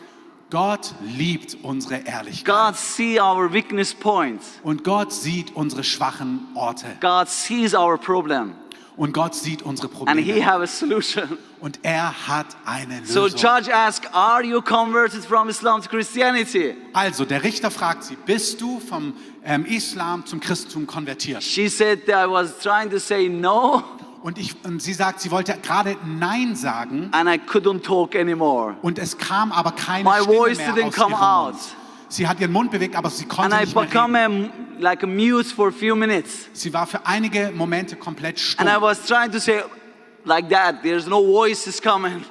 Gott 0.51 0.95
liebt 1.03 1.59
unsere 1.63 1.97
Ehrlichkeit. 2.07 2.47
God 2.47 2.77
see 2.77 3.21
our 3.21 3.53
weakness 3.53 3.95
points. 3.95 4.59
Und 4.63 4.83
Gott 4.85 5.13
sieht 5.13 5.55
unsere 5.55 5.85
schwachen 5.85 6.47
Orte. 6.55 6.87
God 7.01 7.29
sees 7.29 7.75
our 7.75 7.99
problem. 7.99 8.55
Und 8.97 9.13
Gott 9.13 9.35
sieht 9.35 9.63
unsere 9.63 9.89
And 10.07 10.19
he 10.19 10.25
Probleme. 10.33 10.45
have 10.47 10.63
a 10.63 10.67
solution. 10.67 11.39
Und 11.61 11.79
er 11.83 12.27
hat 12.27 12.47
eine 12.65 13.01
So 13.05 13.25
Lösung. 13.25 13.39
judge 13.39 13.73
asked, 13.73 14.13
are 14.13 14.43
you 14.43 14.61
converted 14.61 15.25
from 15.25 15.49
Islam 15.49 15.83
to 15.83 15.89
Christianity? 15.89 16.75
Also, 16.95 17.25
der 17.25 17.45
Richter 17.45 17.71
fragt 17.71 18.05
sie, 18.05 18.17
bist 18.17 18.61
du 18.61 18.81
vom 18.81 19.13
ähm, 19.45 19.67
Islam 19.67 20.27
zum 20.27 20.41
Christentum 20.41 20.87
konvertiert? 20.87 21.43
She 21.45 21.69
said 21.69 22.07
that 22.07 22.27
I 22.27 22.31
was 22.31 22.59
trying 22.61 22.91
to 22.91 22.99
say 22.99 23.29
no 23.29 23.85
Und, 24.23 24.37
ich, 24.39 24.57
und 24.65 24.83
sie 24.83 24.93
sagt, 24.95 25.21
sie 25.21 25.31
wollte 25.31 25.57
gerade 25.63 25.97
Nein 26.05 26.57
sagen 26.57 27.09
and 27.13 27.29
I 27.29 27.35
couldn't 27.39 27.83
talk 27.83 28.17
anymore. 28.17 28.77
und 28.83 28.99
es 28.99 29.17
kam 29.17 29.53
aber 29.53 29.73
keine 29.73 30.05
My 30.05 30.17
Stimme 30.21 30.37
voice 30.37 30.59
mehr 30.59 30.75
didn't 30.75 30.89
aus 30.89 30.95
come 30.97 31.15
ihrem 31.15 31.23
out. 31.23 31.53
Mund. 31.53 31.65
Sie 32.11 32.27
hat 32.27 32.41
ihren 32.41 32.53
Mund 32.53 32.71
bewegt, 32.71 32.97
aber 32.97 33.11
sie 33.11 33.25
And 33.25 33.33
konnte 33.33 33.57
I 33.57 33.61
nicht 33.61 33.75
mehr 33.77 33.85
become 33.85 34.19
reden. 34.19 34.51
a, 34.79 34.81
like 34.83 35.03
a 35.05 35.07
mute 35.07 35.45
for 35.55 35.69
a 35.69 35.73
few 35.73 35.95
minutes. 35.95 36.49
Sie 36.53 36.73
war 36.73 36.87
für 36.87 37.07
einige 37.07 37.53
Momente 37.55 37.97
komplett 37.97 38.41
stumm. 38.41 38.67
And 38.67 38.77
I 38.77 38.81
was 38.83 39.05
trying 39.07 39.31
to 39.31 39.39
say 39.39 39.63
like 40.25 40.49
that. 40.51 40.83
There's 40.83 41.07
no 41.07 41.23
voices 41.25 41.81
coming. 41.81 42.25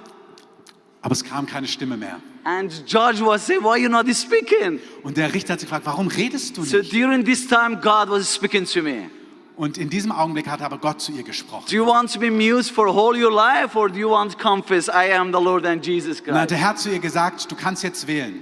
Aber 1.01 1.13
es 1.13 1.23
kam 1.23 1.45
keine 1.45 1.67
Stimme 1.67 1.95
mehr. 1.95 2.17
And 2.43 2.71
judge 2.85 3.21
was 3.23 3.45
saying, 3.45 3.61
why 3.63 3.77
you 3.77 3.87
not 3.89 4.07
speaking? 4.13 4.79
Und 5.03 5.15
der 5.17 5.33
Richter 5.33 5.53
hat 5.53 5.59
sie 5.59 5.65
gefragt, 5.65 5.85
warum 5.85 6.07
redest 6.07 6.57
du 6.57 6.63
So 6.63 6.77
nicht? 6.77 6.91
during 6.91 7.23
this 7.23 7.47
time, 7.47 7.77
God 7.81 8.09
was 8.09 8.33
speaking 8.33 8.65
to 8.65 8.81
me. 8.81 9.09
Und 9.57 9.79
in 9.79 9.89
diesem 9.89 10.11
Augenblick 10.11 10.47
hat 10.47 10.61
aber 10.61 10.77
Gott 10.77 11.01
zu 11.01 11.11
ihr 11.11 11.23
gesprochen. 11.23 11.65
Do 11.67 11.75
you 11.75 11.85
want 11.85 12.13
to 12.13 12.19
be 12.19 12.29
mute 12.29 12.71
for 12.71 12.87
all 12.87 13.17
your 13.17 13.31
life 13.31 13.75
or 13.75 13.89
do 13.89 13.97
you 13.97 14.09
want 14.11 14.33
to 14.33 14.37
confess, 14.37 14.87
I 14.87 15.11
am 15.11 15.33
the 15.33 15.43
Lord 15.43 15.65
and 15.65 15.83
Jesus 15.83 16.19
Und 16.19 16.27
dann 16.27 16.35
hat 16.35 16.49
Christ? 16.49 16.51
der 16.51 16.57
Herr 16.59 16.75
zu 16.75 16.89
ihr 16.91 16.99
gesagt, 16.99 17.51
du 17.51 17.55
kannst 17.55 17.81
jetzt 17.83 18.05
wählen. 18.07 18.39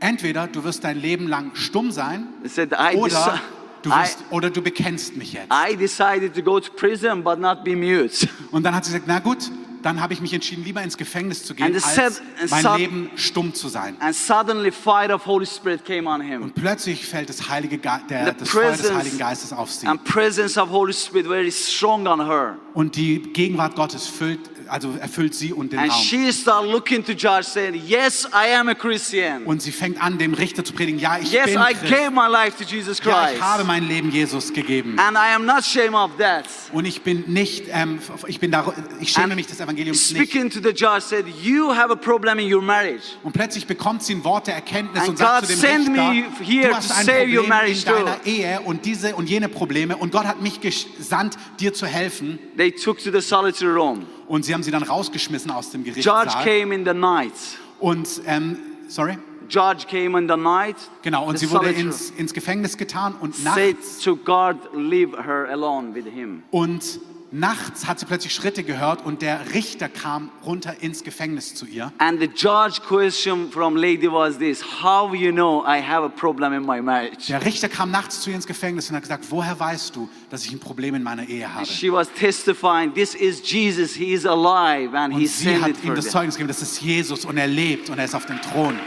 Entweder 0.00 0.46
du 0.46 0.64
wirst 0.64 0.82
dein 0.82 0.98
Leben 0.98 1.28
lang 1.28 1.50
stumm 1.54 1.90
sein 1.92 2.28
said, 2.44 2.72
I, 2.72 2.96
oder 2.96 3.38
du, 3.82 3.90
I, 3.90 3.92
wirst, 3.92 4.24
oder 4.30 4.48
du 4.48 4.62
bekennst 4.62 5.16
mich 5.16 5.34
jetzt. 5.34 5.52
I 5.52 5.76
decided 5.76 6.34
to 6.34 6.42
go 6.42 6.58
to 6.58 6.72
prison 6.72 7.22
but 7.22 7.38
not 7.38 7.62
be 7.62 7.76
mute. 7.76 8.26
Und 8.50 8.62
dann 8.64 8.74
hat 8.74 8.86
sie 8.86 8.92
gesagt, 8.92 9.06
na 9.06 9.18
gut, 9.18 9.50
dann 9.84 10.00
habe 10.00 10.14
ich 10.14 10.20
mich 10.22 10.32
entschieden, 10.32 10.64
lieber 10.64 10.82
ins 10.82 10.96
Gefängnis 10.96 11.44
zu 11.44 11.54
gehen, 11.54 11.74
als 11.74 12.22
mein 12.48 12.78
Leben 12.78 13.10
stumm 13.16 13.52
zu 13.52 13.68
sein. 13.68 13.96
And 14.00 14.14
suddenly 14.14 14.72
fire 14.72 15.12
of 15.12 15.26
Holy 15.26 15.44
Spirit 15.44 15.84
came 15.84 16.08
on 16.08 16.22
him. 16.22 16.42
Und 16.42 16.54
plötzlich 16.54 17.04
fällt 17.04 17.28
das, 17.28 17.50
Heilige 17.50 17.76
Ge 17.76 17.90
der, 18.08 18.32
das 18.32 18.48
Feuer 18.48 18.72
des 18.72 18.90
Heiligen 18.90 19.18
Geistes 19.18 19.52
auf 19.52 19.70
sie. 19.70 19.86
And 19.86 20.02
presence 20.04 20.56
of 20.56 20.70
Holy 20.70 20.94
Spirit 20.94 21.26
very 21.26 21.52
strong 21.52 22.06
on 22.06 22.24
her. 22.24 22.56
Und 22.72 22.96
die 22.96 23.20
Gegenwart 23.20 23.76
Gottes 23.76 24.06
füllt, 24.06 24.40
also 24.68 24.94
erfüllt 25.00 25.34
sie 25.34 25.52
und 25.52 25.72
den 25.72 25.78
And 25.80 25.90
Raum. 25.92 26.00
she 26.02 26.32
started 26.32 26.70
looking 26.70 27.04
to 27.04 27.12
judge 27.12 27.44
saying, 27.44 27.74
yes, 27.86 28.26
I 28.32 28.54
am 28.54 28.68
a 28.68 28.74
Christian. 28.74 29.44
Und 29.44 29.62
sie 29.62 29.72
fängt 29.72 30.02
an, 30.02 30.18
dem 30.18 30.34
Richter 30.34 30.64
zu 30.64 30.72
predigen, 30.72 30.98
ja, 31.00 31.18
ich 31.18 31.32
Yes, 31.32 31.46
bin 31.46 31.54
I 31.60 31.74
Christ. 31.74 31.92
gave 31.92 32.10
my 32.10 32.28
life 32.30 32.56
to 32.62 32.64
Jesus 32.68 33.00
Ja, 33.04 33.24
Christ. 33.24 33.36
ich 33.36 33.42
habe 33.42 33.64
mein 33.64 33.86
Leben 33.86 34.10
Jesus 34.10 34.52
gegeben. 34.52 34.98
And 34.98 35.16
I 35.16 35.34
am 35.34 35.44
not 35.46 35.58
ashamed 35.58 35.94
of 35.94 36.10
that. 36.18 36.46
Und 36.72 36.84
ich 36.84 37.02
bin 37.02 37.24
nicht, 37.26 37.64
ähm, 37.70 37.98
ich 38.26 38.40
bin 38.40 38.50
da, 38.50 38.72
ich 39.00 39.10
schäme 39.10 39.24
And 39.26 39.36
mich 39.36 39.46
des 39.46 39.60
Evangeliums 39.60 40.10
nicht. 40.12 40.30
Speaking 40.30 40.50
to 40.50 40.60
the 40.60 40.70
judge 40.74 41.00
said, 41.02 41.24
you 41.42 41.74
have 41.74 41.90
a 41.92 41.96
problem 41.96 42.38
in 42.38 42.52
your 42.52 42.62
marriage. 42.62 43.02
Und 43.22 43.32
plötzlich 43.32 43.66
bekommt 43.66 44.02
sie 44.02 44.14
ein 44.14 44.24
Wort 44.24 44.46
der 44.46 44.54
Erkenntnis 44.54 45.00
And 45.02 45.10
und 45.10 45.18
sagt 45.18 45.48
God 45.48 45.50
zu 45.50 45.60
dem 45.60 45.94
Richter, 45.94 46.44
here 46.44 46.68
du 46.68 46.74
hast 46.76 46.88
to 46.88 46.94
ein 46.94 47.04
save 47.06 47.18
your 47.26 47.44
Problem 47.44 47.48
marriage 47.48 47.78
in 47.86 47.92
deiner 47.92 48.16
too." 48.22 48.28
Ehe 48.30 48.60
und 48.60 48.84
diese 48.84 49.14
und 49.14 49.28
jene 49.28 49.48
Probleme 49.48 49.96
und 49.96 50.12
Gott 50.12 50.24
hat 50.24 50.40
mich 50.42 50.60
gesandt, 50.60 51.36
dir 51.60 51.72
zu 51.74 51.86
helfen. 51.86 52.38
They 52.56 52.70
took 52.72 52.98
to 53.02 53.10
the 53.10 53.20
solitary 53.20 53.72
room. 53.72 54.06
Und 54.26 54.44
sie 54.44 54.54
haben 54.54 54.62
sie 54.62 54.70
dann 54.70 54.82
rausgeschmissen 54.82 55.50
aus 55.50 55.70
dem 55.70 55.84
Judge 55.84 56.00
Gerichtssaal. 56.02 56.44
came 56.44 56.74
in 56.74 56.84
the 56.84 56.94
night. 56.94 57.32
Und, 57.80 58.22
ähm, 58.26 58.58
sorry? 58.88 59.18
Judge 59.48 59.86
came 59.86 60.18
in 60.18 60.28
the 60.28 60.36
night. 60.36 60.76
Genau, 61.02 61.26
und 61.26 61.38
sie 61.38 61.50
wurde 61.50 61.70
ins, 61.70 62.10
ins 62.10 62.32
Gefängnis 62.32 62.76
getan 62.76 63.14
und 63.20 63.34
said 63.36 63.76
nachts, 63.76 64.00
to 64.00 64.16
God, 64.16 64.56
leave 64.74 65.16
her 65.22 65.48
alone 65.50 65.94
with 65.94 66.06
him. 66.06 66.42
und 66.50 67.00
nachts 67.34 67.86
hat 67.86 67.98
sie 67.98 68.06
plötzlich 68.06 68.32
Schritte 68.32 68.62
gehört 68.62 69.04
und 69.04 69.20
der 69.20 69.52
Richter 69.52 69.88
kam 69.88 70.30
runter 70.46 70.76
ins 70.80 71.02
Gefängnis 71.02 71.54
zu 71.54 71.66
ihr. 71.66 71.92
And 71.98 72.20
the 72.20 72.26
judge 72.26 72.80
question 72.86 73.50
from 73.50 73.74
lady 73.76 74.10
was 74.10 74.38
this, 74.38 74.62
how 74.62 75.12
you 75.12 75.32
know 75.32 75.64
I 75.66 75.82
have 75.82 76.04
a 76.04 76.08
problem 76.08 76.52
in 76.52 76.64
my 76.64 76.80
marriage? 76.80 77.26
Der 77.28 77.44
Richter 77.44 77.68
kam 77.68 77.90
nachts 77.90 78.20
zu 78.20 78.30
ihr 78.30 78.36
ins 78.36 78.46
Gefängnis 78.46 78.88
und 78.88 78.96
hat 78.96 79.02
gesagt, 79.02 79.24
woher 79.30 79.58
weißt 79.58 79.96
du, 79.96 80.08
dass 80.30 80.44
ich 80.44 80.52
ein 80.52 80.60
Problem 80.60 80.94
in 80.94 81.02
meiner 81.02 81.28
Ehe 81.28 81.52
habe? 81.52 81.66
She 81.66 81.92
was 81.92 82.08
testifying, 82.12 82.94
this 82.94 83.14
is 83.14 83.42
Jesus, 83.42 83.94
he 83.94 84.12
is 84.12 84.24
alive 84.24 84.96
and 84.96 85.12
he 85.12 85.22
Und 85.22 85.28
sie 85.28 85.60
hat 85.60 85.72
ihm 85.82 85.94
das. 85.94 86.10
Zeugnis 86.10 86.36
gegeben, 86.36 86.48
das 86.48 86.62
ist 86.62 86.80
Jesus 86.80 87.24
und 87.24 87.36
er 87.36 87.48
lebt 87.48 87.90
und 87.90 87.98
er 87.98 88.04
ist 88.04 88.14
auf 88.14 88.26
dem 88.26 88.40
Thron. 88.40 88.78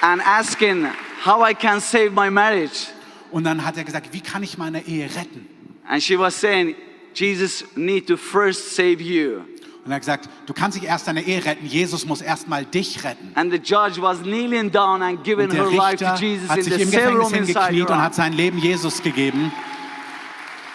And 0.00 0.20
asking 0.26 0.88
how 1.24 1.48
I 1.48 1.54
can 1.54 1.80
save 1.80 2.10
my 2.10 2.28
marriage. 2.28 2.88
Und 3.30 3.44
dann 3.44 3.64
hat 3.64 3.76
er 3.76 3.84
gesagt, 3.84 4.12
wie 4.12 4.20
kann 4.20 4.42
ich 4.42 4.58
meine 4.58 4.84
Ehe 4.86 5.04
retten? 5.04 5.48
And 5.88 6.02
she 6.02 6.18
was 6.18 6.40
saying, 6.40 6.74
Jesus 7.16 7.64
need 7.74 8.06
to 8.06 8.16
first 8.16 8.74
save 8.74 9.02
you. 9.02 9.42
Und 9.84 9.92
er 9.92 9.96
hat 9.96 10.02
gesagt, 10.02 10.28
du 10.46 10.52
kannst 10.52 10.76
nicht 10.76 10.88
erst 10.88 11.06
deine 11.06 11.22
Ehe 11.22 11.44
retten, 11.44 11.64
Jesus 11.64 12.04
muss 12.04 12.20
erst 12.20 12.48
mal 12.48 12.64
dich 12.64 13.04
retten. 13.04 13.30
And 13.36 13.52
the 13.52 13.58
judge 13.58 14.02
was 14.02 14.20
kneeling 14.20 14.70
down 14.70 15.00
and 15.00 15.22
giving 15.22 15.44
Und 15.44 15.52
der 15.52 15.70
her 15.70 15.76
life 15.76 16.04
to 16.04 16.14
Jesus 16.16 16.48
hat 16.48 16.58
in 16.58 16.64
sich 16.64 16.74
the 16.74 16.82
im 16.82 16.90
cell 16.90 17.00
Gefängnis 17.02 17.24
room 17.24 17.34
inside 17.34 17.60
hingekniet 17.60 17.90
und 17.90 18.02
hat 18.02 18.14
sein 18.14 18.32
Leben 18.32 18.58
Jesus 18.58 19.00
gegeben. 19.02 19.52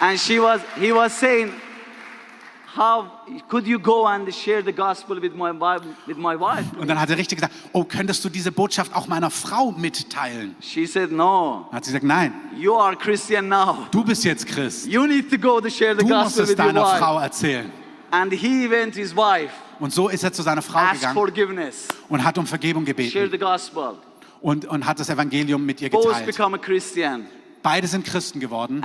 And 0.00 0.18
she 0.18 0.40
was, 0.40 0.62
he 0.80 0.92
was 0.92 1.18
saying, 1.18 1.52
Und 6.78 6.88
dann 6.88 7.00
hat 7.00 7.08
der 7.08 7.18
Richter 7.18 7.36
gesagt, 7.36 7.54
oh, 7.72 7.84
könntest 7.84 8.24
du 8.24 8.28
diese 8.28 8.50
Botschaft 8.52 8.94
auch 8.94 9.06
meiner 9.06 9.30
Frau 9.30 9.72
mitteilen? 9.72 10.56
She 10.60 10.86
said, 10.86 11.12
no, 11.12 11.68
hat 11.70 11.84
sie 11.84 11.90
gesagt, 11.90 12.04
nein, 12.04 12.32
you 12.56 12.74
are 12.74 12.96
Christian 12.96 13.48
now. 13.48 13.86
du 13.90 14.02
bist 14.04 14.24
jetzt 14.24 14.46
Christ. 14.46 14.86
You 14.86 15.06
need 15.06 15.30
to 15.30 15.36
go 15.38 15.60
to 15.60 15.68
share 15.68 15.94
the 15.94 16.00
Du 16.00 16.06
musst 16.08 16.36
gospel 16.36 16.44
es 16.44 16.50
with 16.50 16.58
your 16.58 16.64
deiner 16.66 16.82
wife. 16.84 16.98
Frau 16.98 17.18
erzählen. 17.18 17.70
And 18.10 18.32
he 18.32 18.68
went 18.70 18.94
to 18.94 19.00
his 19.00 19.14
wife, 19.14 19.52
Und 19.78 19.92
so 19.92 20.08
ist 20.08 20.22
er 20.22 20.32
zu 20.32 20.42
seiner 20.42 20.62
Frau 20.62 20.78
asked 20.78 21.00
gegangen 21.00 21.14
forgiveness, 21.14 21.88
und 22.08 22.24
hat 22.24 22.38
um 22.38 22.46
Vergebung 22.46 22.84
share 22.84 22.94
gebeten 22.96 23.30
the 23.30 23.38
gospel. 23.38 23.94
und, 24.40 24.64
und 24.66 24.86
hat 24.86 24.98
das 25.00 25.08
Evangelium 25.10 25.64
mit 25.64 25.80
ihr 25.80 25.90
Both 25.90 26.06
geteilt. 26.08 26.26
become 26.26 26.56
a 26.56 26.58
Christian. 26.58 27.26
Beide 27.62 27.86
sind 27.86 28.04
Christen 28.04 28.40
geworden. 28.40 28.82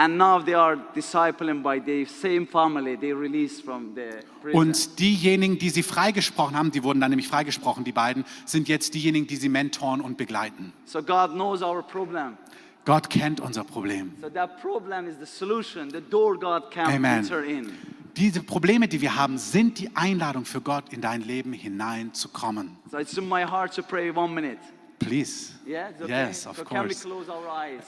Und 4.53 4.99
diejenigen, 4.99 5.57
die 5.57 5.69
sie 5.69 5.83
freigesprochen 5.83 6.55
haben, 6.55 6.71
die 6.71 6.83
wurden 6.83 7.01
dann 7.01 7.09
nämlich 7.09 7.27
freigesprochen, 7.27 7.83
die 7.83 7.91
beiden, 7.91 8.23
sind 8.45 8.67
jetzt 8.67 8.93
diejenigen, 8.93 9.25
die 9.25 9.35
sie 9.35 9.49
mentoren 9.49 10.01
und 10.01 10.17
begleiten. 10.17 10.73
so 10.85 11.01
God 11.01 11.31
knows 11.31 11.61
our 11.61 11.81
problem. 11.81 12.37
Gott 12.85 13.09
kennt 13.09 13.41
unser 13.41 13.65
Problem. 13.65 14.13
So 14.21 14.29
that 14.29 14.61
problem 14.61 15.07
is 15.07 15.15
the 15.19 15.25
solution, 15.25 15.89
the 15.89 15.99
door 15.99 16.39
God 16.39 16.71
can 16.71 16.85
Amen. 16.85 17.19
enter 17.19 17.43
in. 17.43 17.71
Diese 18.15 18.41
Probleme, 18.41 18.87
die 18.87 19.01
wir 19.01 19.15
haben, 19.15 19.37
sind 19.37 19.77
die 19.77 19.93
Einladung 19.95 20.45
für 20.45 20.61
Gott, 20.61 20.93
in 20.93 21.01
dein 21.01 21.21
Leben 21.21 21.51
hineinzukommen. 21.51 22.77
So 22.89 22.97
it's 22.97 23.17
in 23.17 23.27
my 23.27 23.43
heart 23.43 23.75
to 23.75 23.81
pray 23.83 24.09
one 24.09 24.33
minute. 24.33 24.59
Please. 24.99 25.51
Yeah, 25.67 25.89
okay. 26.01 26.27
Yes, 26.27 26.47
of 26.47 26.57
so 26.57 26.63
can 26.63 26.83
we 26.83 26.93
course. 26.93 27.03
close 27.03 27.29
our 27.29 27.47
eyes 27.49 27.83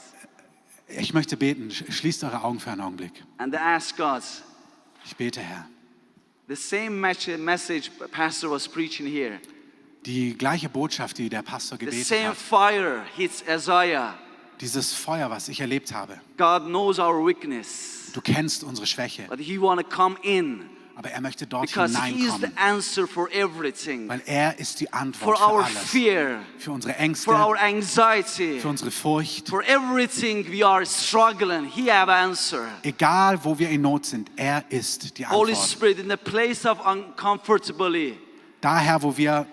Ich 0.98 1.14
möchte 1.14 1.36
beten. 1.36 1.68
Sch- 1.70 1.90
Schließt 1.90 2.24
eure 2.24 2.42
Augen 2.42 2.60
für 2.60 2.70
einen 2.70 2.80
Augenblick. 2.80 3.12
and 3.38 3.54
ask 3.54 3.96
God 3.96 4.22
Ich 5.04 5.16
bete, 5.16 5.40
Herr. 5.40 5.66
the 6.48 6.56
same 6.56 6.90
mes- 6.90 7.38
message 7.38 7.90
Pastor 8.10 8.50
was 8.50 8.68
preaching 8.68 9.06
here. 9.06 9.40
Die 10.06 10.36
gleiche 10.36 10.68
Botschaft, 10.68 11.18
die 11.18 11.28
der 11.28 11.42
Pastor 11.42 11.78
The 11.78 11.84
gebetet 11.86 12.06
same 12.06 12.28
hat, 12.30 12.36
fire 12.36 13.04
hits 13.16 13.42
Isaiah. 13.48 14.18
Dieses 14.60 14.92
Feuer, 14.92 15.30
was 15.30 15.48
ich 15.48 15.60
erlebt 15.60 15.92
habe. 15.94 16.20
God 16.36 16.64
knows 16.66 16.98
our 16.98 17.24
weakness, 17.26 18.10
Du 18.12 18.20
kennst 18.20 18.64
unsere 18.64 18.86
Schwäche, 18.86 19.26
but 19.28 19.38
He 19.38 19.58
want 19.60 19.80
to 19.80 19.86
come 19.86 20.16
in 20.22 20.68
aber 21.02 21.12
er 21.12 21.22
möchte 21.22 21.46
dort 21.46 21.62
because 21.66 21.94
He 21.98 22.10
is 22.10 22.34
the 22.34 22.46
hineinkommen, 22.46 22.58
answer 22.58 23.06
for 23.06 23.30
everything, 23.32 24.06
weil 24.06 24.20
er 24.26 24.58
ist 24.58 24.80
die 24.80 24.84
for 24.86 24.94
Antwort 25.00 25.38
für 25.38 25.44
our 25.50 25.64
alles. 25.64 25.78
fear, 25.78 26.40
Für 26.58 26.72
unsere 26.72 26.92
for 26.92 27.00
Ängste, 27.00 27.30
our 27.30 27.58
anxiety, 27.58 28.60
für 28.60 28.68
uncere 28.68 28.90
Furcht. 28.90 29.48
for 29.48 29.62
everything 29.66 30.44
we 30.52 30.62
are 30.62 30.84
struggling. 30.84 31.64
He 31.64 31.90
have 31.90 32.12
answer. 32.12 32.68
Egal, 32.82 33.42
wo 33.42 33.58
wir 33.58 33.70
in 33.70 33.80
Not 33.80 34.04
sind, 34.04 34.30
er 34.36 34.62
ist 34.68 35.16
die 35.16 35.26
Holy 35.26 35.52
Antwort. 35.52 35.68
Spirit, 35.70 35.98
in 36.00 36.10
the 36.10 36.18
place 36.18 36.66
of 36.66 36.78
uncomfortability, 36.86 38.18
Daher, 38.60 39.02
wo 39.02 39.16
wir, 39.16 39.46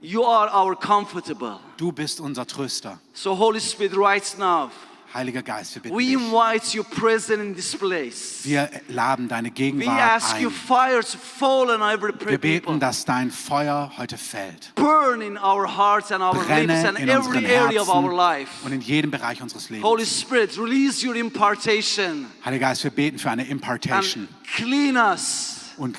you 0.00 0.24
are 0.24 0.48
our 0.54 0.76
comfortable. 0.76 1.58
du 1.78 1.90
bist 1.90 2.20
unser 2.20 2.46
Tröster. 2.46 3.00
So 3.12 3.36
Holy 3.36 3.58
Spirit, 3.60 3.96
right 3.96 4.38
now, 4.38 4.70
Heiliger 5.16 5.42
Geist, 5.42 5.74
wir 5.74 5.82
bitten 5.82 5.96
we 5.96 6.12
invite 6.12 6.76
you 6.76 6.84
present 6.84 7.42
in 7.42 7.54
this 7.54 7.74
place. 7.74 8.40
Wir 8.44 8.68
laden 8.88 9.28
deine 9.28 9.48
We 9.48 9.52
Gegenwart 9.54 9.98
ask 9.98 10.38
you 10.38 10.48
ein. 10.50 10.54
fire 10.54 11.00
to 11.00 11.16
fall 11.16 11.70
on 11.70 11.80
every 11.80 12.12
Wir 12.12 12.36
people. 12.36 12.38
beten, 12.38 12.80
dass 12.80 13.06
dein 13.06 13.30
Feuer 13.30 13.90
heute 13.96 14.18
fällt. 14.18 14.74
Burn 14.74 15.22
in 15.22 15.38
our 15.38 15.66
hearts 15.66 16.12
and 16.12 16.22
our 16.22 16.34
lips 16.34 16.46
Brenne 16.46 16.88
and 16.88 16.98
in 16.98 17.08
every 17.08 17.46
area 17.46 17.80
of 17.80 17.88
our 17.88 18.12
life. 18.12 18.50
und 18.62 18.72
in 18.72 18.82
jedem 18.82 19.10
Bereich 19.10 19.40
unseres 19.40 19.70
Lebens. 19.70 19.86
Holy 19.88 20.04
Spirit, 20.04 20.58
release 20.58 21.06
your 21.06 21.14
impartation 21.16 22.26
Heiliger 22.44 22.66
Geist, 22.68 22.84
wir 22.84 22.90
beten 22.90 23.18
für 23.18 23.30
eine 23.30 23.46
Impartation 23.46 24.28
and 24.28 24.46
clean 24.54 24.96
us, 24.98 25.72
und 25.78 25.98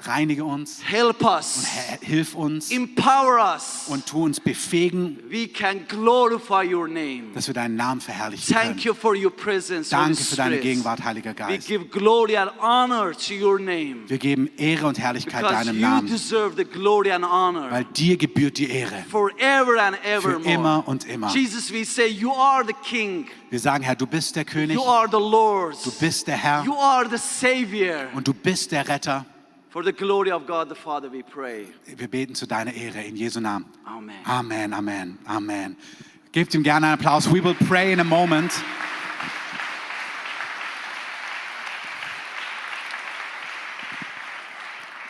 reinige 0.00 0.44
uns, 0.44 0.80
help 0.84 1.22
us, 1.24 1.64
h- 1.66 1.98
hilf 2.06 2.34
uns 2.34 2.70
empower 2.70 3.54
us. 3.56 3.86
und 3.88 4.06
tu 4.06 4.22
uns 4.24 4.38
befähigen, 4.38 5.18
We 5.28 5.48
can 5.48 5.86
glorify 5.88 6.64
your 6.72 6.86
name. 6.86 7.32
dass 7.34 7.48
wir 7.48 7.54
deinen 7.54 7.74
Namen 7.76 8.00
verherrlichen 8.00 8.54
Thank 8.54 8.66
können. 8.68 8.78
you 8.80 8.94
for 8.94 9.16
your 9.16 9.30
presence, 9.34 9.90
Holy 9.92 10.04
Danke 10.06 10.22
für 10.22 10.36
deine. 10.36 10.58
Gegenwart, 10.58 11.02
Heiliger 11.04 11.30
We 11.30 11.34
Geist. 11.34 11.66
give 11.66 11.86
glory 11.86 12.36
and 12.36 12.50
honor 12.60 13.12
to 13.12 13.34
your 13.34 13.58
name 13.58 14.08
Wir 14.08 14.18
geben 14.18 14.48
Ehre 14.56 14.86
und 14.86 14.98
Herrlichkeit 14.98 15.42
because 15.42 15.64
deinem 15.64 15.76
you 15.80 15.86
Namen, 15.86 16.06
deserve 16.06 16.54
the 16.56 16.64
glory 16.64 17.10
and 17.10 17.24
honor 17.24 17.70
weil 17.70 17.84
dir 17.84 18.16
gebührt 18.16 18.58
die 18.58 18.70
Ehre. 18.70 19.04
forever 19.10 19.82
and 19.82 19.96
Für 19.96 20.08
evermore. 20.08 20.52
immer 20.54 20.84
und 20.86 21.06
immer. 21.08 21.28
Jesus, 21.34 21.72
we 21.72 21.84
say 21.84 22.06
you 22.06 22.32
are 22.32 22.64
the 22.64 22.74
King, 22.84 23.26
Wir 23.50 23.58
sagen, 23.58 23.82
Herr, 23.82 23.96
du 23.96 24.06
bist 24.06 24.36
der 24.36 24.44
König, 24.44 24.76
you 24.76 24.84
are 24.84 25.08
the 25.10 25.16
Lord, 25.16 25.74
du 25.84 25.90
bist 25.90 26.26
der 26.28 26.36
Herr 26.36 26.62
you 26.64 26.74
are 26.76 27.08
the 27.10 27.16
Savior. 27.18 28.06
und 28.14 28.28
du 28.28 28.32
bist 28.32 28.70
der 28.70 28.86
Retter. 28.86 29.26
For 29.78 29.84
the 29.84 29.92
glory 29.92 30.32
of 30.32 30.44
God 30.44 30.68
the 30.68 30.74
Father, 30.74 31.08
we 31.08 31.22
pray. 31.22 31.68
Wir 31.86 32.08
beten 32.08 32.34
zu 32.34 32.48
deiner 32.48 32.74
Ehre 32.74 33.00
in 33.04 33.14
Jesu 33.14 33.38
Namen. 33.38 33.64
Amen. 33.84 34.16
Amen, 34.24 34.72
Amen, 34.72 35.18
Amen. 35.24 35.76
Gebt 36.32 36.52
ihm 36.54 36.64
gerne 36.64 36.88
einen 36.88 36.94
Applaus. 36.94 37.32
We 37.32 37.44
will 37.44 37.54
pray 37.54 37.92
in 37.92 38.00
a 38.00 38.02
moment. 38.02 38.50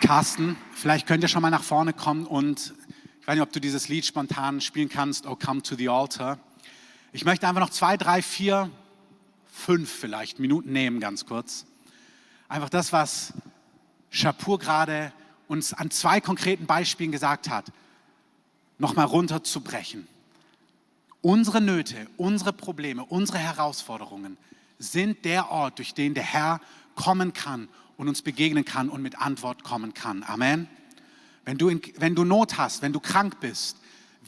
Carsten, 0.03 0.59
vielleicht 0.75 1.07
könnt 1.07 1.23
ihr 1.23 1.29
schon 1.29 1.41
mal 1.41 1.49
nach 1.49 1.63
vorne 1.63 1.95
kommen 1.95 2.27
und 2.27 2.75
ich 3.23 3.27
weiß 3.27 3.37
nicht, 3.37 3.43
ob 3.43 3.53
du 3.55 3.61
dieses 3.61 3.89
Lied 3.89 4.05
spontan 4.05 4.61
spielen 4.61 4.91
kannst, 4.91 5.27
Oh 5.27 5.35
Come 5.35 5.63
to 5.63 5.77
the 5.77 5.89
Altar. 5.89 6.39
Ich 7.15 7.25
möchte 7.25 7.49
einfach 7.49 7.63
noch 7.63 7.71
zwei, 7.71 7.97
drei, 7.97 8.21
vier, 8.21 8.71
fünf 9.51 9.91
vielleicht 9.91 10.41
Minuten 10.41 10.73
nehmen, 10.73 11.01
ganz 11.01 11.25
kurz. 11.25 11.65
Einfach 12.51 12.69
das, 12.69 12.93
was 12.93 13.33
Shapur 14.11 14.59
gerade 14.59 15.13
uns 15.49 15.73
an 15.73 15.91
zwei 15.91 16.21
konkreten 16.21 16.67
Beispielen 16.67 17.13
gesagt 17.13 17.49
hat, 17.49 17.73
nochmal 18.79 19.07
runterzubrechen. 19.07 20.07
Unsere 21.21 21.61
Nöte, 21.61 22.07
unsere 22.17 22.53
Probleme, 22.53 23.05
unsere 23.05 23.39
Herausforderungen 23.39 24.37
sind 24.79 25.25
der 25.25 25.51
Ort, 25.51 25.79
durch 25.79 25.95
den 25.95 26.15
der 26.15 26.23
Herr 26.23 26.61
kommen 26.95 27.33
kann 27.33 27.69
und 27.97 28.09
uns 28.09 28.23
begegnen 28.23 28.65
kann 28.65 28.89
und 28.89 29.03
mit 29.03 29.21
Antwort 29.21 29.65
kommen 29.65 29.95
kann. 29.95 30.23
Amen. 30.23 30.69
Wenn 31.45 31.59
du, 31.59 31.69
in, 31.69 31.81
wenn 31.97 32.15
du 32.15 32.25
Not 32.25 32.57
hast, 32.59 32.83
wenn 32.83 32.93
du 32.93 33.01
krank 33.01 33.41
bist, 33.41 33.79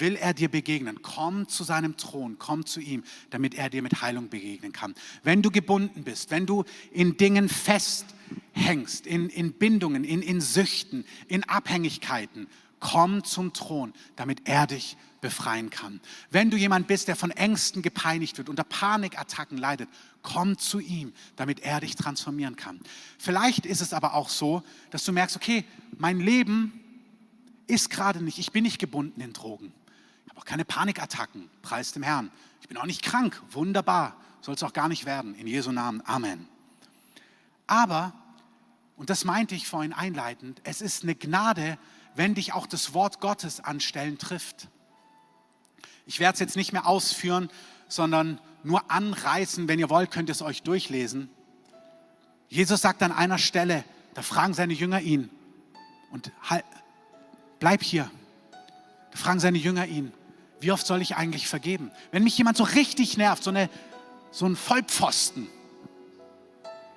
will 0.01 0.17
er 0.17 0.35
dir 0.35 0.49
begegnen. 0.49 1.03
Komm 1.03 1.49
zu 1.49 1.65
seinem 1.65 1.97
Thron, 1.97 2.37
komm 2.39 2.67
zu 2.67 2.81
ihm, 2.81 3.05
damit 3.31 3.55
er 3.55 3.71
dir 3.71 3.83
mit 3.83 4.03
Heilung 4.03 4.29
begegnen 4.29 4.73
kann. 4.73 4.95
Wenn 5.23 5.43
du 5.43 5.51
gebunden 5.51 6.03
bist, 6.05 6.31
wenn 6.31 6.47
du 6.47 6.65
in 6.93 7.17
Dingen 7.17 7.49
festhängst, 7.49 9.07
in, 9.07 9.29
in 9.29 9.53
Bindungen, 9.53 10.05
in, 10.05 10.23
in 10.23 10.41
Süchten, 10.41 11.05
in 11.29 11.45
Abhängigkeiten, 11.45 12.49
komm 12.81 13.25
zum 13.25 13.53
Thron, 13.53 13.93
damit 14.17 14.49
er 14.49 14.67
dich 14.67 14.97
befreien 15.21 15.71
kann. 15.71 16.01
Wenn 16.31 16.51
du 16.51 16.57
jemand 16.57 16.87
bist, 16.87 17.09
der 17.09 17.17
von 17.17 17.31
Ängsten 17.31 17.83
gepeinigt 17.83 18.39
wird, 18.39 18.49
unter 18.49 18.65
Panikattacken 18.65 19.59
leidet, 19.59 19.89
komm 20.23 20.59
zu 20.59 20.81
ihm, 20.81 21.13
damit 21.37 21.61
er 21.61 21.81
dich 21.81 21.95
transformieren 21.95 22.57
kann. 22.57 22.81
Vielleicht 23.19 23.67
ist 23.67 23.83
es 23.83 23.93
aber 23.93 24.15
auch 24.15 24.31
so, 24.31 24.63
dass 24.91 25.05
du 25.05 25.13
merkst, 25.13 25.37
okay, 25.37 25.65
mein 25.99 26.21
Leben 26.21 26.73
ist 27.67 27.91
gerade 27.91 28.23
nicht, 28.25 28.39
ich 28.39 28.51
bin 28.51 28.65
nicht 28.65 28.79
gebunden 28.79 29.21
in 29.21 29.33
Drogen. 29.33 29.73
Auch 30.41 30.47
keine 30.47 30.65
Panikattacken, 30.65 31.51
preis 31.61 31.93
dem 31.93 32.03
Herrn. 32.03 32.31
Ich 32.63 32.69
bin 32.69 32.79
auch 32.79 32.87
nicht 32.87 33.03
krank, 33.03 33.41
wunderbar, 33.51 34.17
soll 34.41 34.55
es 34.55 34.63
auch 34.63 34.73
gar 34.73 34.89
nicht 34.89 35.05
werden. 35.05 35.35
In 35.35 35.47
Jesu 35.47 35.71
Namen, 35.71 36.03
Amen. 36.07 36.49
Aber, 37.67 38.15
und 38.97 39.11
das 39.11 39.27
meinte 39.27 39.55
ich 39.55 39.69
vorhin 39.69 39.93
einleitend, 39.93 40.63
es 40.65 40.81
ist 40.81 41.03
eine 41.03 41.15
Gnade, 41.15 41.77
wenn 42.15 42.35
dich 42.35 42.55
auch 42.55 42.67
das 42.67 42.95
Wort 42.95 43.21
Gottes 43.21 43.61
an 43.61 43.81
Stellen 43.81 44.17
trifft. 44.17 44.69
Ich 46.07 46.21
werde 46.21 46.35
es 46.35 46.41
jetzt 46.41 46.57
nicht 46.57 46.73
mehr 46.73 46.87
ausführen, 46.87 47.51
sondern 47.87 48.41
nur 48.65 48.91
anreißen. 48.91 49.69
Wenn 49.69 49.79
ihr 49.79 49.91
wollt, 49.91 50.11
könnt 50.11 50.31
ihr 50.31 50.33
es 50.33 50.41
euch 50.41 50.63
durchlesen. 50.63 51.29
Jesus 52.49 52.81
sagt 52.81 53.03
an 53.03 53.13
einer 53.13 53.39
Stelle, 53.39 53.85
da 54.15 54.23
fragen 54.23 54.55
seine 54.55 54.73
Jünger 54.73 55.03
ihn, 55.03 55.29
und 56.11 56.33
halt, 56.43 56.65
bleib 57.59 57.83
hier. 57.83 58.11
Da 59.13 59.19
fragen 59.19 59.39
seine 59.39 59.59
Jünger 59.59 59.87
ihn, 59.87 60.15
wie 60.61 60.73
oft 60.73 60.87
soll 60.87 61.01
ich 61.01 61.17
eigentlich 61.17 61.49
vergeben? 61.49 61.91
Wenn 62.13 62.23
mich 62.23 62.37
jemand 62.37 62.57
so 62.57 62.65
richtig 62.65 63.17
nervt, 63.17 63.43
so, 63.43 63.51
eine, 63.51 63.71
so 64.31 64.47
ein 64.47 64.57
Vollpfosten, 64.57 65.49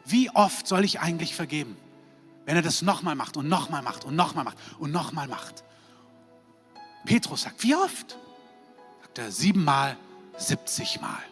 wie 0.06 0.30
oft 0.32 0.68
soll 0.68 0.84
ich 0.84 1.00
eigentlich 1.00 1.34
vergeben? 1.34 1.78
Wenn 2.46 2.58
er 2.58 2.62
das 2.62 2.82
nochmal 2.82 3.16
macht 3.16 3.38
und 3.38 3.48
nochmal 3.48 3.82
macht 3.82 4.04
und 4.04 4.16
nochmal 4.16 4.44
macht 4.44 4.58
und 4.80 4.92
nochmal 4.92 5.28
macht. 5.28 5.64
Petrus 7.06 7.44
sagt, 7.44 7.64
wie 7.64 7.76
oft? 7.76 8.18
Sagt 9.02 9.18
er, 9.18 9.32
siebenmal, 9.32 9.98
70 10.38 11.00
Mal. 11.00 11.24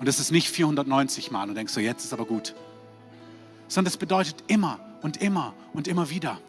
Und 0.00 0.06
das 0.06 0.18
ist 0.18 0.32
nicht 0.32 0.48
490 0.48 1.30
Mal 1.30 1.48
und 1.48 1.54
denkst 1.54 1.72
so, 1.72 1.80
jetzt 1.80 2.04
ist 2.04 2.12
aber 2.12 2.24
gut. 2.24 2.54
Sondern 3.68 3.92
das 3.92 3.96
bedeutet 3.96 4.42
immer 4.48 4.80
und 5.02 5.18
immer 5.18 5.54
und 5.72 5.86
immer 5.86 6.10
wieder. 6.10 6.40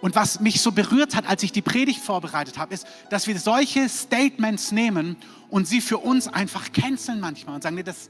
Und 0.00 0.14
was 0.14 0.40
mich 0.40 0.60
so 0.60 0.72
berührt 0.72 1.14
hat, 1.14 1.28
als 1.28 1.42
ich 1.42 1.52
die 1.52 1.62
Predigt 1.62 2.00
vorbereitet 2.00 2.58
habe, 2.58 2.72
ist, 2.72 2.86
dass 3.10 3.26
wir 3.26 3.38
solche 3.38 3.88
Statements 3.88 4.72
nehmen 4.72 5.16
und 5.50 5.68
sie 5.68 5.80
für 5.80 5.98
uns 5.98 6.26
einfach 6.26 6.72
canceln 6.72 7.20
manchmal 7.20 7.56
und 7.56 7.62
sagen, 7.62 7.76
nee, 7.76 7.82
das, 7.82 8.08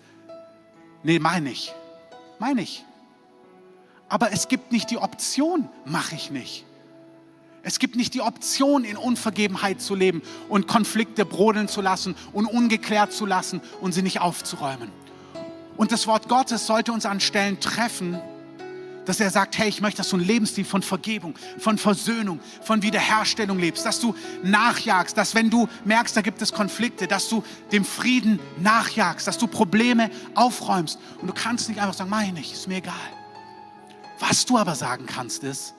nee, 1.03 1.19
meine 1.19 1.51
ich. 1.51 1.73
Meine 2.39 2.63
ich. 2.63 2.85
Aber 4.09 4.33
es 4.33 4.49
gibt 4.49 4.73
nicht 4.73 4.91
die 4.91 4.99
Option, 4.99 5.69
mache 5.85 6.15
ich 6.15 6.31
nicht. 6.31 6.65
Es 7.63 7.79
gibt 7.79 7.97
nicht 7.97 8.15
die 8.15 8.23
Option, 8.23 8.85
in 8.85 8.97
Unvergebenheit 8.97 9.83
zu 9.83 9.95
leben 9.95 10.23
und 10.49 10.67
Konflikte 10.67 11.27
brodeln 11.27 11.69
zu 11.69 11.81
lassen 11.81 12.15
und 12.33 12.47
ungeklärt 12.47 13.13
zu 13.13 13.27
lassen 13.27 13.61
und 13.81 13.93
sie 13.93 14.03
nicht 14.03 14.21
aufzuräumen. 14.21 14.91
Und 15.77 15.93
das 15.93 16.07
Wort 16.07 16.29
Gottes 16.29 16.67
sollte 16.67 16.93
uns 16.93 17.05
an 17.05 17.21
Stellen 17.21 17.61
treffen, 17.61 18.19
dass 19.05 19.21
er 19.21 19.31
sagt, 19.31 19.59
hey, 19.59 19.69
ich 19.69 19.81
möchte, 19.81 19.99
dass 19.99 20.11
du 20.11 20.17
einen 20.17 20.27
Lebensstil 20.27 20.65
von 20.65 20.83
Vergebung, 20.83 21.35
von 21.59 21.79
Versöhnung, 21.79 22.41
von 22.63 22.83
Wiederherstellung 22.83 23.59
lebst, 23.59 23.85
dass 23.85 24.01
du 24.01 24.15
nachjagst, 24.43 25.17
dass 25.17 25.35
wenn 25.35 25.51
du 25.51 25.69
merkst, 25.85 26.17
da 26.17 26.21
gibt 26.21 26.41
es 26.43 26.53
Konflikte, 26.53 27.07
dass 27.07 27.29
du 27.29 27.43
dem 27.73 27.85
Frieden 27.85 28.39
nachjagst, 28.59 29.27
dass 29.27 29.39
du 29.39 29.47
Probleme 29.47 30.11
aufräumst. 30.35 30.99
Und 31.21 31.29
du 31.29 31.35
kannst 31.35 31.69
nicht 31.69 31.81
einfach 31.81 31.95
sagen, 31.95 32.11
mach 32.11 32.23
ich 32.23 32.53
ist 32.53 32.69
mir 32.69 32.79
egal. 32.79 32.95
Was 34.19 34.45
du 34.45 34.59
aber 34.59 34.75
sagen 34.75 35.07
kannst, 35.07 35.43
ist, 35.45 35.75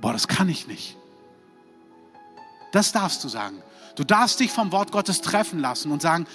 boah, 0.00 0.12
das 0.12 0.26
kann 0.26 0.48
ich 0.48 0.66
nicht. 0.66 0.96
Das 2.72 2.92
darfst 2.92 3.22
du 3.22 3.28
sagen. 3.28 3.62
Du 3.94 4.04
darfst 4.04 4.40
dich 4.40 4.50
vom 4.50 4.72
Wort 4.72 4.90
Gottes 4.90 5.20
treffen 5.20 5.60
lassen 5.60 5.92
und 5.92 6.00
sagen, 6.00 6.26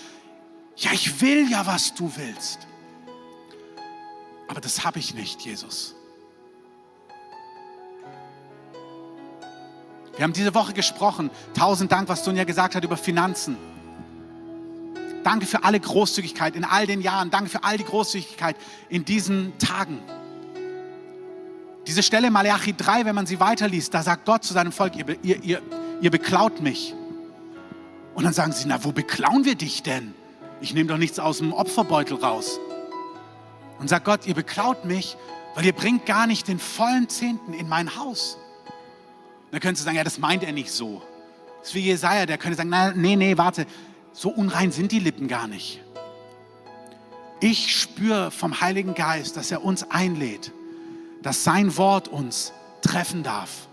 ja, 0.76 0.92
ich 0.94 1.22
will 1.22 1.50
ja, 1.50 1.66
was 1.66 1.96
du 1.96 2.12
willst. 2.16 2.68
Aber 4.48 4.62
das 4.62 4.84
habe 4.84 5.00
ich 5.00 5.14
nicht, 5.14 5.42
Jesus. 5.42 5.96
Wir 10.16 10.24
haben 10.24 10.34
diese 10.34 10.56
Woche 10.56 10.74
gesprochen. 10.74 11.30
Tausend 11.54 11.92
Dank, 11.92 12.10
was 12.10 12.26
Sonja 12.26 12.44
gesagt 12.44 12.76
hat 12.76 12.84
über 12.84 12.98
Finanzen. 12.98 13.56
Danke 15.24 15.46
für 15.46 15.64
alle 15.64 15.80
Großzügigkeit 15.80 16.56
in 16.56 16.64
all 16.64 16.88
den 16.88 17.02
Jahren. 17.02 17.30
Danke 17.30 17.50
für 17.50 17.64
all 17.64 17.78
die 17.78 17.84
Großzügigkeit 17.84 18.56
in 18.90 19.06
diesen 19.06 19.58
Tagen. 19.60 20.00
Diese 21.86 22.02
Stelle 22.02 22.32
Malachi 22.32 22.74
3, 22.76 23.06
wenn 23.06 23.16
man 23.16 23.28
sie 23.28 23.40
weiterliest, 23.40 23.94
da 23.94 24.04
sagt 24.04 24.26
Gott 24.26 24.44
zu 24.44 24.54
seinem 24.54 24.72
Volk, 24.72 24.96
ihr, 24.96 25.18
ihr, 25.24 25.44
ihr, 25.44 25.62
ihr 26.02 26.12
beklaut 26.12 26.62
mich. 26.62 26.96
Und 28.16 28.24
dann 28.24 28.34
sagen 28.34 28.52
sie, 28.52 28.68
na, 28.68 28.84
wo 28.84 28.92
beklauen 28.92 29.46
wir 29.46 29.56
dich 29.56 29.84
denn? 29.84 30.16
Ich 30.60 30.74
nehme 30.74 30.90
doch 30.90 30.98
nichts 30.98 31.20
aus 31.20 31.38
dem 31.38 31.54
Opferbeutel 31.54 32.18
raus. 32.18 32.60
Und 33.80 33.90
sagt 33.90 34.06
Gott, 34.06 34.26
ihr 34.26 34.34
beklaut 34.34 34.86
mich, 34.86 35.18
weil 35.56 35.66
ihr 35.66 35.74
bringt 35.74 36.06
gar 36.06 36.28
nicht 36.28 36.48
den 36.48 36.60
vollen 36.60 37.10
Zehnten 37.10 37.54
in 37.54 37.68
mein 37.68 37.96
Haus. 37.96 38.38
Dann 39.52 39.60
könntest 39.60 39.84
du 39.84 39.86
sagen, 39.86 39.98
ja, 39.98 40.04
das 40.04 40.20
meint 40.20 40.44
er 40.44 40.52
nicht 40.52 40.72
so. 40.72 41.02
Das 41.60 41.70
ist 41.70 41.76
wie 41.76 41.82
Jesaja, 41.82 42.26
der 42.26 42.38
könnte 42.38 42.58
sagen, 42.58 42.70
na, 42.70 42.92
nee, 42.92 43.16
nee, 43.16 43.38
warte, 43.38 43.66
so 44.14 44.30
unrein 44.30 44.72
sind 44.72 44.92
die 44.92 45.00
Lippen 45.00 45.28
gar 45.28 45.48
nicht. 45.48 45.82
Ich 47.40 47.80
spüre 47.80 48.32
vom 48.32 48.62
Heiligen 48.62 48.96
Geist, 48.96 49.38
dass 49.38 49.52
er 49.52 49.64
uns 49.64 49.90
einlädt, 49.92 50.52
dass 51.22 51.44
sein 51.44 51.78
Wort 51.78 52.08
uns 52.08 52.52
treffen 52.82 53.22
darf. 53.22 53.68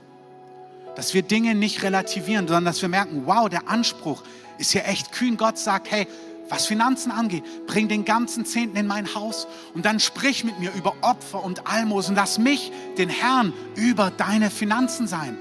Dass 0.96 1.14
wir 1.14 1.22
Dinge 1.22 1.54
nicht 1.54 1.82
relativieren, 1.82 2.46
sondern 2.46 2.66
dass 2.66 2.82
wir 2.82 2.88
merken, 2.88 3.22
wow, 3.24 3.48
der 3.48 3.68
Anspruch 3.68 4.22
ist 4.58 4.72
hier 4.72 4.86
echt 4.86 5.12
kühn. 5.12 5.36
Gott 5.36 5.58
sagt, 5.58 5.90
hey, 5.90 6.06
was 6.48 6.66
Finanzen 6.66 7.10
angeht, 7.10 7.44
bring 7.66 7.88
den 7.88 8.04
ganzen 8.04 8.44
Zehnten 8.44 8.76
in 8.76 8.86
mein 8.86 9.14
Haus 9.14 9.46
und 9.74 9.84
dann 9.84 10.00
sprich 10.00 10.44
mit 10.44 10.58
mir 10.58 10.72
über 10.74 10.94
Opfer 11.00 11.42
und 11.42 11.66
Almosen. 11.66 12.14
Lass 12.14 12.38
mich, 12.38 12.70
den 12.98 13.08
Herrn, 13.08 13.52
über 13.76 14.10
deine 14.10 14.50
Finanzen 14.50 15.06
sein. 15.06 15.38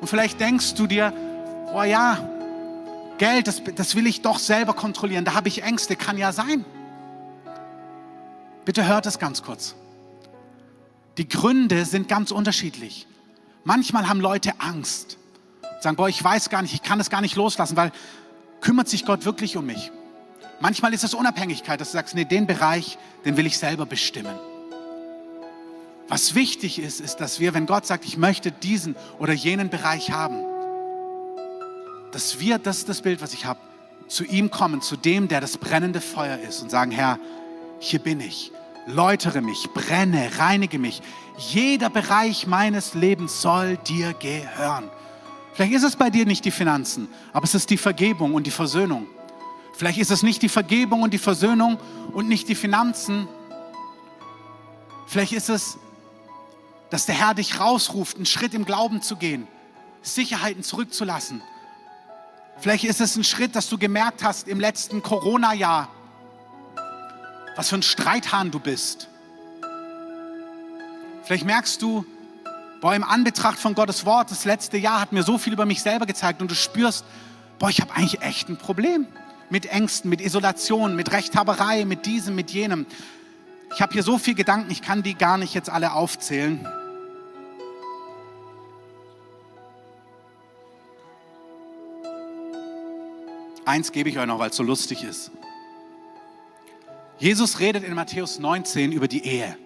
Und 0.00 0.08
vielleicht 0.08 0.40
denkst 0.40 0.74
du 0.74 0.86
dir, 0.86 1.12
oh 1.72 1.82
ja, 1.82 2.18
Geld, 3.18 3.46
das, 3.46 3.62
das 3.76 3.94
will 3.94 4.06
ich 4.06 4.22
doch 4.22 4.38
selber 4.38 4.72
kontrollieren. 4.72 5.24
Da 5.24 5.34
habe 5.34 5.48
ich 5.48 5.62
Ängste, 5.62 5.94
kann 5.94 6.16
ja 6.16 6.32
sein. 6.32 6.64
Bitte 8.64 8.86
hört 8.86 9.06
es 9.06 9.18
ganz 9.18 9.42
kurz. 9.42 9.74
Die 11.18 11.28
Gründe 11.28 11.84
sind 11.84 12.08
ganz 12.08 12.30
unterschiedlich. 12.30 13.06
Manchmal 13.64 14.08
haben 14.08 14.20
Leute 14.20 14.52
Angst. 14.58 15.18
Sagen, 15.80 15.96
boah, 15.96 16.08
ich 16.08 16.22
weiß 16.22 16.50
gar 16.50 16.62
nicht, 16.62 16.74
ich 16.74 16.82
kann 16.82 16.98
es 16.98 17.10
gar 17.10 17.20
nicht 17.20 17.36
loslassen, 17.36 17.76
weil 17.76 17.92
kümmert 18.60 18.88
sich 18.88 19.04
Gott 19.04 19.24
wirklich 19.24 19.56
um 19.56 19.66
mich? 19.66 19.92
Manchmal 20.60 20.92
ist 20.92 21.04
es 21.04 21.14
Unabhängigkeit, 21.14 21.80
dass 21.80 21.88
du 21.90 21.96
sagst, 21.96 22.14
nee, 22.14 22.26
den 22.26 22.46
Bereich, 22.46 22.98
den 23.24 23.36
will 23.38 23.46
ich 23.46 23.56
selber 23.56 23.86
bestimmen. 23.86 24.38
Was 26.08 26.34
wichtig 26.34 26.78
ist, 26.78 27.00
ist, 27.00 27.16
dass 27.16 27.40
wir, 27.40 27.54
wenn 27.54 27.66
Gott 27.66 27.86
sagt, 27.86 28.04
ich 28.04 28.18
möchte 28.18 28.52
diesen 28.52 28.94
oder 29.18 29.32
jenen 29.32 29.70
Bereich 29.70 30.10
haben, 30.10 30.44
dass 32.12 32.40
wir, 32.40 32.58
das 32.58 32.78
ist 32.78 32.88
das 32.88 33.00
Bild, 33.00 33.22
was 33.22 33.32
ich 33.32 33.46
habe, 33.46 33.60
zu 34.06 34.24
ihm 34.24 34.50
kommen, 34.50 34.82
zu 34.82 34.96
dem, 34.96 35.28
der 35.28 35.40
das 35.40 35.56
brennende 35.56 36.00
Feuer 36.00 36.38
ist 36.38 36.60
und 36.60 36.70
sagen, 36.70 36.90
Herr, 36.90 37.18
hier 37.78 38.00
bin 38.00 38.20
ich, 38.20 38.52
läutere 38.86 39.40
mich, 39.40 39.68
brenne, 39.72 40.30
reinige 40.36 40.78
mich. 40.78 41.00
Jeder 41.38 41.88
Bereich 41.88 42.46
meines 42.46 42.94
Lebens 42.94 43.40
soll 43.40 43.78
dir 43.78 44.12
gehören. 44.14 44.90
Vielleicht 45.54 45.72
ist 45.72 45.84
es 45.84 45.96
bei 45.96 46.10
dir 46.10 46.26
nicht 46.26 46.44
die 46.44 46.50
Finanzen, 46.50 47.08
aber 47.32 47.44
es 47.44 47.54
ist 47.54 47.70
die 47.70 47.76
Vergebung 47.76 48.34
und 48.34 48.46
die 48.46 48.50
Versöhnung. 48.50 49.06
Vielleicht 49.72 49.98
ist 49.98 50.10
es 50.10 50.22
nicht 50.22 50.42
die 50.42 50.48
Vergebung 50.48 51.02
und 51.02 51.14
die 51.14 51.18
Versöhnung 51.18 51.78
und 52.12 52.28
nicht 52.28 52.48
die 52.48 52.54
Finanzen. 52.54 53.28
Vielleicht 55.06 55.32
ist 55.32 55.48
es, 55.48 55.78
dass 56.90 57.06
der 57.06 57.14
Herr 57.14 57.34
dich 57.34 57.60
rausruft, 57.60 58.16
einen 58.16 58.26
Schritt 58.26 58.52
im 58.54 58.64
Glauben 58.64 59.00
zu 59.00 59.16
gehen, 59.16 59.46
Sicherheiten 60.02 60.62
zurückzulassen. 60.62 61.42
Vielleicht 62.58 62.84
ist 62.84 63.00
es 63.00 63.16
ein 63.16 63.24
Schritt, 63.24 63.56
dass 63.56 63.68
du 63.68 63.78
gemerkt 63.78 64.22
hast 64.22 64.48
im 64.48 64.60
letzten 64.60 65.02
Corona-Jahr, 65.02 65.88
was 67.56 67.70
für 67.70 67.76
ein 67.76 67.82
Streithahn 67.82 68.50
du 68.50 68.60
bist. 68.60 69.08
Vielleicht 71.22 71.46
merkst 71.46 71.80
du, 71.80 72.04
boah, 72.80 72.94
im 72.94 73.04
Anbetracht 73.04 73.58
von 73.58 73.74
Gottes 73.74 74.04
Wort, 74.04 74.30
das 74.30 74.44
letzte 74.44 74.76
Jahr 74.76 75.00
hat 75.00 75.12
mir 75.12 75.22
so 75.22 75.38
viel 75.38 75.52
über 75.52 75.64
mich 75.64 75.80
selber 75.80 76.06
gezeigt 76.06 76.42
und 76.42 76.50
du 76.50 76.54
spürst, 76.54 77.04
boah, 77.58 77.70
ich 77.70 77.80
habe 77.80 77.94
eigentlich 77.94 78.20
echt 78.20 78.48
ein 78.48 78.56
Problem 78.56 79.06
mit 79.50 79.66
Ängsten, 79.66 80.08
mit 80.08 80.20
Isolation, 80.20 80.96
mit 80.96 81.12
Rechthaberei, 81.12 81.84
mit 81.84 82.06
diesem, 82.06 82.34
mit 82.34 82.50
jenem. 82.50 82.86
Ich 83.74 83.82
habe 83.82 83.92
hier 83.92 84.02
so 84.02 84.18
viele 84.18 84.36
Gedanken, 84.36 84.70
ich 84.70 84.82
kann 84.82 85.02
die 85.02 85.14
gar 85.14 85.36
nicht 85.36 85.54
jetzt 85.54 85.68
alle 85.68 85.92
aufzählen. 85.92 86.66
Eins 93.64 93.92
gebe 93.92 94.08
ich 94.08 94.18
euch 94.18 94.26
noch, 94.26 94.38
weil 94.38 94.50
es 94.50 94.56
so 94.56 94.62
lustig 94.62 95.04
ist. 95.04 95.30
Jesus 97.18 97.60
redet 97.60 97.84
in 97.84 97.94
Matthäus 97.94 98.38
19 98.38 98.92
über 98.92 99.06
die 99.06 99.24
Ehe. 99.24 99.56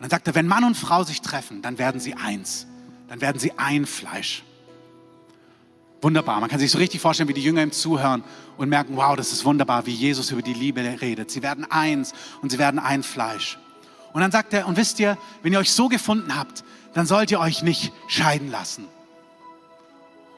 Und 0.00 0.04
dann 0.04 0.10
sagt 0.10 0.28
er, 0.28 0.34
wenn 0.34 0.46
Mann 0.46 0.64
und 0.64 0.76
Frau 0.76 1.02
sich 1.04 1.20
treffen, 1.20 1.60
dann 1.60 1.76
werden 1.76 2.00
sie 2.00 2.14
eins. 2.14 2.66
Dann 3.08 3.20
werden 3.20 3.38
sie 3.38 3.52
ein 3.58 3.84
Fleisch. 3.84 4.44
Wunderbar. 6.02 6.40
Man 6.40 6.48
kann 6.48 6.58
sich 6.58 6.70
so 6.70 6.78
richtig 6.78 7.00
vorstellen, 7.00 7.28
wie 7.28 7.34
die 7.34 7.42
Jünger 7.42 7.62
ihm 7.62 7.72
zuhören 7.72 8.24
und 8.56 8.70
merken, 8.70 8.96
wow, 8.96 9.16
das 9.16 9.32
ist 9.32 9.44
wunderbar, 9.44 9.84
wie 9.84 9.92
Jesus 9.92 10.30
über 10.30 10.40
die 10.40 10.54
Liebe 10.54 10.82
redet. 11.00 11.30
Sie 11.30 11.42
werden 11.42 11.70
eins 11.70 12.14
und 12.40 12.50
sie 12.50 12.58
werden 12.58 12.80
ein 12.80 13.02
Fleisch. 13.02 13.58
Und 14.12 14.22
dann 14.22 14.30
sagt 14.30 14.54
er, 14.54 14.66
und 14.66 14.76
wisst 14.76 14.98
ihr, 14.98 15.18
wenn 15.42 15.52
ihr 15.52 15.58
euch 15.58 15.72
so 15.72 15.88
gefunden 15.88 16.36
habt, 16.36 16.64
dann 16.94 17.06
sollt 17.06 17.30
ihr 17.30 17.38
euch 17.38 17.62
nicht 17.62 17.92
scheiden 18.08 18.50
lassen. 18.50 18.86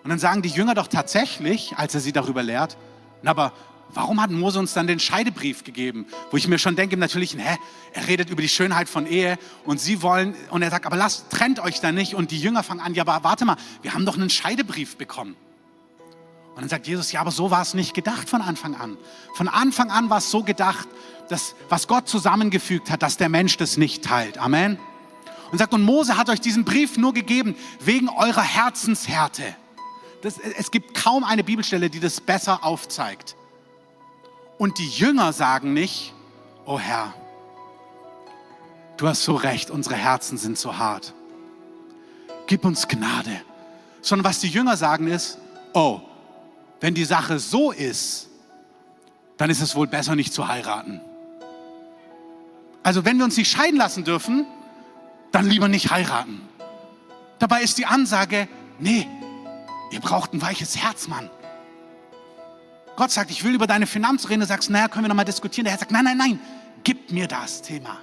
Und 0.03 0.11
dann 0.11 0.19
sagen 0.19 0.43
die 0.43 0.49
Jünger 0.49 0.75
doch 0.75 0.89
tatsächlich, 0.89 1.75
als 1.77 1.95
er 1.95 2.01
sie 2.01 2.13
darüber 2.13 2.43
lehrt, 2.43 2.77
na, 3.23 3.31
aber 3.31 3.53
warum 3.95 4.21
hat 4.21 4.33
Mose 4.33 4.59
uns 4.59 4.75
dann 4.75 4.89
den 4.89 4.99
Scheidebrief 4.99 5.63
gegeben? 5.63 6.07
Wo 6.33 6.37
ich 6.37 6.49
mir 6.49 6.59
schon 6.59 6.75
denke, 6.75 6.97
natürlich, 6.97 7.37
hä, 7.37 7.57
er 7.93 8.09
redet 8.09 8.31
über 8.31 8.43
die 8.43 8.49
Schönheit 8.49 8.89
von 8.89 9.07
Ehe 9.07 9.39
und 9.65 9.79
sie 9.79 10.03
wollen, 10.03 10.35
und 10.51 10.63
er 10.63 10.71
sagt, 10.71 10.87
aber 10.87 10.97
lasst, 10.97 11.31
trennt 11.31 11.61
euch 11.61 11.81
da 11.81 11.93
nicht. 11.93 12.15
Und 12.15 12.33
die 12.33 12.41
Jünger 12.41 12.65
fangen 12.65 12.81
an, 12.81 12.95
ja, 12.95 13.05
aber 13.07 13.23
warte 13.23 13.45
mal, 13.45 13.57
wir 13.83 13.95
haben 13.95 14.05
doch 14.05 14.17
einen 14.17 14.29
Scheidebrief 14.29 14.97
bekommen. 14.97 15.37
Und 16.55 16.63
dann 16.63 16.69
sagt 16.69 16.87
Jesus, 16.87 17.13
ja, 17.13 17.21
aber 17.21 17.31
so 17.31 17.51
war 17.51 17.63
es 17.63 17.75
nicht 17.75 17.95
gedacht 17.95 18.29
von 18.29 18.43
Anfang 18.43 18.75
an. 18.75 18.99
Von 19.35 19.49
Anfang 19.49 19.91
an 19.91 20.11
war 20.11 20.19
es 20.19 20.31
so 20.31 20.43
gedacht, 20.43 20.87
dass 21.29 21.55
was 21.71 21.89
Gott 21.89 22.09
zusammengefügt 22.09 22.91
hat, 22.91 23.03
dass 23.03 23.17
der 23.17 23.31
Mensch 23.31 23.57
das 23.57 23.79
nicht 23.79 24.05
teilt. 24.05 24.37
Amen. 24.39 24.79
Und 25.51 25.59
sagt, 25.59 25.73
und 25.73 25.83
Mose 25.83 26.17
hat 26.17 26.29
euch 26.29 26.41
diesen 26.41 26.65
Brief 26.65 26.99
nur 26.99 27.15
gegeben 27.15 27.57
wegen 27.81 28.09
eurer 28.09 28.43
Herzenshärte. 28.43 29.55
Das, 30.23 30.39
es 30.39 30.71
gibt 30.71 30.95
kaum 30.95 31.25
eine 31.25 31.43
Bibelstelle, 31.43 31.91
die 31.91 32.01
das 32.01 32.21
besser 32.21 32.65
aufzeigt. 32.65 33.35
Und 34.59 34.79
die 34.79 34.89
Jünger 34.89 35.33
sagen 35.33 35.73
nicht, 35.73 36.15
oh 36.67 36.79
Herr, 36.79 37.15
du 38.97 39.09
hast 39.09 39.25
so 39.25 39.35
recht, 39.35 39.71
unsere 39.71 39.97
Herzen 39.97 40.39
sind 40.39 40.59
so 40.59 40.79
hart. 40.79 41.15
Gib 42.47 42.65
uns 42.65 42.87
Gnade. 42.89 43.41
Sondern 44.01 44.25
was 44.25 44.41
die 44.41 44.49
Jünger 44.49 44.77
sagen 44.77 45.07
ist, 45.07 45.39
oh, 45.75 46.01
wenn 46.83 46.95
die 46.95 47.05
Sache 47.05 47.39
so 47.39 47.71
ist, 47.71 48.29
dann 49.37 49.49
ist 49.49 49.63
es 49.63 49.77
wohl 49.77 49.87
besser 49.87 50.17
nicht 50.17 50.35
zu 50.35 50.49
heiraten. 50.49 51.01
Also 52.83 53.05
wenn 53.05 53.19
wir 53.19 53.25
uns 53.25 53.37
nicht 53.37 53.51
scheiden 53.51 53.79
lassen 53.79 54.03
dürfen, 54.03 54.45
dann 55.31 55.49
lieber 55.49 55.69
nicht 55.69 55.93
heiraten. 55.93 56.41
Dabei 57.39 57.63
ist 57.63 57.79
die 57.79 57.87
Ansage, 57.87 58.49
nee, 58.81 59.07
ihr 59.93 60.01
braucht 60.01 60.35
ein 60.35 60.43
weiches 60.43 60.77
Herz, 60.77 61.07
Mann. 61.07 61.31
Gott 62.97 63.13
sagt, 63.13 63.31
ich 63.31 63.45
will 63.45 63.55
über 63.55 63.69
deine 63.69 63.87
Finanzen 63.87 64.27
reden. 64.27 64.41
Du 64.41 64.47
sagst, 64.47 64.69
naja, 64.69 64.89
können 64.89 65.05
wir 65.05 65.09
nochmal 65.09 65.25
diskutieren. 65.25 65.65
Der 65.65 65.73
Herr 65.73 65.79
sagt, 65.79 65.93
nein, 65.93 66.05
nein, 66.05 66.19
nein, 66.19 66.41
gib 66.83 67.13
mir 67.13 67.29
das 67.29 67.63
Thema. 67.63 67.99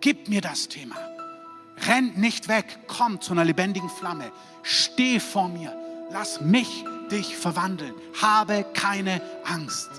Gib 0.00 0.28
mir 0.28 0.40
das 0.40 0.66
Thema. 0.66 0.96
Renn 1.86 2.14
nicht 2.16 2.48
weg, 2.48 2.80
komm 2.88 3.20
zu 3.20 3.32
einer 3.32 3.44
lebendigen 3.44 3.88
Flamme. 3.88 4.32
Steh 4.64 5.20
vor 5.20 5.48
mir. 5.48 5.72
Lass 6.10 6.40
mich 6.40 6.84
dich 7.08 7.36
verwandeln. 7.36 7.94
Habe 8.20 8.64
keine 8.74 9.20
Angst. 9.44 9.90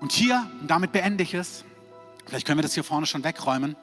Und 0.00 0.12
hier, 0.12 0.50
und 0.60 0.68
damit 0.68 0.92
beende 0.92 1.22
ich 1.22 1.34
es, 1.34 1.64
vielleicht 2.26 2.46
können 2.46 2.58
wir 2.58 2.62
das 2.62 2.74
hier 2.74 2.84
vorne 2.84 3.06
schon 3.06 3.22
wegräumen. 3.22 3.76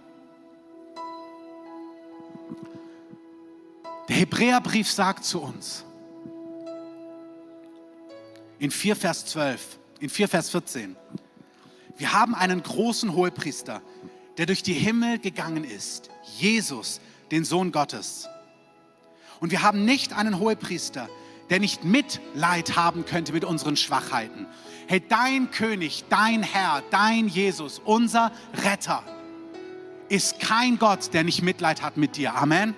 Der 4.10 4.18
Hebräerbrief 4.18 4.92
sagt 4.92 5.24
zu 5.24 5.42
uns, 5.42 5.86
in 8.58 8.72
4 8.72 8.96
Vers 8.96 9.26
12, 9.28 9.80
in 10.00 10.10
4 10.10 10.28
Vers 10.28 10.50
14, 10.50 10.96
wir 11.98 12.14
haben 12.14 12.36
einen 12.36 12.64
großen 12.64 13.14
Hohepriester, 13.14 13.82
der 14.38 14.46
durch 14.46 14.64
die 14.64 14.74
Himmel 14.74 15.20
gegangen 15.20 15.64
ist, 15.64 16.10
Jesus, 16.38 17.02
den 17.30 17.46
Sohn 17.46 17.72
Gottes. 17.72 18.28
Und 19.40 19.52
wir 19.52 19.62
haben 19.62 19.86
nicht 19.86 20.14
einen 20.14 20.40
Hohepriester, 20.40 21.10
der 21.50 21.60
nicht 21.60 21.84
Mitleid 21.84 22.76
haben 22.76 23.06
könnte 23.06 23.34
mit 23.34 23.44
unseren 23.44 23.76
Schwachheiten. 23.76 24.46
Hey, 24.88 25.02
dein 25.08 25.52
König, 25.52 26.06
dein 26.10 26.44
Herr, 26.44 26.84
dein 26.92 27.28
Jesus, 27.28 27.82
unser 27.84 28.32
Retter 28.64 29.04
ist 30.10 30.40
kein 30.40 30.80
Gott, 30.80 31.14
der 31.14 31.24
nicht 31.24 31.42
Mitleid 31.44 31.82
hat 31.82 31.98
mit 31.98 32.18
dir. 32.18 32.36
Amen. 32.36 32.76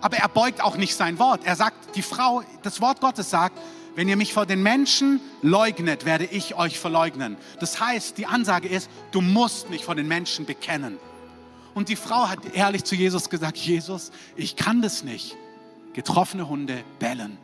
Aber 0.00 0.16
er 0.16 0.28
beugt 0.28 0.62
auch 0.62 0.76
nicht 0.76 0.94
sein 0.94 1.18
Wort. 1.18 1.40
Er 1.44 1.56
sagt, 1.56 1.96
die 1.96 2.02
Frau, 2.02 2.42
das 2.62 2.80
Wort 2.80 3.00
Gottes 3.00 3.30
sagt, 3.30 3.58
wenn 3.96 4.08
ihr 4.08 4.16
mich 4.16 4.32
vor 4.32 4.46
den 4.46 4.62
Menschen 4.62 5.20
leugnet, 5.42 6.04
werde 6.04 6.24
ich 6.24 6.56
euch 6.56 6.78
verleugnen. 6.78 7.36
Das 7.60 7.80
heißt, 7.80 8.18
die 8.18 8.26
Ansage 8.26 8.68
ist, 8.68 8.90
du 9.12 9.20
musst 9.20 9.70
mich 9.70 9.84
vor 9.84 9.94
den 9.94 10.08
Menschen 10.08 10.46
bekennen. 10.46 10.98
Und 11.74 11.88
die 11.88 11.96
Frau 11.96 12.28
hat 12.28 12.54
ehrlich 12.54 12.84
zu 12.84 12.94
Jesus 12.94 13.28
gesagt, 13.28 13.58
Jesus, 13.58 14.12
ich 14.36 14.56
kann 14.56 14.80
das 14.80 15.02
nicht. 15.02 15.36
Getroffene 15.92 16.48
Hunde 16.48 16.84
bellen. 16.98 17.36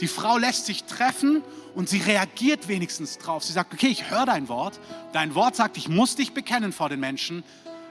Die 0.00 0.08
Frau 0.08 0.38
lässt 0.38 0.66
sich 0.66 0.84
treffen 0.84 1.42
und 1.74 1.88
sie 1.88 1.98
reagiert 1.98 2.68
wenigstens 2.68 3.18
drauf. 3.18 3.44
Sie 3.44 3.52
sagt, 3.52 3.72
okay, 3.72 3.88
ich 3.88 4.10
höre 4.10 4.26
dein 4.26 4.48
Wort. 4.48 4.80
Dein 5.12 5.34
Wort 5.34 5.56
sagt, 5.56 5.76
ich 5.76 5.88
muss 5.88 6.16
dich 6.16 6.32
bekennen 6.32 6.72
vor 6.72 6.88
den 6.88 7.00
Menschen, 7.00 7.44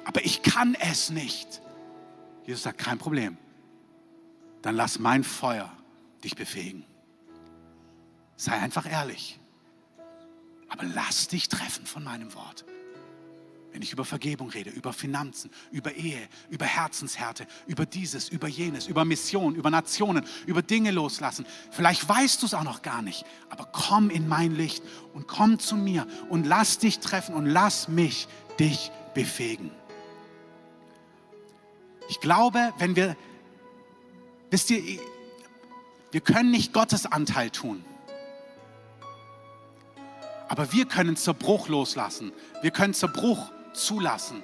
aber 0.06 0.24
ich 0.26 0.41
kann 0.41 0.76
es 0.76 1.10
nicht. 1.10 1.62
Jesus 2.45 2.64
sagt, 2.64 2.80
kein 2.80 2.97
Problem. 2.97 3.38
Dann 4.62 4.76
lass 4.76 5.00
mein 5.00 5.24
Feuer 5.24 5.72
dich 6.24 6.36
befähigen. 6.36 6.84
Sei 8.36 8.54
einfach 8.54 8.89
ehrlich. 8.89 9.39
Aber 10.68 10.84
lass 10.84 11.28
dich 11.28 11.47
treffen 11.50 11.86
von 11.86 12.04
meinem 12.04 12.34
Wort. 12.34 12.66
Wenn 13.72 13.82
ich 13.82 13.93
über 13.93 14.03
Vergebung 14.03 14.49
rede, 14.49 14.70
über 14.72 14.93
Finanzen, 14.93 15.51
über 15.72 15.93
Ehe, 15.93 16.28
über 16.49 16.65
Herzenshärte, 16.65 17.45
über 17.67 17.86
dieses, 17.86 18.30
über 18.30 18.47
jenes, 18.47 18.88
über 18.88 19.05
Mission, 19.05 19.55
über 19.55 19.70
Nationen, 19.70 20.26
über 20.47 20.61
Dinge 20.61 20.91
loslassen. 20.91 21.45
Vielleicht 21.70 22.07
weißt 22.07 22.41
du 22.41 22.47
es 22.47 22.53
auch 22.53 22.63
noch 22.63 22.82
gar 22.82 23.01
nicht, 23.01 23.26
aber 23.49 23.70
komm 23.72 24.09
in 24.09 24.28
mein 24.28 24.55
Licht 24.55 24.84
und 25.13 25.28
komm 25.28 25.59
zu 25.59 25.76
mir 25.76 26.07
und 26.30 26.45
lass 26.45 26.80
dich 26.80 26.99
treffen 26.99 27.36
und 27.36 27.45
lass 27.45 27.88
mich 27.88 28.28
dich 28.59 28.91
befähigen. 29.13 29.72
Ich 32.09 32.20
glaube, 32.20 32.74
wenn 32.80 32.95
wir, 32.95 33.15
wisst 34.49 34.72
ihr, 34.72 34.82
wir 36.11 36.22
können 36.22 36.49
nicht 36.49 36.74
Gottes 36.74 37.05
Anteil 37.05 37.51
tun. 37.51 37.86
Aber 40.47 40.72
wir 40.72 40.86
können 40.86 41.15
Zerbruch 41.15 41.67
loslassen. 41.67 42.34
Wir 42.63 42.72
können 42.72 42.95
Zerbruch 42.95 43.51
zulassen. 43.74 44.43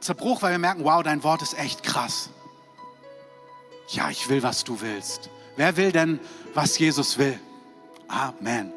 Zerbruch, 0.00 0.42
weil 0.42 0.52
wir 0.52 0.58
merken, 0.58 0.84
wow, 0.84 1.02
dein 1.02 1.22
Wort 1.22 1.42
ist 1.42 1.58
echt 1.58 1.82
krass. 1.82 2.30
Ja, 3.88 4.10
ich 4.10 4.28
will, 4.28 4.42
was 4.42 4.64
du 4.64 4.80
willst. 4.80 5.30
Wer 5.56 5.76
will 5.76 5.92
denn, 5.92 6.20
was 6.54 6.78
Jesus 6.78 7.18
will? 7.18 7.38
Amen. 8.08 8.72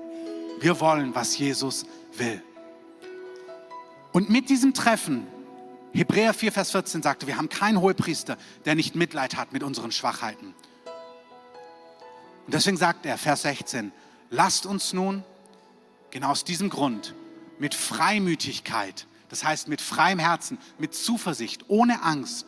Wir 0.60 0.80
wollen, 0.80 1.14
was 1.16 1.38
Jesus 1.38 1.86
will. 2.14 2.42
Und 4.12 4.30
mit 4.30 4.50
diesem 4.50 4.74
Treffen, 4.74 5.28
Hebräer 5.94 6.34
4, 6.34 6.52
Vers 6.52 6.72
14 6.72 7.02
sagte, 7.04 7.28
wir 7.28 7.38
haben 7.38 7.50
keinen 7.50 7.80
Hohepriester, 7.80 8.38
der 8.66 8.76
nicht 8.76 8.96
Mitleid 8.96 9.36
hat 9.36 9.54
mit 9.54 9.64
unseren 9.64 9.92
Schwachheiten. 9.92 10.54
Und 12.46 12.54
deswegen 12.54 12.78
sagt 12.78 13.06
er, 13.06 13.18
Vers 13.18 13.44
16, 13.44 13.92
lasst 14.30 14.66
uns 14.66 14.94
nun, 14.94 15.24
genau 16.12 16.30
aus 16.30 16.44
diesem 16.44 16.70
Grund, 16.70 17.16
mit 17.60 17.74
Freimütigkeit 17.76 19.08
das 19.34 19.44
heißt 19.44 19.68
mit 19.68 19.82
freiem 19.82 20.20
Herzen, 20.20 20.60
mit 20.78 20.94
Zuversicht, 20.94 21.66
ohne 21.68 22.04
Angst, 22.04 22.46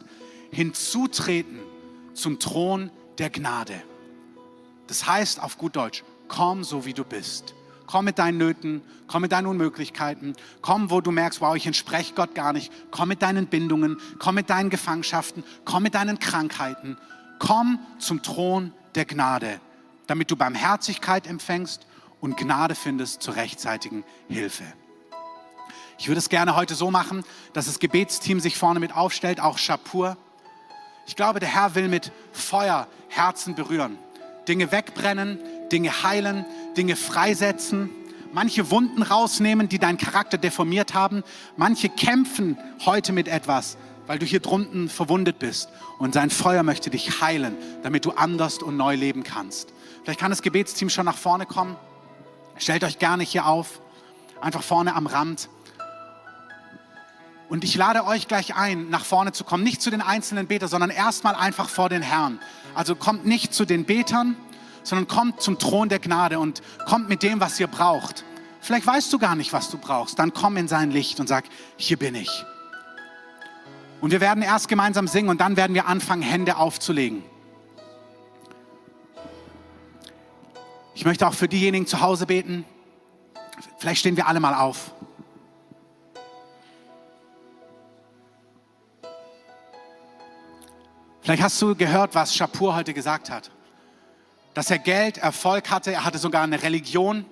hinzutreten 0.51 1.59
zum 2.13 2.38
Thron 2.38 2.91
der 3.17 3.31
Gnade. 3.31 3.81
Das 4.86 5.07
heißt 5.07 5.41
auf 5.41 5.57
gut 5.57 5.75
Deutsch, 5.75 6.03
komm 6.27 6.63
so 6.63 6.86
wie 6.86 6.93
du 6.93 7.03
bist. 7.03 7.55
Komm 7.88 8.05
mit 8.05 8.19
deinen 8.19 8.38
Nöten, 8.38 8.83
komm 9.07 9.23
mit 9.23 9.31
deinen 9.31 9.47
Unmöglichkeiten, 9.47 10.36
komm, 10.61 10.91
wo 10.91 11.01
du 11.01 11.09
merkst, 11.09 11.41
wow, 11.41 11.55
ich 11.55 11.65
entspreche 11.65 12.13
Gott 12.13 12.36
gar 12.36 12.53
nicht. 12.53 12.71
Komm 12.91 13.07
mit 13.07 13.23
deinen 13.23 13.47
Bindungen, 13.47 13.97
komm 14.19 14.36
mit 14.36 14.51
deinen 14.51 14.69
Gefangenschaften, 14.69 15.43
komm 15.65 15.81
mit 15.81 15.95
deinen 15.95 16.19
Krankheiten. 16.19 16.99
Komm 17.39 17.79
zum 17.97 18.21
Thron 18.21 18.73
der 18.93 19.05
Gnade, 19.05 19.59
damit 20.05 20.29
du 20.29 20.36
Barmherzigkeit 20.36 21.25
empfängst 21.25 21.88
und 22.21 22.38
Gnade 22.38 22.75
findest 22.75 23.23
zur 23.23 23.38
rechtzeitigen 23.38 24.03
Hilfe. 24.27 24.65
Ich 25.97 26.07
würde 26.07 26.19
es 26.19 26.29
gerne 26.29 26.55
heute 26.55 26.75
so 26.75 26.91
machen, 26.91 27.23
dass 27.53 27.65
das 27.65 27.79
Gebetsteam 27.79 28.39
sich 28.39 28.57
vorne 28.57 28.79
mit 28.79 28.95
aufstellt, 28.95 29.39
auch 29.39 29.57
Shapur. 29.57 30.17
Ich 31.07 31.15
glaube, 31.15 31.39
der 31.39 31.49
Herr 31.49 31.75
will 31.75 31.87
mit 31.87 32.11
Feuer 32.31 32.87
Herzen 33.09 33.55
berühren. 33.55 33.97
Dinge 34.47 34.71
wegbrennen, 34.71 35.39
Dinge 35.71 36.03
heilen, 36.03 36.45
Dinge 36.77 36.95
freisetzen, 36.95 37.89
manche 38.33 38.69
Wunden 38.69 39.01
rausnehmen, 39.01 39.69
die 39.69 39.79
deinen 39.79 39.97
Charakter 39.97 40.37
deformiert 40.37 40.93
haben. 40.93 41.23
Manche 41.57 41.89
kämpfen 41.89 42.57
heute 42.85 43.13
mit 43.13 43.27
etwas, 43.27 43.77
weil 44.07 44.19
du 44.19 44.25
hier 44.25 44.41
drunten 44.41 44.89
verwundet 44.89 45.39
bist. 45.39 45.69
Und 45.97 46.13
sein 46.13 46.29
Feuer 46.29 46.63
möchte 46.63 46.89
dich 46.89 47.21
heilen, 47.21 47.55
damit 47.83 48.05
du 48.05 48.11
anders 48.11 48.57
und 48.57 48.77
neu 48.77 48.95
leben 48.95 49.23
kannst. 49.23 49.73
Vielleicht 50.03 50.19
kann 50.19 50.31
das 50.31 50.41
Gebetsteam 50.41 50.89
schon 50.89 51.05
nach 51.05 51.17
vorne 51.17 51.45
kommen. 51.45 51.75
Stellt 52.57 52.83
euch 52.83 52.99
gerne 52.99 53.23
hier 53.23 53.47
auf, 53.47 53.79
einfach 54.41 54.61
vorne 54.61 54.93
am 54.95 55.07
Rand. 55.07 55.49
Und 57.47 57.63
ich 57.63 57.75
lade 57.75 58.05
euch 58.05 58.27
gleich 58.27 58.55
ein, 58.55 58.89
nach 58.89 59.05
vorne 59.05 59.31
zu 59.31 59.43
kommen. 59.43 59.63
Nicht 59.63 59.81
zu 59.81 59.91
den 59.91 60.01
einzelnen 60.01 60.47
Betern, 60.47 60.69
sondern 60.69 60.89
erstmal 60.89 61.35
einfach 61.35 61.69
vor 61.69 61.89
den 61.89 62.01
Herrn. 62.01 62.39
Also 62.73 62.95
kommt 62.95 63.25
nicht 63.25 63.53
zu 63.53 63.65
den 63.65 63.85
Betern, 63.85 64.35
sondern 64.83 65.07
kommt 65.07 65.41
zum 65.41 65.59
Thron 65.59 65.89
der 65.89 65.99
Gnade 65.99 66.39
und 66.39 66.61
kommt 66.87 67.07
mit 67.09 67.23
dem, 67.23 67.39
was 67.39 67.59
ihr 67.59 67.67
braucht. 67.67 68.23
Vielleicht 68.61 68.87
weißt 68.87 69.13
du 69.13 69.19
gar 69.19 69.35
nicht, 69.35 69.53
was 69.53 69.69
du 69.69 69.77
brauchst. 69.77 70.17
Dann 70.17 70.33
komm 70.33 70.57
in 70.57 70.67
sein 70.67 70.89
Licht 70.89 71.19
und 71.19 71.27
sag, 71.27 71.45
hier 71.77 71.97
bin 71.97 72.15
ich. 72.15 72.45
Und 74.01 74.11
wir 74.11 74.21
werden 74.21 74.43
erst 74.43 74.67
gemeinsam 74.67 75.07
singen 75.07 75.29
und 75.29 75.39
dann 75.39 75.55
werden 75.55 75.73
wir 75.73 75.87
anfangen, 75.87 76.21
Hände 76.21 76.57
aufzulegen. 76.57 77.23
Ich 80.95 81.05
möchte 81.05 81.27
auch 81.27 81.33
für 81.33 81.47
diejenigen 81.47 81.85
zu 81.87 82.01
Hause 82.01 82.25
beten. 82.25 82.65
Vielleicht 83.77 83.99
stehen 83.99 84.17
wir 84.17 84.27
alle 84.27 84.39
mal 84.39 84.55
auf. 84.55 84.91
Vielleicht 91.26 91.41
hast 91.41 91.59
du 91.59 91.73
gehört, 91.73 92.13
was 92.13 92.36
Shapur 92.36 92.76
heute 92.76 92.93
gesagt 92.93 93.32
hat. 93.32 93.49
Dass 94.53 94.69
er 94.69 94.78
Geld, 94.78 95.17
Erfolg 95.17 95.71
hatte, 95.71 95.91
er 95.91 96.05
hatte 96.05 96.19
sogar 96.19 96.43
eine 96.43 96.61
Religion. 96.61 97.26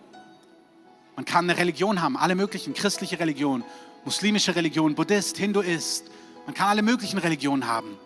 Man 1.15 1.25
kann 1.25 1.47
eine 1.47 1.59
Religion 1.59 2.01
haben, 2.01 2.17
alle 2.17 2.33
möglichen, 2.33 2.73
christliche 2.73 3.19
Religion, 3.19 3.63
muslimische 4.03 4.55
Religion, 4.55 4.95
Buddhist, 4.95 5.37
Hinduist. 5.37 6.05
Man 6.47 6.55
kann 6.55 6.69
alle 6.69 6.81
möglichen 6.81 7.19
Religionen 7.19 7.67
haben. 7.67 7.99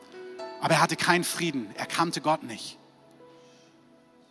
Aber 0.60 0.74
er 0.74 0.82
hatte 0.82 0.98
keinen 0.98 1.24
Frieden, 1.24 1.70
er 1.78 1.86
kannte 1.86 2.20
Gott 2.20 2.44
nicht. 2.44 2.78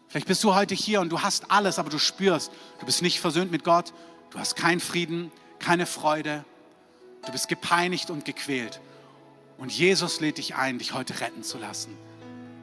Vielleicht 0.08 0.26
bist 0.26 0.44
du 0.44 0.54
heute 0.54 0.74
hier 0.74 1.00
und 1.00 1.08
du 1.08 1.22
hast 1.22 1.50
alles, 1.50 1.78
aber 1.78 1.88
du 1.88 1.98
spürst, 1.98 2.52
du 2.80 2.84
bist 2.84 3.00
nicht 3.00 3.18
versöhnt 3.18 3.50
mit 3.50 3.64
Gott, 3.64 3.94
du 4.28 4.38
hast 4.38 4.56
keinen 4.56 4.80
Frieden, 4.80 5.32
keine 5.58 5.86
Freude, 5.86 6.44
du 7.24 7.32
bist 7.32 7.48
gepeinigt 7.48 8.10
und 8.10 8.26
gequält. 8.26 8.78
Und 9.58 9.72
Jesus 9.72 10.20
lädt 10.20 10.38
dich 10.38 10.54
ein, 10.54 10.78
dich 10.78 10.92
heute 10.92 11.20
retten 11.20 11.42
zu 11.42 11.58
lassen. 11.58 11.96